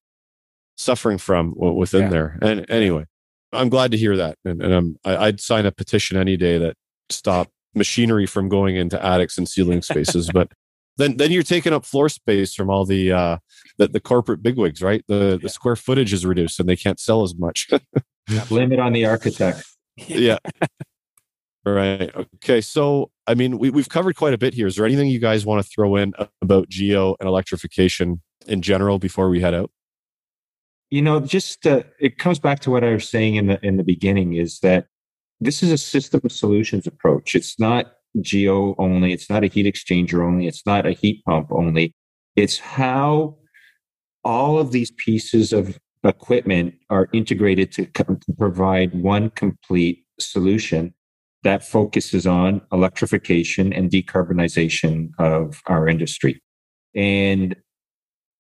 suffering 0.77 1.19
from 1.19 1.55
within 1.57 2.03
yeah. 2.03 2.09
there. 2.09 2.39
And 2.43 2.71
anyway, 2.71 3.05
I'm 3.53 3.69
glad 3.69 3.91
to 3.91 3.97
hear 3.97 4.17
that, 4.17 4.39
and, 4.45 4.63
and 4.63 4.73
I'm 4.73 4.97
I, 5.05 5.17
I'd 5.27 5.41
sign 5.41 5.67
a 5.67 5.73
petition 5.73 6.17
any 6.17 6.37
day 6.37 6.59
that 6.59 6.77
stop 7.11 7.49
machinery 7.75 8.27
from 8.27 8.49
going 8.49 8.77
into 8.77 9.03
attics 9.05 9.39
and 9.39 9.49
ceiling 9.49 9.83
spaces. 9.83 10.31
but 10.33 10.51
then 10.97 11.17
then 11.17 11.31
you're 11.31 11.43
taking 11.43 11.73
up 11.73 11.85
floor 11.85 12.09
space 12.09 12.55
from 12.55 12.71
all 12.71 12.85
the 12.85 13.13
uh 13.13 13.39
the, 13.79 13.89
the 13.89 14.01
corporate 14.01 14.43
bigwigs, 14.43 14.83
right? 14.83 15.05
The 15.09 15.33
yeah. 15.33 15.37
the 15.43 15.49
square 15.49 15.77
footage 15.77 16.13
is 16.13 16.25
reduced 16.25 16.59
and 16.61 16.69
they 16.69 16.77
can't 16.77 17.01
sell 17.01 17.23
as 17.23 17.35
much. 17.37 17.69
Blame 18.49 18.73
it 18.73 18.81
on 18.81 18.93
the 18.93 19.07
architect. 19.07 19.65
yeah. 19.97 20.39
Right. 21.65 22.15
Okay. 22.37 22.61
So, 22.61 23.11
I 23.27 23.35
mean, 23.35 23.59
we, 23.59 23.71
we've 23.71 23.89
covered 23.89 24.15
quite 24.15 24.33
a 24.33 24.39
bit 24.39 24.55
here. 24.55 24.69
Is 24.69 24.77
there 24.77 24.87
anything 24.87 25.09
you 25.09 25.19
guys 25.19 25.45
want 25.45 25.65
to 25.65 25.69
throw 25.69 25.97
in 25.97 26.15
about 26.41 26.69
geo 26.69 27.17
and 27.19 27.29
electrification 27.29 28.23
in 28.47 28.63
general 28.63 29.01
before 29.01 29.29
we 29.29 29.41
head 29.41 29.53
out? 29.53 29.73
You 30.91 31.03
know, 31.03 31.19
just 31.19 31.67
uh, 31.67 31.83
it 31.99 32.19
comes 32.19 32.39
back 32.39 32.61
to 32.61 32.71
what 32.71 32.85
I 32.85 32.93
was 32.93 33.09
saying 33.09 33.35
in 33.35 33.49
the 33.49 33.59
in 33.67 33.79
the 33.79 33.83
beginning 33.83 34.35
is 34.35 34.61
that 34.61 34.87
this 35.41 35.63
is 35.65 35.73
a 35.73 35.79
system 35.79 36.21
of 36.23 36.31
solutions 36.31 36.87
approach. 36.87 37.35
It's 37.35 37.59
not 37.59 37.96
geo 38.23 38.75
only. 38.79 39.13
It's 39.13 39.31
not 39.31 39.45
a 39.45 39.49
heat 39.49 39.67
exchanger 39.67 40.25
only. 40.27 40.47
It's 40.47 40.67
not 40.67 40.87
a 40.87 40.93
heat 40.93 41.25
pump 41.25 41.49
only. 41.51 41.95
It's 42.35 42.59
how 42.59 43.39
all 44.25 44.59
of 44.59 44.73
these 44.73 44.91
pieces 44.91 45.53
of 45.53 45.79
equipment 46.05 46.75
are 46.91 47.09
integrated 47.13 47.73
to, 47.73 47.87
co- 47.87 48.19
provide 48.39 48.95
one 48.95 49.31
complete 49.31 50.05
solution 50.19 50.95
that 51.43 51.65
focuses 51.65 52.27
on 52.27 52.61
electrification 52.73 53.73
and 53.73 53.91
decarbonization 53.91 55.11
of 55.19 55.63
our 55.67 55.89
industry. 55.89 56.43
And 56.95 57.57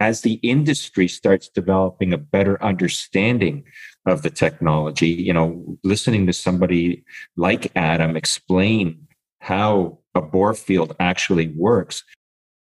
as 0.01 0.23
the 0.23 0.35
industry 0.43 1.09
starts 1.09 1.49
developing 1.49 2.13
a 2.13 2.19
better 2.19 2.63
understanding 2.63 3.65
of 4.07 4.23
the 4.23 4.31
technology, 4.31 5.09
you 5.09 5.33
know, 5.33 5.79
listening 5.85 6.27
to 6.27 6.33
somebody 6.33 7.05
like 7.37 7.73
Adam 7.77 8.17
explain 8.17 9.06
how 9.47 9.97
a 10.17 10.21
bore 10.21 10.55
field 10.55 10.97
actually 10.99 11.55
works, 11.57 12.03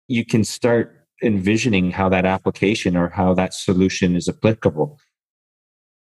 you 0.08 0.26
can 0.26 0.44
start 0.44 1.06
envisioning 1.24 1.92
how 1.92 2.10
that 2.10 2.26
application 2.26 2.98
or 2.98 3.08
how 3.08 3.36
that 3.36 3.54
solution 3.54 4.16
is 4.16 4.28
applicable. 4.28 5.00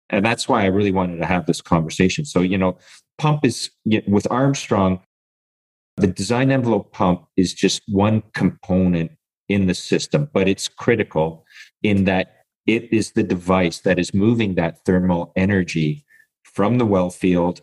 And 0.10 0.26
that's 0.26 0.50
why 0.50 0.64
I 0.64 0.66
really 0.66 0.92
wanted 0.92 1.18
to 1.18 1.28
have 1.28 1.46
this 1.46 1.62
conversation. 1.62 2.26
So, 2.26 2.42
you 2.42 2.58
know, 2.58 2.80
pump 3.20 3.46
is 3.46 3.70
with 4.08 4.26
Armstrong, 4.32 5.02
the 5.98 6.08
design 6.08 6.50
envelope 6.50 6.92
pump 6.92 7.26
is 7.38 7.54
just 7.54 7.84
one 7.88 8.24
component 8.34 9.12
in 9.50 9.68
the 9.68 9.76
system, 9.76 10.32
but 10.34 10.48
it's 10.48 10.68
critical 10.68 11.46
in 11.84 12.06
that 12.06 12.38
it 12.66 12.92
is 12.92 13.12
the 13.12 13.24
device 13.24 13.82
that 13.82 14.00
is 14.00 14.16
moving 14.16 14.56
that 14.56 14.84
thermal 14.84 15.32
energy 15.36 16.04
from 16.44 16.80
the 16.80 16.88
well 16.88 17.12
field 17.12 17.62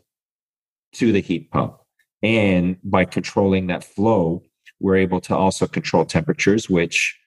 to 0.93 1.11
the 1.11 1.21
heat 1.21 1.51
pump. 1.51 1.79
And 2.23 2.77
by 2.83 3.05
controlling 3.05 3.69
that 3.69 3.85
flow, 3.85 4.43
we're 4.81 4.97
able 4.97 5.21
to 5.23 5.37
also 5.37 5.67
control 5.67 6.05
temperatures, 6.05 6.69
which 6.69 7.19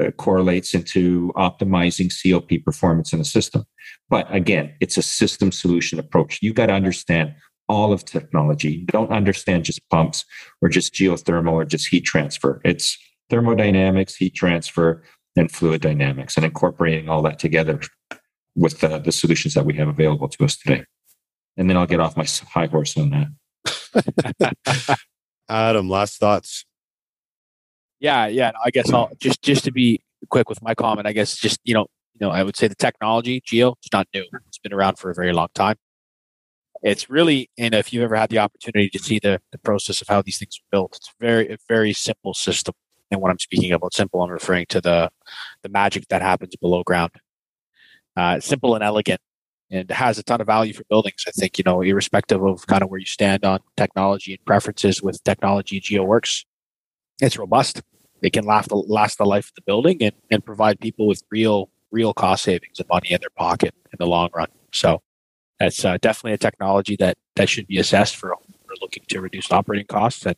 uh, 0.00 0.10
correlates 0.12 0.74
into 0.74 1.32
optimizing 1.36 2.10
COP 2.10 2.64
performance 2.64 3.12
in 3.12 3.18
the 3.18 3.24
system. 3.24 3.64
But 4.08 4.32
again, 4.32 4.74
it's 4.80 4.96
a 4.96 5.02
system 5.02 5.50
solution 5.52 5.98
approach. 5.98 6.38
You 6.40 6.52
got 6.52 6.66
to 6.66 6.72
understand 6.72 7.34
all 7.68 7.92
of 7.92 8.04
technology. 8.04 8.84
don't 8.86 9.10
understand 9.10 9.64
just 9.64 9.86
pumps 9.90 10.24
or 10.62 10.68
just 10.68 10.94
geothermal 10.94 11.52
or 11.52 11.64
just 11.64 11.88
heat 11.88 12.04
transfer. 12.04 12.60
It's 12.64 12.96
thermodynamics, 13.28 14.16
heat 14.16 14.34
transfer, 14.34 15.02
and 15.36 15.50
fluid 15.52 15.82
dynamics, 15.82 16.36
and 16.36 16.46
incorporating 16.46 17.08
all 17.08 17.22
that 17.22 17.38
together 17.38 17.80
with 18.56 18.80
the, 18.80 18.98
the 18.98 19.12
solutions 19.12 19.54
that 19.54 19.66
we 19.66 19.74
have 19.74 19.88
available 19.88 20.28
to 20.28 20.44
us 20.44 20.56
today. 20.56 20.84
And 21.56 21.68
then 21.68 21.76
I'll 21.76 21.86
get 21.86 22.00
off 22.00 22.16
my 22.16 22.26
high 22.52 22.66
horse 22.66 22.96
on 22.96 23.10
that. 23.10 23.28
Adam, 25.48 25.88
last 25.88 26.18
thoughts. 26.18 26.64
Yeah, 28.00 28.26
yeah. 28.26 28.52
I 28.64 28.70
guess 28.70 28.92
I'll 28.92 29.10
just 29.18 29.42
just 29.42 29.64
to 29.64 29.72
be 29.72 30.00
quick 30.30 30.48
with 30.48 30.62
my 30.62 30.74
comment. 30.74 31.06
I 31.06 31.12
guess 31.12 31.36
just 31.36 31.58
you 31.64 31.74
know, 31.74 31.86
you 32.14 32.26
know, 32.26 32.30
I 32.30 32.42
would 32.42 32.56
say 32.56 32.68
the 32.68 32.74
technology, 32.74 33.40
Geo, 33.44 33.74
it's 33.80 33.92
not 33.92 34.06
new. 34.14 34.24
It's 34.46 34.58
been 34.58 34.72
around 34.72 34.98
for 34.98 35.10
a 35.10 35.14
very 35.14 35.32
long 35.32 35.48
time. 35.54 35.76
It's 36.82 37.10
really, 37.10 37.50
and 37.58 37.74
if 37.74 37.92
you've 37.92 38.04
ever 38.04 38.14
had 38.14 38.30
the 38.30 38.38
opportunity 38.38 38.88
to 38.90 38.98
see 39.00 39.18
the, 39.18 39.40
the 39.50 39.58
process 39.58 40.00
of 40.00 40.06
how 40.08 40.22
these 40.22 40.38
things 40.38 40.60
are 40.60 40.68
built, 40.70 40.96
it's 40.96 41.12
very 41.20 41.48
a 41.52 41.56
very 41.68 41.92
simple 41.92 42.34
system. 42.34 42.74
And 43.10 43.20
when 43.20 43.32
I'm 43.32 43.38
speaking 43.38 43.72
about 43.72 43.94
simple, 43.94 44.22
I'm 44.22 44.30
referring 44.30 44.66
to 44.68 44.80
the 44.80 45.10
the 45.62 45.68
magic 45.68 46.06
that 46.08 46.22
happens 46.22 46.54
below 46.56 46.82
ground. 46.84 47.12
Uh, 48.16 48.40
simple 48.40 48.74
and 48.74 48.84
elegant, 48.84 49.20
and 49.70 49.90
has 49.90 50.18
a 50.18 50.22
ton 50.22 50.40
of 50.40 50.46
value 50.46 50.72
for 50.72 50.84
buildings. 50.84 51.24
I 51.26 51.30
think 51.30 51.58
you 51.58 51.64
know, 51.64 51.80
irrespective 51.82 52.42
of 52.42 52.66
kind 52.66 52.82
of 52.82 52.90
where 52.90 53.00
you 53.00 53.06
stand 53.06 53.44
on 53.44 53.60
technology 53.76 54.32
and 54.32 54.44
preferences 54.44 55.02
with 55.02 55.22
technology, 55.24 55.80
GeoWorks. 55.80 56.44
It's 57.20 57.38
robust. 57.38 57.82
It 58.22 58.32
can 58.32 58.44
last 58.44 58.68
the, 58.68 58.76
last 58.76 59.18
the 59.18 59.24
life 59.24 59.48
of 59.48 59.54
the 59.54 59.62
building 59.62 60.02
and, 60.02 60.14
and 60.30 60.44
provide 60.44 60.80
people 60.80 61.06
with 61.06 61.22
real 61.30 61.70
real 61.90 62.12
cost 62.12 62.44
savings 62.44 62.78
and 62.78 62.88
money 62.88 63.10
in 63.12 63.20
their 63.20 63.30
pocket 63.36 63.74
in 63.92 63.96
the 63.98 64.06
long 64.06 64.28
run. 64.34 64.48
So 64.72 65.00
that's 65.58 65.84
uh, 65.84 65.98
definitely 66.00 66.34
a 66.34 66.38
technology 66.38 66.96
that 66.96 67.16
that 67.36 67.48
should 67.48 67.66
be 67.66 67.78
assessed 67.78 68.16
for, 68.16 68.34
for 68.66 68.74
looking 68.80 69.04
to 69.08 69.20
reduce 69.20 69.50
operating 69.50 69.86
costs 69.86 70.26
and 70.26 70.36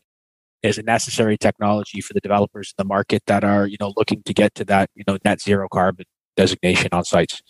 is 0.62 0.78
a 0.78 0.82
necessary 0.82 1.36
technology 1.38 2.00
for 2.00 2.12
the 2.12 2.20
developers 2.20 2.74
in 2.78 2.82
the 2.82 2.88
market 2.88 3.22
that 3.26 3.44
are 3.44 3.66
you 3.66 3.76
know 3.80 3.92
looking 3.96 4.22
to 4.24 4.34
get 4.34 4.54
to 4.54 4.64
that 4.64 4.90
you 4.94 5.04
know 5.06 5.18
net 5.24 5.40
zero 5.40 5.68
carbon 5.68 6.04
designation 6.40 6.88
on 6.92 7.04
sites. 7.04 7.42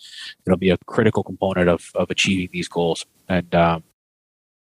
It'll 0.45 0.57
be 0.57 0.69
a 0.69 0.77
critical 0.85 1.23
component 1.23 1.69
of 1.69 1.91
of 1.95 2.09
achieving 2.09 2.49
these 2.51 2.67
goals, 2.67 3.05
and 3.27 3.53
um, 3.55 3.83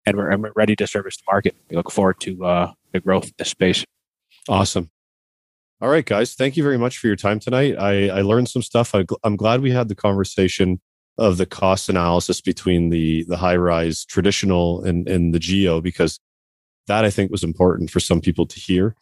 and 0.05 0.18
we're, 0.18 0.30
and 0.32 0.41
we're 0.43 0.53
ready 0.55 0.76
to 0.76 0.88
service 0.88 1.18
the 1.18 1.24
market. 1.32 1.55
We 1.70 1.78
look 1.78 1.91
forward 1.91 2.20
to 2.22 2.32
uh, 2.45 2.72
the 2.93 2.99
growth 2.99 3.26
in 3.26 3.34
this 3.38 3.49
space. 3.49 3.86
Awesome. 4.49 4.89
All 5.80 5.89
right, 5.89 6.05
guys. 6.05 6.34
Thank 6.34 6.57
you 6.57 6.63
very 6.63 6.78
much 6.78 6.97
for 6.97 7.07
your 7.07 7.15
time 7.15 7.39
tonight. 7.39 7.76
I, 7.78 8.09
I 8.09 8.22
learned 8.22 8.49
some 8.49 8.63
stuff. 8.63 8.95
I, 8.95 9.05
I'm 9.24 9.36
glad 9.36 9.61
we 9.61 9.72
had 9.72 9.89
the 9.89 9.95
conversation 9.95 10.80
of 11.20 11.38
the 11.38 11.45
cost 11.45 11.89
analysis 11.89 12.41
between 12.41 12.89
the 12.89 13.24
the 13.28 13.38
high 13.38 13.55
rise 13.55 14.05
traditional 14.05 14.84
and, 14.84 15.07
and 15.07 15.34
the 15.34 15.39
geo 15.39 15.82
because 15.82 16.20
that 16.88 17.03
I 17.05 17.09
think 17.09 17.32
was 17.32 17.43
important 17.43 17.91
for 17.91 17.99
some 17.99 18.22
people 18.22 18.45
to 18.47 18.59
hear. 18.59 18.95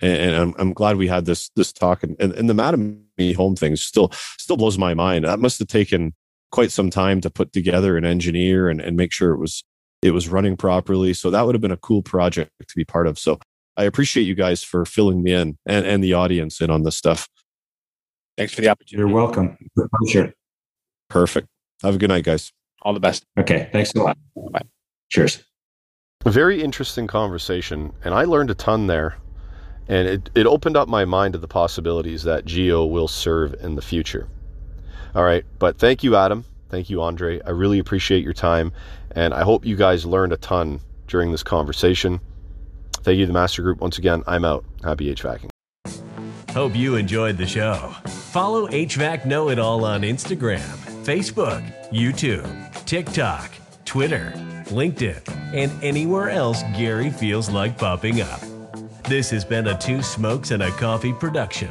And, 0.00 0.16
and 0.16 0.36
I'm, 0.36 0.54
I'm 0.58 0.72
glad 0.72 0.96
we 0.96 1.08
had 1.08 1.24
this 1.24 1.50
this 1.56 1.72
talk. 1.72 2.02
And, 2.02 2.16
and, 2.20 2.32
and 2.32 2.48
the 2.48 2.54
Mattamy 2.54 3.34
home 3.34 3.56
thing 3.56 3.76
still 3.76 4.10
still 4.38 4.56
blows 4.56 4.78
my 4.78 4.94
mind. 4.94 5.24
That 5.24 5.40
must 5.40 5.58
have 5.58 5.68
taken 5.68 6.14
quite 6.52 6.72
some 6.72 6.90
time 6.90 7.20
to 7.20 7.30
put 7.30 7.52
together 7.52 7.96
and 7.96 8.04
engineer 8.04 8.68
and, 8.68 8.80
and 8.80 8.96
make 8.96 9.12
sure 9.12 9.32
it 9.32 9.38
was 9.38 9.64
it 10.02 10.12
was 10.12 10.28
running 10.28 10.56
properly. 10.56 11.12
So 11.14 11.30
that 11.30 11.44
would 11.44 11.54
have 11.54 11.62
been 11.62 11.70
a 11.70 11.76
cool 11.76 12.02
project 12.02 12.50
to 12.66 12.76
be 12.76 12.84
part 12.84 13.06
of. 13.06 13.18
So 13.18 13.38
I 13.76 13.84
appreciate 13.84 14.24
you 14.24 14.34
guys 14.34 14.62
for 14.62 14.84
filling 14.84 15.22
me 15.22 15.32
in 15.32 15.58
and, 15.66 15.86
and 15.86 16.02
the 16.02 16.14
audience 16.14 16.60
in 16.60 16.70
on 16.70 16.82
this 16.82 16.96
stuff. 16.96 17.28
Thanks 18.36 18.54
for 18.54 18.62
the 18.62 18.68
opportunity. 18.68 19.06
You're 19.06 19.14
welcome. 19.14 19.58
Sure. 20.08 20.32
Perfect. 21.08 21.48
Have 21.82 21.94
a 21.94 21.98
good 21.98 22.08
night, 22.08 22.24
guys. 22.24 22.52
All 22.82 22.94
the 22.94 23.00
best. 23.00 23.24
Okay. 23.38 23.68
Thanks 23.72 23.92
a 23.94 24.02
lot. 24.02 24.16
Bye. 24.52 24.62
Cheers. 25.10 25.44
A 26.24 26.30
very 26.30 26.62
interesting 26.62 27.06
conversation, 27.06 27.92
and 28.04 28.14
I 28.14 28.24
learned 28.24 28.50
a 28.50 28.54
ton 28.54 28.86
there. 28.86 29.16
And 29.90 30.06
it, 30.06 30.30
it 30.36 30.46
opened 30.46 30.76
up 30.76 30.88
my 30.88 31.04
mind 31.04 31.32
to 31.32 31.38
the 31.38 31.48
possibilities 31.48 32.22
that 32.22 32.44
Geo 32.44 32.86
will 32.86 33.08
serve 33.08 33.54
in 33.54 33.74
the 33.74 33.82
future. 33.82 34.28
All 35.16 35.24
right, 35.24 35.44
but 35.58 35.78
thank 35.78 36.04
you, 36.04 36.14
Adam. 36.14 36.44
Thank 36.68 36.90
you, 36.90 37.02
Andre. 37.02 37.40
I 37.44 37.50
really 37.50 37.80
appreciate 37.80 38.22
your 38.22 38.32
time, 38.32 38.72
and 39.10 39.34
I 39.34 39.42
hope 39.42 39.66
you 39.66 39.74
guys 39.74 40.06
learned 40.06 40.32
a 40.32 40.36
ton 40.36 40.78
during 41.08 41.32
this 41.32 41.42
conversation. 41.42 42.20
Thank 43.02 43.18
you, 43.18 43.24
to 43.24 43.26
the 43.26 43.32
Master 43.32 43.62
Group. 43.62 43.80
Once 43.80 43.98
again, 43.98 44.22
I'm 44.28 44.44
out. 44.44 44.64
Happy 44.84 45.12
HVACing. 45.12 45.50
Hope 46.50 46.76
you 46.76 46.94
enjoyed 46.94 47.36
the 47.36 47.46
show. 47.46 47.92
Follow 48.06 48.68
HVAC 48.68 49.26
Know 49.26 49.48
It 49.48 49.58
All 49.58 49.84
on 49.84 50.02
Instagram, 50.02 50.60
Facebook, 51.04 51.64
YouTube, 51.90 52.84
TikTok, 52.84 53.50
Twitter, 53.84 54.32
LinkedIn, 54.66 55.28
and 55.52 55.72
anywhere 55.82 56.30
else 56.30 56.62
Gary 56.76 57.10
feels 57.10 57.50
like 57.50 57.76
popping 57.76 58.20
up. 58.20 58.40
This 59.10 59.28
has 59.30 59.44
been 59.44 59.66
a 59.66 59.76
Two 59.76 60.04
Smokes 60.04 60.52
and 60.52 60.62
a 60.62 60.70
Coffee 60.70 61.12
production. 61.12 61.68